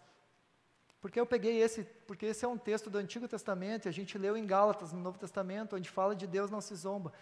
Porque 0.99 1.21
eu 1.21 1.27
peguei 1.27 1.61
esse, 1.61 1.85
porque 2.07 2.25
esse 2.27 2.43
é 2.45 2.49
um 2.49 2.57
texto 2.57 2.89
do 2.89 2.97
Antigo 2.97 3.29
Testamento, 3.29 3.85
e 3.85 3.89
a 3.89 3.93
gente 3.93 4.17
leu 4.17 4.35
em 4.35 4.47
Gálatas, 4.47 4.93
no 4.93 5.01
Novo 5.01 5.19
Testamento, 5.19 5.77
onde 5.77 5.91
fala 5.91 6.17
de 6.17 6.27
Deus 6.27 6.51
não 6.51 6.61
se 6.63 6.75
zomba. 6.75 7.13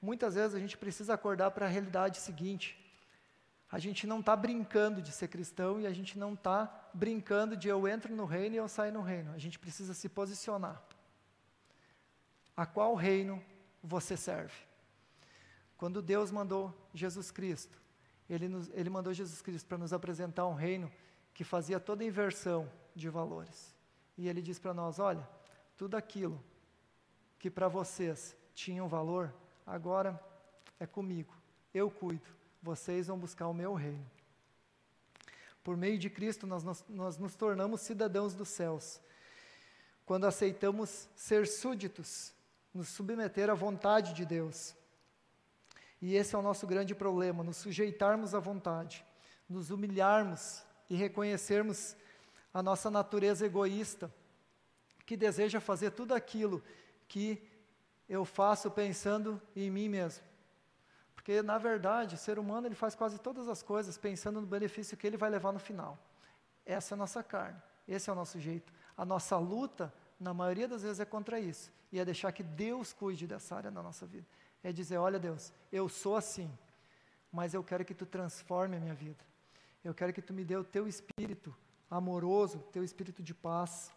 Muitas 0.00 0.36
vezes 0.36 0.54
a 0.54 0.60
gente 0.60 0.78
precisa 0.78 1.14
acordar 1.14 1.50
para 1.50 1.66
a 1.66 1.68
realidade 1.68 2.18
seguinte. 2.18 2.78
A 3.70 3.78
gente 3.78 4.06
não 4.06 4.20
está 4.20 4.34
brincando 4.34 5.02
de 5.02 5.12
ser 5.12 5.28
cristão 5.28 5.80
e 5.80 5.86
a 5.86 5.92
gente 5.92 6.18
não 6.18 6.34
está 6.34 6.88
brincando 6.94 7.56
de 7.56 7.68
eu 7.68 7.86
entro 7.86 8.14
no 8.14 8.24
reino 8.24 8.54
e 8.54 8.58
eu 8.58 8.68
saio 8.68 8.92
no 8.92 9.02
reino. 9.02 9.32
A 9.32 9.38
gente 9.38 9.58
precisa 9.58 9.92
se 9.94 10.08
posicionar. 10.08 10.82
A 12.60 12.66
qual 12.66 12.94
reino 12.94 13.42
você 13.82 14.18
serve? 14.18 14.52
Quando 15.78 16.02
Deus 16.02 16.30
mandou 16.30 16.74
Jesus 16.92 17.30
Cristo, 17.30 17.80
Ele, 18.28 18.48
nos, 18.48 18.68
ele 18.74 18.90
mandou 18.90 19.14
Jesus 19.14 19.40
Cristo 19.40 19.66
para 19.66 19.78
nos 19.78 19.94
apresentar 19.94 20.46
um 20.46 20.52
reino 20.52 20.92
que 21.32 21.42
fazia 21.42 21.80
toda 21.80 22.04
inversão 22.04 22.70
de 22.94 23.08
valores. 23.08 23.74
E 24.14 24.28
ele 24.28 24.42
diz 24.42 24.58
para 24.58 24.74
nós: 24.74 24.98
olha, 24.98 25.26
tudo 25.74 25.96
aquilo 25.96 26.38
que 27.38 27.50
para 27.50 27.66
vocês 27.66 28.36
tinha 28.54 28.84
um 28.84 28.88
valor, 28.88 29.34
agora 29.66 30.22
é 30.78 30.86
comigo, 30.86 31.34
eu 31.72 31.90
cuido, 31.90 32.28
vocês 32.62 33.06
vão 33.06 33.18
buscar 33.18 33.48
o 33.48 33.54
meu 33.54 33.72
reino. 33.72 34.04
Por 35.64 35.78
meio 35.78 35.98
de 35.98 36.10
Cristo, 36.10 36.46
nós, 36.46 36.62
nós, 36.62 36.84
nós 36.90 37.16
nos 37.16 37.34
tornamos 37.34 37.80
cidadãos 37.80 38.34
dos 38.34 38.50
céus. 38.50 39.00
Quando 40.04 40.26
aceitamos 40.26 41.08
ser 41.16 41.46
súditos, 41.46 42.38
nos 42.72 42.88
submeter 42.88 43.50
à 43.50 43.54
vontade 43.54 44.12
de 44.12 44.24
Deus. 44.24 44.74
E 46.00 46.14
esse 46.14 46.34
é 46.34 46.38
o 46.38 46.42
nosso 46.42 46.66
grande 46.66 46.94
problema, 46.94 47.44
nos 47.44 47.58
sujeitarmos 47.58 48.34
à 48.34 48.40
vontade, 48.40 49.04
nos 49.48 49.70
humilharmos 49.70 50.62
e 50.88 50.96
reconhecermos 50.96 51.96
a 52.54 52.62
nossa 52.62 52.90
natureza 52.90 53.44
egoísta, 53.44 54.12
que 55.04 55.16
deseja 55.16 55.60
fazer 55.60 55.90
tudo 55.90 56.14
aquilo 56.14 56.62
que 57.06 57.42
eu 58.08 58.24
faço 58.24 58.70
pensando 58.70 59.40
em 59.54 59.70
mim 59.70 59.88
mesmo. 59.88 60.24
Porque, 61.14 61.42
na 61.42 61.58
verdade, 61.58 62.14
o 62.14 62.18
ser 62.18 62.38
humano 62.38 62.66
ele 62.66 62.74
faz 62.74 62.94
quase 62.94 63.18
todas 63.18 63.46
as 63.48 63.62
coisas 63.62 63.98
pensando 63.98 64.40
no 64.40 64.46
benefício 64.46 64.96
que 64.96 65.06
ele 65.06 65.16
vai 65.16 65.28
levar 65.28 65.52
no 65.52 65.58
final. 65.58 65.98
Essa 66.64 66.94
é 66.94 66.96
a 66.96 66.98
nossa 66.98 67.22
carne, 67.22 67.60
esse 67.86 68.08
é 68.08 68.12
o 68.12 68.16
nosso 68.16 68.40
jeito. 68.40 68.72
A 68.96 69.04
nossa 69.04 69.36
luta, 69.36 69.92
na 70.18 70.32
maioria 70.32 70.66
das 70.66 70.82
vezes, 70.82 70.98
é 70.98 71.04
contra 71.04 71.38
isso. 71.38 71.70
E 71.92 71.98
é 71.98 72.04
deixar 72.04 72.32
que 72.32 72.42
Deus 72.42 72.92
cuide 72.92 73.26
dessa 73.26 73.56
área 73.56 73.70
na 73.70 73.82
nossa 73.82 74.06
vida. 74.06 74.26
É 74.62 74.72
dizer: 74.72 74.98
olha, 74.98 75.18
Deus, 75.18 75.52
eu 75.72 75.88
sou 75.88 76.16
assim, 76.16 76.50
mas 77.32 77.54
eu 77.54 77.62
quero 77.64 77.84
que 77.84 77.94
tu 77.94 78.06
transforme 78.06 78.76
a 78.76 78.80
minha 78.80 78.94
vida. 78.94 79.24
Eu 79.82 79.94
quero 79.94 80.12
que 80.12 80.22
tu 80.22 80.32
me 80.32 80.44
dê 80.44 80.56
o 80.56 80.64
teu 80.64 80.86
espírito 80.86 81.54
amoroso, 81.90 82.58
teu 82.72 82.84
espírito 82.84 83.22
de 83.22 83.34
paz. 83.34 83.92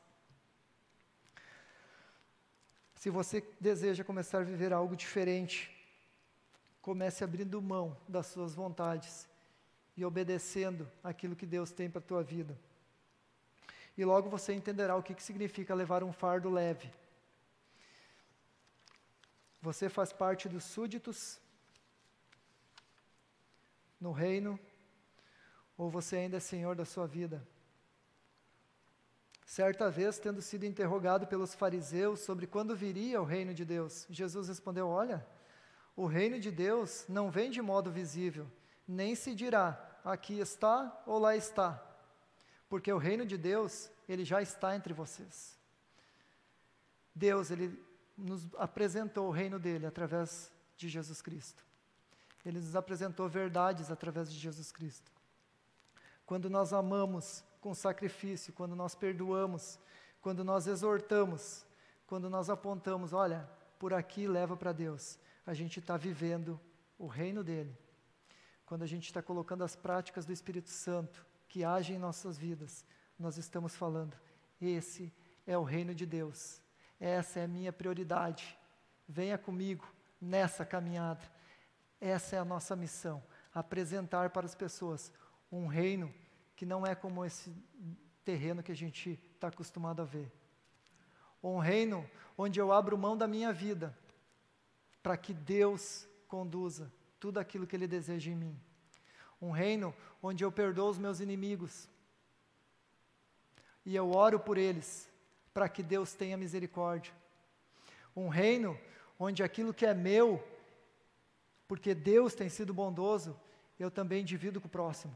Se 2.95 3.09
você 3.09 3.45
deseja 3.59 4.03
começar 4.03 4.39
a 4.39 4.43
viver 4.43 4.71
algo 4.71 4.95
diferente, 4.95 5.69
comece 6.81 7.23
abrindo 7.23 7.61
mão 7.61 7.97
das 8.07 8.27
suas 8.27 8.55
vontades 8.55 9.27
e 9.95 10.03
obedecendo 10.05 10.89
aquilo 11.03 11.35
que 11.35 11.45
Deus 11.45 11.71
tem 11.71 11.89
para 11.89 11.99
a 11.99 12.03
tua 12.03 12.23
vida. 12.23 12.57
E 13.97 14.03
logo 14.03 14.29
você 14.29 14.53
entenderá 14.53 14.95
o 14.95 15.03
que, 15.03 15.13
que 15.13 15.21
significa 15.21 15.75
levar 15.75 16.03
um 16.03 16.11
fardo 16.11 16.49
leve. 16.49 16.89
Você 19.63 19.87
faz 19.87 20.11
parte 20.11 20.49
dos 20.49 20.65
súditos 20.65 21.39
no 23.97 24.11
reino, 24.11 24.59
ou 25.77 25.89
você 25.89 26.17
ainda 26.17 26.35
é 26.35 26.39
senhor 26.41 26.75
da 26.75 26.83
sua 26.83 27.07
vida? 27.07 27.47
Certa 29.45 29.89
vez, 29.89 30.19
tendo 30.19 30.41
sido 30.41 30.65
interrogado 30.65 31.25
pelos 31.27 31.55
fariseus 31.55 32.19
sobre 32.19 32.45
quando 32.45 32.75
viria 32.75 33.21
o 33.21 33.23
reino 33.23 33.53
de 33.53 33.63
Deus, 33.63 34.05
Jesus 34.09 34.49
respondeu: 34.49 34.89
Olha, 34.89 35.25
o 35.95 36.07
reino 36.07 36.41
de 36.41 36.51
Deus 36.51 37.05
não 37.07 37.31
vem 37.31 37.49
de 37.49 37.61
modo 37.61 37.89
visível, 37.89 38.45
nem 38.85 39.15
se 39.15 39.33
dirá 39.33 39.79
aqui 40.03 40.39
está 40.39 41.01
ou 41.05 41.17
lá 41.17 41.37
está, 41.37 41.81
porque 42.67 42.91
o 42.91 42.97
reino 42.97 43.25
de 43.25 43.37
Deus, 43.37 43.89
ele 44.09 44.25
já 44.25 44.41
está 44.41 44.75
entre 44.75 44.93
vocês. 44.93 45.57
Deus, 47.15 47.49
ele 47.49 47.92
nos 48.17 48.47
apresentou 48.55 49.27
o 49.27 49.31
reino 49.31 49.59
dele 49.59 49.85
através 49.85 50.51
de 50.77 50.87
Jesus 50.89 51.21
Cristo. 51.21 51.63
Ele 52.45 52.59
nos 52.59 52.75
apresentou 52.75 53.27
verdades 53.29 53.89
através 53.89 54.31
de 54.31 54.37
Jesus 54.37 54.71
Cristo. 54.71 55.11
Quando 56.25 56.49
nós 56.49 56.73
amamos 56.73 57.43
com 57.61 57.73
sacrifício, 57.73 58.53
quando 58.53 58.75
nós 58.75 58.95
perdoamos, 58.95 59.79
quando 60.21 60.43
nós 60.43 60.67
exortamos, 60.67 61.65
quando 62.05 62.29
nós 62.29 62.49
apontamos, 62.49 63.13
olha, 63.13 63.49
por 63.79 63.93
aqui 63.93 64.27
leva 64.27 64.55
para 64.55 64.71
Deus, 64.71 65.19
a 65.45 65.53
gente 65.53 65.79
está 65.79 65.97
vivendo 65.97 66.59
o 66.97 67.07
reino 67.07 67.43
dele. 67.43 67.77
Quando 68.65 68.83
a 68.83 68.87
gente 68.87 69.05
está 69.05 69.21
colocando 69.21 69.63
as 69.63 69.75
práticas 69.75 70.25
do 70.25 70.31
Espírito 70.31 70.69
Santo 70.69 71.25
que 71.47 71.63
agem 71.63 71.97
em 71.97 71.99
nossas 71.99 72.37
vidas, 72.37 72.85
nós 73.19 73.37
estamos 73.37 73.75
falando, 73.75 74.17
esse 74.59 75.13
é 75.45 75.57
o 75.57 75.63
reino 75.63 75.93
de 75.93 76.05
Deus, 76.05 76.62
essa 77.05 77.41
é 77.41 77.43
a 77.43 77.47
minha 77.49 77.73
prioridade. 77.73 78.57
Venha 79.05 79.37
comigo 79.37 79.85
nessa 80.21 80.65
caminhada. 80.65 81.21
Essa 81.99 82.37
é 82.37 82.39
a 82.39 82.45
nossa 82.45 82.77
missão: 82.77 83.21
apresentar 83.53 84.29
para 84.29 84.45
as 84.45 84.55
pessoas 84.55 85.11
um 85.51 85.67
reino 85.67 86.13
que 86.55 86.65
não 86.65 86.85
é 86.85 86.95
como 86.95 87.25
esse 87.25 87.53
terreno 88.23 88.63
que 88.63 88.71
a 88.71 88.75
gente 88.75 89.19
está 89.33 89.49
acostumado 89.49 90.01
a 90.01 90.05
ver. 90.05 90.31
Um 91.43 91.59
reino 91.59 92.09
onde 92.37 92.57
eu 92.57 92.71
abro 92.71 92.97
mão 92.97 93.17
da 93.17 93.27
minha 93.27 93.51
vida 93.51 93.93
para 95.01 95.17
que 95.17 95.33
Deus 95.33 96.07
conduza 96.25 96.89
tudo 97.19 97.37
aquilo 97.37 97.67
que 97.67 97.75
Ele 97.75 97.85
deseja 97.85 98.31
em 98.31 98.35
mim. 98.35 98.57
Um 99.41 99.51
reino 99.51 99.93
onde 100.21 100.41
eu 100.41 100.51
perdoo 100.53 100.89
os 100.89 100.97
meus 100.97 101.19
inimigos 101.19 101.89
e 103.85 103.93
eu 103.93 104.09
oro 104.11 104.39
por 104.39 104.57
eles 104.57 105.11
para 105.53 105.69
que 105.69 105.83
Deus 105.83 106.13
tenha 106.13 106.37
misericórdia. 106.37 107.13
Um 108.15 108.27
reino 108.27 108.79
onde 109.19 109.43
aquilo 109.43 109.73
que 109.73 109.85
é 109.85 109.93
meu, 109.93 110.43
porque 111.67 111.93
Deus 111.93 112.33
tem 112.33 112.49
sido 112.49 112.73
bondoso, 112.73 113.39
eu 113.79 113.91
também 113.91 114.23
divido 114.23 114.59
com 114.59 114.67
o 114.67 114.71
próximo. 114.71 115.15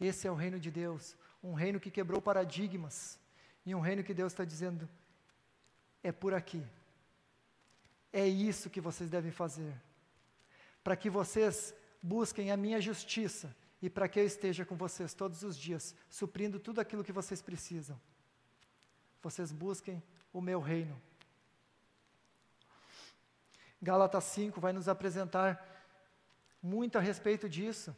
Esse 0.00 0.26
é 0.26 0.30
o 0.30 0.34
reino 0.34 0.60
de 0.60 0.70
Deus, 0.70 1.16
um 1.42 1.54
reino 1.54 1.80
que 1.80 1.90
quebrou 1.90 2.20
paradigmas, 2.20 3.18
e 3.64 3.74
um 3.74 3.80
reino 3.80 4.04
que 4.04 4.14
Deus 4.14 4.32
está 4.32 4.44
dizendo: 4.44 4.88
é 6.02 6.12
por 6.12 6.32
aqui. 6.34 6.64
É 8.12 8.26
isso 8.26 8.70
que 8.70 8.80
vocês 8.80 9.10
devem 9.10 9.30
fazer. 9.30 9.74
Para 10.82 10.96
que 10.96 11.10
vocês 11.10 11.74
busquem 12.02 12.50
a 12.50 12.56
minha 12.56 12.80
justiça 12.80 13.54
e 13.82 13.90
para 13.90 14.08
que 14.08 14.18
eu 14.18 14.24
esteja 14.24 14.64
com 14.64 14.76
vocês 14.76 15.12
todos 15.12 15.42
os 15.42 15.56
dias, 15.56 15.94
suprindo 16.08 16.58
tudo 16.58 16.80
aquilo 16.80 17.04
que 17.04 17.12
vocês 17.12 17.42
precisam. 17.42 18.00
Vocês 19.22 19.52
busquem 19.52 20.02
o 20.32 20.40
meu 20.40 20.60
reino. 20.60 21.00
Gálatas 23.80 24.24
5 24.24 24.60
vai 24.60 24.72
nos 24.72 24.88
apresentar 24.88 25.64
muito 26.62 26.98
a 26.98 27.00
respeito 27.00 27.48
disso 27.48 27.94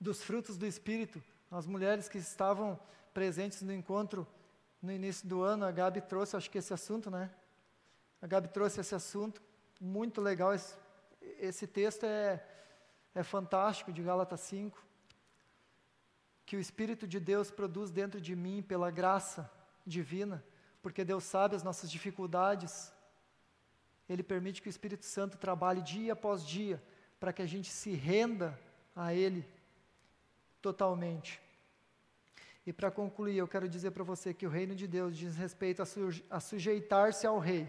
dos 0.00 0.22
frutos 0.22 0.56
do 0.56 0.66
Espírito. 0.66 1.22
As 1.50 1.66
mulheres 1.66 2.08
que 2.08 2.18
estavam 2.18 2.78
presentes 3.12 3.62
no 3.62 3.72
encontro 3.72 4.26
no 4.80 4.92
início 4.92 5.26
do 5.28 5.42
ano, 5.42 5.64
a 5.64 5.72
Gabi 5.72 6.00
trouxe, 6.00 6.36
acho 6.36 6.50
que 6.50 6.58
esse 6.58 6.72
assunto, 6.72 7.10
né? 7.10 7.30
A 8.22 8.26
Gabi 8.26 8.48
trouxe 8.48 8.80
esse 8.80 8.94
assunto, 8.94 9.42
muito 9.80 10.20
legal. 10.20 10.54
Esse, 10.54 10.76
esse 11.20 11.66
texto 11.66 12.04
é, 12.04 12.44
é 13.14 13.22
fantástico 13.22 13.92
de 13.92 14.02
Gálatas 14.02 14.40
5, 14.40 14.82
que 16.46 16.56
o 16.56 16.60
Espírito 16.60 17.06
de 17.06 17.18
Deus 17.18 17.50
produz 17.50 17.90
dentro 17.90 18.20
de 18.20 18.36
mim 18.36 18.62
pela 18.62 18.90
graça 18.90 19.50
divina, 19.88 20.44
porque 20.82 21.04
Deus 21.04 21.24
sabe 21.24 21.56
as 21.56 21.62
nossas 21.62 21.90
dificuldades, 21.90 22.92
Ele 24.08 24.22
permite 24.22 24.62
que 24.62 24.68
o 24.68 24.70
Espírito 24.70 25.04
Santo 25.04 25.36
trabalhe 25.36 25.82
dia 25.82 26.12
após 26.12 26.46
dia 26.46 26.82
para 27.18 27.32
que 27.32 27.42
a 27.42 27.46
gente 27.46 27.70
se 27.70 27.92
renda 27.92 28.58
a 28.94 29.12
Ele 29.12 29.44
totalmente. 30.62 31.40
E 32.66 32.72
para 32.72 32.90
concluir, 32.90 33.38
eu 33.38 33.48
quero 33.48 33.68
dizer 33.68 33.92
para 33.92 34.04
você 34.04 34.34
que 34.34 34.46
o 34.46 34.50
reino 34.50 34.74
de 34.74 34.86
Deus 34.86 35.16
diz 35.16 35.36
respeito 35.36 35.80
a, 35.80 35.86
su 35.86 36.10
a 36.28 36.38
sujeitar-se 36.38 37.26
ao 37.26 37.38
Rei, 37.38 37.66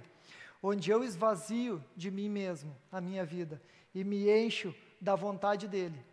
onde 0.62 0.91
eu 0.91 1.04
esvazio 1.04 1.84
de 1.96 2.12
mim 2.12 2.28
mesmo 2.30 2.76
a 2.91 3.00
minha 3.00 3.24
vida 3.24 3.62
e 3.96 4.04
me 4.04 4.30
encho 4.30 4.76
da 5.00 5.16
vontade 5.16 5.68
dEle, 5.68 6.04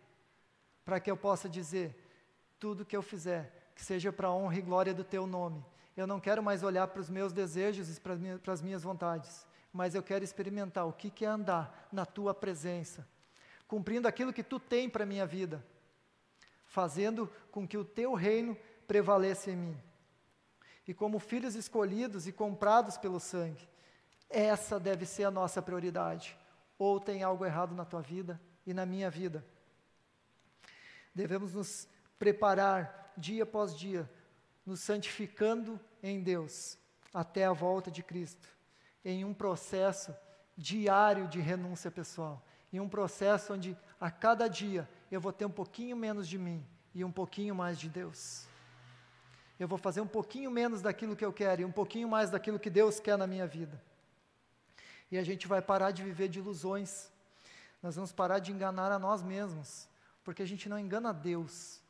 para 0.85 0.99
que 0.99 1.11
eu 1.11 1.17
possa 1.17 1.49
dizer: 1.49 1.93
tudo 2.59 2.85
que 2.85 2.95
eu 2.95 3.01
fizer, 3.01 3.71
que 3.75 3.83
seja 3.83 4.11
para 4.11 4.29
a 4.29 4.33
honra 4.33 4.57
e 4.57 4.61
glória 4.61 4.93
do 4.93 5.03
Teu 5.03 5.27
nome. 5.27 5.63
Eu 5.97 6.05
não 6.05 6.19
quero 6.19 6.43
mais 6.43 6.61
olhar 6.61 6.87
para 6.87 7.01
os 7.01 7.09
meus 7.09 7.33
desejos 7.33 7.89
e 7.89 7.99
para 7.99 8.53
as 8.53 8.61
minhas 8.61 8.83
vontades, 8.83 9.47
mas 9.73 9.95
eu 9.95 10.03
quero 10.03 10.23
experimentar 10.23 10.87
o 10.87 10.93
que, 10.93 11.25
é 11.25 11.27
andar 11.27 11.89
na 11.91 12.05
Tua 12.05 12.35
presença, 12.35 13.07
cumprindo 13.67 14.07
aquilo 14.07 14.31
que 14.31 14.43
Tu 14.43 14.59
tem 14.59 14.87
para 14.87 15.03
a 15.03 15.07
minha 15.07 15.25
vida, 15.25 15.65
fazendo 16.67 17.27
com 17.49 17.67
que 17.67 17.79
o 17.79 17.83
Teu 17.83 18.13
reino 18.13 18.55
prevaleça 18.87 19.49
em 19.49 19.55
mim. 19.55 19.83
E 20.87 20.93
como 20.93 21.17
filhos 21.17 21.55
escolhidos 21.55 22.27
e 22.27 22.31
comprados 22.31 22.95
pelo 22.95 23.19
sangue, 23.19 23.67
essa 24.29 24.79
deve 24.79 25.03
ser 25.03 25.23
a 25.23 25.31
nossa 25.31 25.61
prioridade. 25.63 26.37
Ou 26.77 26.99
tem 26.99 27.23
algo 27.23 27.43
errado 27.43 27.73
na 27.73 27.83
tua 27.83 28.01
vida 28.01 28.39
e 28.65 28.73
na 28.73 28.85
minha 28.85 29.09
vida. 29.09 29.43
Devemos 31.13 31.53
nos 31.53 31.89
preparar 32.19 33.13
dia 33.17 33.43
após 33.43 33.75
dia, 33.75 34.09
nos 34.67 34.81
santificando 34.81 35.79
em 36.03 36.21
Deus, 36.21 36.77
até 37.13 37.45
a 37.45 37.53
volta 37.53 37.89
de 37.89 38.03
Cristo, 38.03 38.49
em 39.03 39.23
um 39.23 39.33
processo 39.33 40.13
diário 40.57 41.25
de 41.29 41.39
renúncia 41.39 41.89
pessoal, 41.89 42.45
em 42.71 42.81
um 42.81 42.89
processo 42.89 43.53
onde 43.53 43.77
a 43.99 44.11
cada 44.11 44.49
dia 44.49 44.87
eu 45.09 45.21
vou 45.21 45.31
ter 45.31 45.45
um 45.45 45.49
pouquinho 45.49 45.95
menos 45.95 46.27
de 46.27 46.37
mim 46.37 46.65
e 46.93 47.01
um 47.05 47.11
pouquinho 47.11 47.55
mais 47.55 47.79
de 47.79 47.87
Deus. 47.87 48.45
Eu 49.57 49.69
vou 49.69 49.77
fazer 49.77 50.01
um 50.01 50.07
pouquinho 50.07 50.51
menos 50.51 50.81
daquilo 50.81 51.15
que 51.15 51.23
eu 51.23 51.31
quero 51.31 51.61
e 51.61 51.65
um 51.65 51.71
pouquinho 51.71 52.09
mais 52.09 52.29
daquilo 52.29 52.59
que 52.59 52.69
Deus 52.69 52.99
quer 52.99 53.17
na 53.17 53.25
minha 53.25 53.47
vida. 53.47 53.81
E 55.09 55.17
a 55.17 55.23
gente 55.23 55.47
vai 55.47 55.61
parar 55.61 55.91
de 55.91 56.03
viver 56.03 56.27
de 56.27 56.39
ilusões. 56.39 57.09
Nós 57.81 57.95
vamos 57.95 58.11
parar 58.11 58.39
de 58.39 58.51
enganar 58.51 58.91
a 58.91 58.99
nós 58.99 59.23
mesmos, 59.23 59.87
porque 60.25 60.41
a 60.41 60.45
gente 60.45 60.67
não 60.67 60.77
engana 60.77 61.13
Deus. 61.13 61.81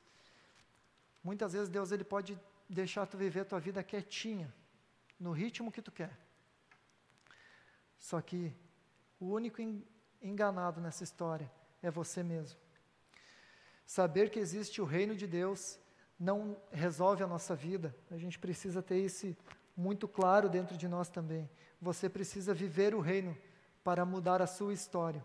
Muitas 1.23 1.53
vezes 1.53 1.69
Deus 1.69 1.91
ele 1.91 2.03
pode 2.03 2.39
deixar 2.69 3.05
tu 3.05 3.17
viver 3.17 3.41
a 3.41 3.45
tua 3.45 3.59
vida 3.59 3.83
quietinha, 3.83 4.53
no 5.19 5.31
ritmo 5.31 5.71
que 5.71 5.81
tu 5.81 5.91
quer. 5.91 6.17
Só 7.97 8.21
que 8.21 8.53
o 9.19 9.27
único 9.27 9.61
enganado 10.21 10.79
nessa 10.79 11.03
história 11.03 11.51
é 11.81 11.89
você 11.89 12.21
mesmo. 12.21 12.59
Saber 13.85 14.29
que 14.29 14.39
existe 14.39 14.81
o 14.81 14.85
reino 14.85 15.15
de 15.15 15.25
Deus 15.25 15.79
não 16.19 16.57
resolve 16.71 17.23
a 17.23 17.27
nossa 17.27 17.55
vida. 17.55 17.95
A 18.11 18.17
gente 18.17 18.37
precisa 18.37 18.81
ter 18.81 18.99
isso 18.99 19.35
muito 19.75 20.07
claro 20.07 20.49
dentro 20.49 20.77
de 20.77 20.87
nós 20.87 21.09
também. 21.09 21.49
Você 21.81 22.09
precisa 22.09 22.53
viver 22.53 22.93
o 22.93 22.99
reino 22.99 23.37
para 23.83 24.05
mudar 24.05 24.41
a 24.41 24.47
sua 24.47 24.73
história 24.73 25.23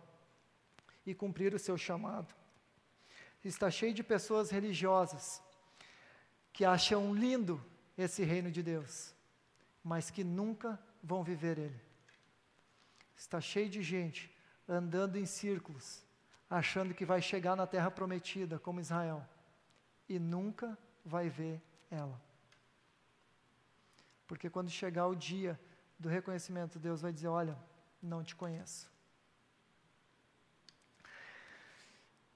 e 1.04 1.14
cumprir 1.14 1.54
o 1.54 1.58
seu 1.58 1.76
chamado. 1.76 2.34
Está 3.44 3.70
cheio 3.70 3.92
de 3.92 4.04
pessoas 4.04 4.50
religiosas 4.50 5.42
que 6.52 6.64
acham 6.64 7.14
lindo 7.14 7.62
esse 7.96 8.24
reino 8.24 8.50
de 8.50 8.62
Deus, 8.62 9.14
mas 9.82 10.10
que 10.10 10.22
nunca 10.24 10.78
vão 11.02 11.22
viver 11.22 11.58
ele. 11.58 11.80
Está 13.16 13.40
cheio 13.40 13.68
de 13.68 13.82
gente 13.82 14.34
andando 14.68 15.16
em 15.16 15.26
círculos, 15.26 16.04
achando 16.48 16.94
que 16.94 17.04
vai 17.04 17.22
chegar 17.22 17.56
na 17.56 17.66
terra 17.66 17.90
prometida, 17.90 18.58
como 18.58 18.80
Israel 18.80 19.26
e 20.08 20.18
nunca 20.18 20.76
vai 21.04 21.28
ver 21.28 21.60
ela. 21.90 22.20
Porque 24.26 24.50
quando 24.50 24.70
chegar 24.70 25.06
o 25.06 25.14
dia 25.14 25.58
do 25.98 26.08
reconhecimento, 26.08 26.78
Deus 26.78 27.00
vai 27.00 27.12
dizer: 27.12 27.28
Olha, 27.28 27.56
não 28.02 28.22
te 28.22 28.36
conheço. 28.36 28.90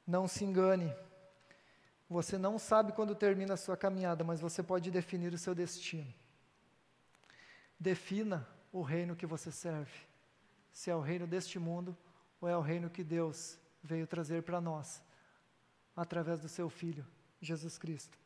Não 0.07 0.27
se 0.27 0.45
engane. 0.45 0.95
Você 2.09 2.39
não 2.39 2.59
sabe 2.59 2.93
quando 2.93 3.15
termina 3.15 3.55
a 3.55 3.57
sua 3.57 3.77
caminhada, 3.77 4.23
mas 4.23 4.41
você 4.41 4.63
pode 4.63 4.91
definir 4.91 5.33
o 5.33 5.39
seu 5.39 5.55
destino. 5.55 6.13
Defina 7.79 8.47
o 8.73 8.83
reino 8.83 9.17
que 9.17 9.27
você 9.27 9.51
serve. 9.51 9.99
Se 10.73 10.91
é 10.91 10.95
o 10.95 11.01
reino 11.01 11.27
deste 11.27 11.59
mundo 11.59 11.97
ou 12.41 12.49
é 12.49 12.57
o 12.57 12.61
reino 12.61 12.89
que 12.89 13.03
Deus 13.03 13.59
veio 13.83 14.07
trazer 14.07 14.43
para 14.43 14.61
nós, 14.61 15.03
através 15.97 16.41
do 16.41 16.49
seu 16.49 16.69
Filho, 16.69 17.07
Jesus 17.41 17.79
Cristo. 17.79 18.19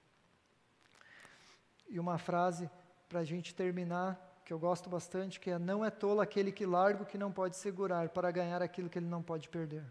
E 1.88 1.98
uma 1.98 2.18
frase 2.18 2.70
para 3.08 3.20
a 3.20 3.24
gente 3.24 3.54
terminar, 3.54 4.42
que 4.44 4.52
eu 4.52 4.58
gosto 4.58 4.90
bastante, 4.90 5.40
que 5.40 5.50
é: 5.50 5.58
Não 5.58 5.84
é 5.84 5.90
tolo 5.90 6.20
aquele 6.20 6.52
que 6.52 6.66
larga 6.66 7.02
o 7.02 7.06
que 7.06 7.18
não 7.18 7.32
pode 7.32 7.56
segurar, 7.56 8.08
para 8.08 8.30
ganhar 8.30 8.62
aquilo 8.62 8.88
que 8.88 8.98
ele 8.98 9.06
não 9.06 9.22
pode 9.22 9.48
perder. 9.48 9.84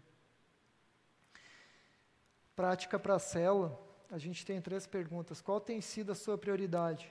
Prática 2.60 2.98
para 2.98 3.14
a 3.14 3.18
célula, 3.18 3.80
a 4.10 4.18
gente 4.18 4.44
tem 4.44 4.60
três 4.60 4.86
perguntas. 4.86 5.40
Qual 5.40 5.58
tem 5.58 5.80
sido 5.80 6.12
a 6.12 6.14
sua 6.14 6.36
prioridade? 6.36 7.10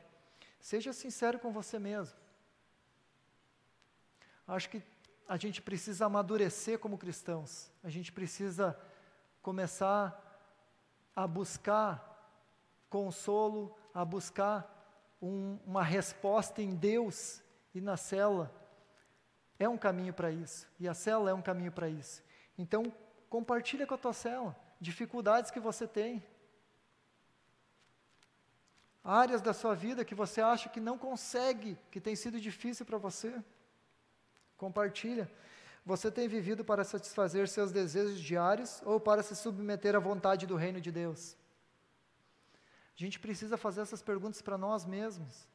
Seja 0.59 0.93
sincero 0.93 1.39
com 1.39 1.51
você 1.51 1.79
mesmo. 1.79 2.15
Acho 4.47 4.69
que 4.69 4.83
a 5.27 5.37
gente 5.37 5.59
precisa 5.59 6.05
amadurecer 6.05 6.77
como 6.77 6.99
cristãos. 6.99 7.71
A 7.83 7.89
gente 7.89 8.11
precisa 8.11 8.79
começar 9.41 10.23
a 11.15 11.25
buscar 11.25 11.97
consolo, 12.87 13.75
a 13.91 14.05
buscar 14.05 15.17
um, 15.19 15.57
uma 15.65 15.83
resposta 15.83 16.61
em 16.61 16.75
Deus 16.75 17.41
e 17.73 17.81
na 17.81 17.97
célula. 17.97 18.53
É 19.57 19.67
um 19.67 19.79
caminho 19.79 20.13
para 20.13 20.29
isso. 20.29 20.67
E 20.79 20.87
a 20.87 20.93
célula 20.93 21.31
é 21.31 21.33
um 21.33 21.41
caminho 21.41 21.71
para 21.71 21.89
isso. 21.89 22.21
Então, 22.55 22.93
compartilha 23.31 23.87
com 23.87 23.95
a 23.95 23.97
tua 23.97 24.13
célula 24.13 24.68
dificuldades 24.79 25.51
que 25.51 25.59
você 25.59 25.87
tem. 25.87 26.23
Áreas 29.03 29.41
da 29.41 29.53
sua 29.53 29.75
vida 29.75 30.05
que 30.05 30.15
você 30.15 30.41
acha 30.41 30.69
que 30.69 30.79
não 30.79 30.97
consegue, 30.97 31.77
que 31.91 31.99
tem 31.99 32.15
sido 32.15 32.39
difícil 32.39 32.85
para 32.85 32.97
você. 32.97 33.43
Compartilha. 34.57 35.29
Você 35.85 36.11
tem 36.11 36.27
vivido 36.27 36.63
para 36.63 36.83
satisfazer 36.83 37.47
seus 37.47 37.71
desejos 37.71 38.19
diários 38.19 38.81
ou 38.85 38.99
para 38.99 39.23
se 39.23 39.35
submeter 39.35 39.95
à 39.95 39.99
vontade 39.99 40.45
do 40.45 40.55
reino 40.55 40.79
de 40.79 40.91
Deus? 40.91 41.35
A 42.95 42.99
gente 42.99 43.19
precisa 43.19 43.57
fazer 43.57 43.81
essas 43.81 44.01
perguntas 44.01 44.41
para 44.41 44.57
nós 44.57 44.85
mesmos, 44.85 45.47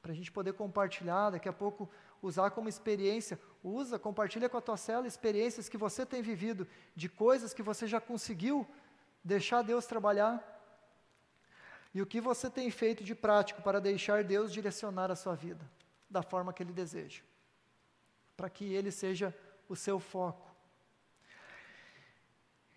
para 0.00 0.12
a 0.12 0.14
gente 0.14 0.30
poder 0.30 0.52
compartilhar, 0.52 1.30
daqui 1.30 1.48
a 1.48 1.52
pouco 1.52 1.90
usar 2.22 2.50
como 2.50 2.68
experiência. 2.68 3.38
Usa, 3.62 3.98
compartilha 3.98 4.48
com 4.48 4.56
a 4.56 4.60
tua 4.60 4.76
célula 4.76 5.06
experiências 5.06 5.68
que 5.68 5.76
você 5.76 6.04
tem 6.04 6.22
vivido, 6.22 6.66
de 6.94 7.08
coisas 7.08 7.54
que 7.54 7.62
você 7.62 7.86
já 7.86 8.00
conseguiu 8.00 8.66
deixar 9.22 9.62
Deus 9.62 9.86
trabalhar. 9.86 10.46
E 11.94 12.00
o 12.00 12.06
que 12.06 12.20
você 12.20 12.48
tem 12.48 12.70
feito 12.70 13.02
de 13.02 13.14
prático 13.14 13.62
para 13.62 13.80
deixar 13.80 14.22
Deus 14.24 14.52
direcionar 14.52 15.10
a 15.10 15.16
sua 15.16 15.34
vida 15.34 15.68
da 16.08 16.22
forma 16.22 16.52
que 16.52 16.62
Ele 16.62 16.72
deseja 16.72 17.22
para 18.40 18.48
que 18.48 18.72
ele 18.72 18.90
seja 18.90 19.36
o 19.68 19.76
seu 19.76 20.00
foco. 20.00 20.50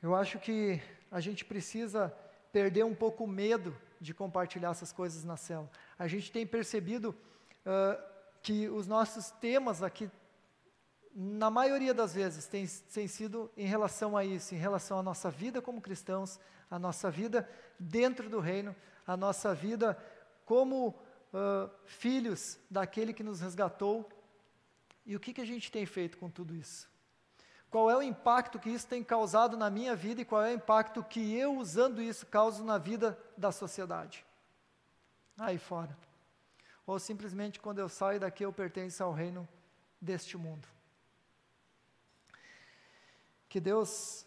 Eu 0.01 0.13
acho 0.13 0.37
que 0.37 0.81
a 1.09 1.21
gente 1.21 1.45
precisa 1.45 2.13
perder 2.51 2.83
um 2.83 2.93
pouco 2.93 3.23
o 3.23 3.27
medo 3.27 3.73
de 4.01 4.13
compartilhar 4.13 4.71
essas 4.71 4.91
coisas 4.91 5.23
na 5.23 5.37
célula. 5.37 5.71
A 5.97 6.05
gente 6.05 6.29
tem 6.33 6.45
percebido 6.45 7.15
uh, 7.65 8.12
que 8.43 8.67
os 8.67 8.85
nossos 8.85 9.31
temas 9.31 9.81
aqui, 9.81 10.11
na 11.15 11.49
maioria 11.49 11.93
das 11.93 12.13
vezes, 12.13 12.45
têm, 12.45 13.07
sido 13.07 13.49
em 13.55 13.65
relação 13.65 14.17
a 14.17 14.25
isso, 14.25 14.53
em 14.53 14.57
relação 14.57 14.99
à 14.99 15.03
nossa 15.03 15.31
vida 15.31 15.61
como 15.61 15.81
cristãos, 15.81 16.39
a 16.69 16.77
nossa 16.77 17.09
vida 17.09 17.49
dentro 17.79 18.29
do 18.29 18.41
reino, 18.41 18.75
a 19.07 19.15
nossa 19.15 19.55
vida 19.55 19.97
como 20.45 20.89
uh, 20.89 21.69
filhos 21.85 22.59
daquele 22.69 23.13
que 23.13 23.23
nos 23.23 23.39
resgatou 23.39 24.09
e 25.05 25.15
o 25.15 25.19
que, 25.19 25.33
que 25.33 25.41
a 25.41 25.45
gente 25.45 25.71
tem 25.71 25.85
feito 25.85 26.17
com 26.17 26.29
tudo 26.29 26.53
isso? 26.55 26.89
Qual 27.69 27.89
é 27.89 27.97
o 27.97 28.03
impacto 28.03 28.59
que 28.59 28.69
isso 28.69 28.87
tem 28.87 29.03
causado 29.03 29.57
na 29.57 29.69
minha 29.69 29.95
vida 29.95 30.21
e 30.21 30.25
qual 30.25 30.43
é 30.43 30.51
o 30.51 30.55
impacto 30.55 31.03
que 31.03 31.33
eu, 31.35 31.57
usando 31.57 32.01
isso, 32.01 32.25
causo 32.25 32.63
na 32.63 32.77
vida 32.77 33.17
da 33.37 33.51
sociedade? 33.51 34.25
Aí 35.37 35.57
fora. 35.57 35.97
Ou 36.85 36.99
simplesmente 36.99 37.59
quando 37.59 37.79
eu 37.79 37.87
saio 37.87 38.19
daqui 38.19 38.43
eu 38.43 38.51
pertenço 38.51 39.03
ao 39.03 39.13
reino 39.13 39.47
deste 39.99 40.37
mundo. 40.37 40.67
Que 43.47 43.59
Deus 43.59 44.25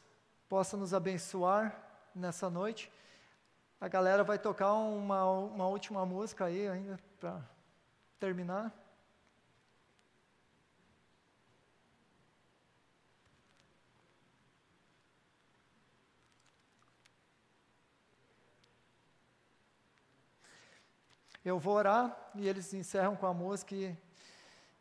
possa 0.48 0.76
nos 0.76 0.94
abençoar 0.94 1.76
nessa 2.14 2.48
noite. 2.48 2.90
A 3.80 3.88
galera 3.88 4.24
vai 4.24 4.38
tocar 4.38 4.72
uma, 4.72 5.24
uma 5.28 5.66
última 5.66 6.06
música 6.06 6.46
aí 6.46 6.66
ainda 6.66 6.98
para 7.20 7.42
terminar. 8.18 8.72
Eu 21.46 21.60
vou 21.60 21.74
orar 21.74 22.32
e 22.34 22.48
eles 22.48 22.74
encerram 22.74 23.14
com 23.14 23.24
a 23.24 23.32
música 23.32 23.72
e 23.72 23.96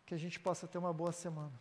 que 0.04 0.16
a 0.16 0.18
gente 0.18 0.40
possa 0.40 0.68
ter 0.68 0.80
uma 0.80 0.92
boa 0.92 1.12
semana. 1.12 1.54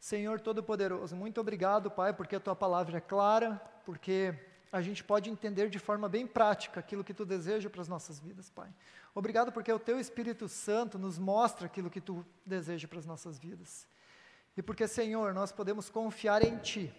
Senhor 0.00 0.40
Todo-Poderoso, 0.40 1.14
muito 1.14 1.40
obrigado, 1.40 1.88
Pai, 1.88 2.12
porque 2.12 2.34
a 2.34 2.40
tua 2.40 2.56
palavra 2.56 2.98
é 2.98 3.00
clara, 3.00 3.54
porque 3.84 4.34
a 4.72 4.82
gente 4.82 5.04
pode 5.04 5.30
entender 5.30 5.70
de 5.70 5.78
forma 5.78 6.08
bem 6.08 6.26
prática 6.26 6.80
aquilo 6.80 7.04
que 7.04 7.14
tu 7.14 7.24
deseja 7.24 7.70
para 7.70 7.80
as 7.80 7.86
nossas 7.86 8.18
vidas, 8.18 8.50
Pai. 8.50 8.68
Obrigado 9.14 9.52
porque 9.52 9.72
o 9.72 9.78
teu 9.78 10.00
Espírito 10.00 10.48
Santo 10.48 10.98
nos 10.98 11.16
mostra 11.16 11.66
aquilo 11.66 11.88
que 11.88 12.00
tu 12.00 12.26
deseja 12.44 12.88
para 12.88 12.98
as 12.98 13.06
nossas 13.06 13.38
vidas. 13.38 13.86
E 14.56 14.60
porque, 14.60 14.88
Senhor, 14.88 15.32
nós 15.32 15.52
podemos 15.52 15.88
confiar 15.88 16.42
em 16.42 16.58
ti, 16.58 16.92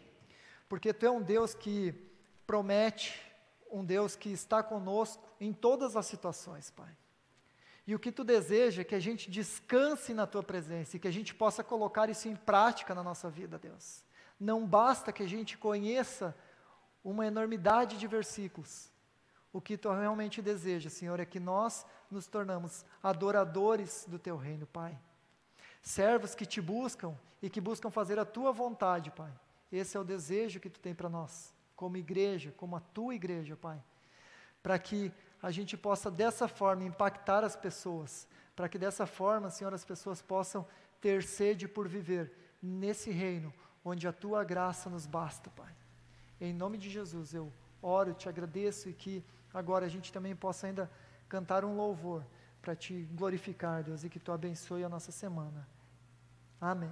porque 0.69 0.93
tu 0.93 1.05
é 1.05 1.11
um 1.11 1.21
Deus 1.21 1.53
que 1.53 1.93
promete, 2.47 3.28
um 3.71 3.83
Deus 3.83 4.15
que 4.15 4.29
está 4.29 4.61
conosco 4.63 5.23
em 5.39 5.53
todas 5.53 5.95
as 5.95 6.05
situações, 6.05 6.71
Pai. 6.71 6.95
E 7.85 7.95
o 7.95 7.99
que 7.99 8.11
tu 8.11 8.23
deseja 8.23 8.81
é 8.81 8.85
que 8.85 8.95
a 8.95 8.99
gente 8.99 9.31
descanse 9.31 10.13
na 10.13 10.27
tua 10.27 10.43
presença 10.43 10.95
e 10.95 10.99
que 10.99 11.07
a 11.07 11.11
gente 11.11 11.33
possa 11.33 11.63
colocar 11.63 12.09
isso 12.09 12.27
em 12.27 12.35
prática 12.35 12.93
na 12.93 13.03
nossa 13.03 13.29
vida, 13.29 13.57
Deus. 13.57 14.03
Não 14.39 14.65
basta 14.65 15.11
que 15.11 15.23
a 15.23 15.27
gente 15.27 15.57
conheça 15.57 16.35
uma 17.03 17.25
enormidade 17.25 17.97
de 17.97 18.05
versículos. 18.05 18.91
O 19.51 19.59
que 19.59 19.75
tu 19.75 19.91
realmente 19.91 20.41
deseja, 20.41 20.89
Senhor, 20.89 21.19
é 21.19 21.25
que 21.25 21.39
nós 21.39 21.85
nos 22.11 22.27
tornamos 22.27 22.85
adoradores 23.01 24.05
do 24.07 24.19
teu 24.19 24.37
reino, 24.37 24.67
Pai. 24.67 24.97
Servos 25.81 26.35
que 26.35 26.45
te 26.45 26.61
buscam 26.61 27.17
e 27.41 27.49
que 27.49 27.59
buscam 27.59 27.89
fazer 27.89 28.19
a 28.19 28.25
tua 28.25 28.51
vontade, 28.51 29.09
Pai. 29.09 29.33
Esse 29.71 29.97
é 29.97 29.99
o 29.99 30.03
desejo 30.03 30.59
que 30.59 30.69
tu 30.69 30.79
tem 30.79 30.93
para 30.93 31.09
nós 31.09 31.53
como 31.79 31.95
igreja, 31.95 32.53
como 32.57 32.75
a 32.75 32.81
tua 32.81 33.15
igreja, 33.15 33.55
Pai, 33.55 33.81
para 34.61 34.77
que 34.77 35.13
a 35.41 35.49
gente 35.49 35.77
possa 35.77 36.11
dessa 36.11 36.45
forma 36.45 36.83
impactar 36.83 37.41
as 37.41 37.55
pessoas, 37.55 38.27
para 38.53 38.67
que 38.67 38.77
dessa 38.77 39.05
forma, 39.05 39.49
Senhor, 39.49 39.73
as 39.73 39.85
pessoas 39.85 40.21
possam 40.21 40.67
ter 40.99 41.23
sede 41.23 41.69
por 41.69 41.87
viver 41.87 42.33
nesse 42.61 43.11
reino 43.11 43.53
onde 43.81 44.09
a 44.09 44.11
tua 44.11 44.43
graça 44.43 44.89
nos 44.89 45.05
basta, 45.05 45.49
Pai. 45.51 45.73
Em 46.41 46.53
nome 46.53 46.77
de 46.77 46.89
Jesus, 46.89 47.33
eu 47.33 47.49
oro, 47.81 48.13
te 48.13 48.27
agradeço 48.27 48.89
e 48.89 48.93
que 48.93 49.23
agora 49.53 49.85
a 49.85 49.89
gente 49.89 50.11
também 50.11 50.35
possa 50.35 50.67
ainda 50.67 50.91
cantar 51.29 51.63
um 51.63 51.77
louvor 51.77 52.25
para 52.61 52.75
te 52.75 53.07
glorificar, 53.13 53.85
Deus, 53.85 54.03
e 54.03 54.09
que 54.09 54.19
tu 54.19 54.33
abençoe 54.33 54.83
a 54.83 54.89
nossa 54.89 55.13
semana. 55.13 55.65
Amém. 56.59 56.91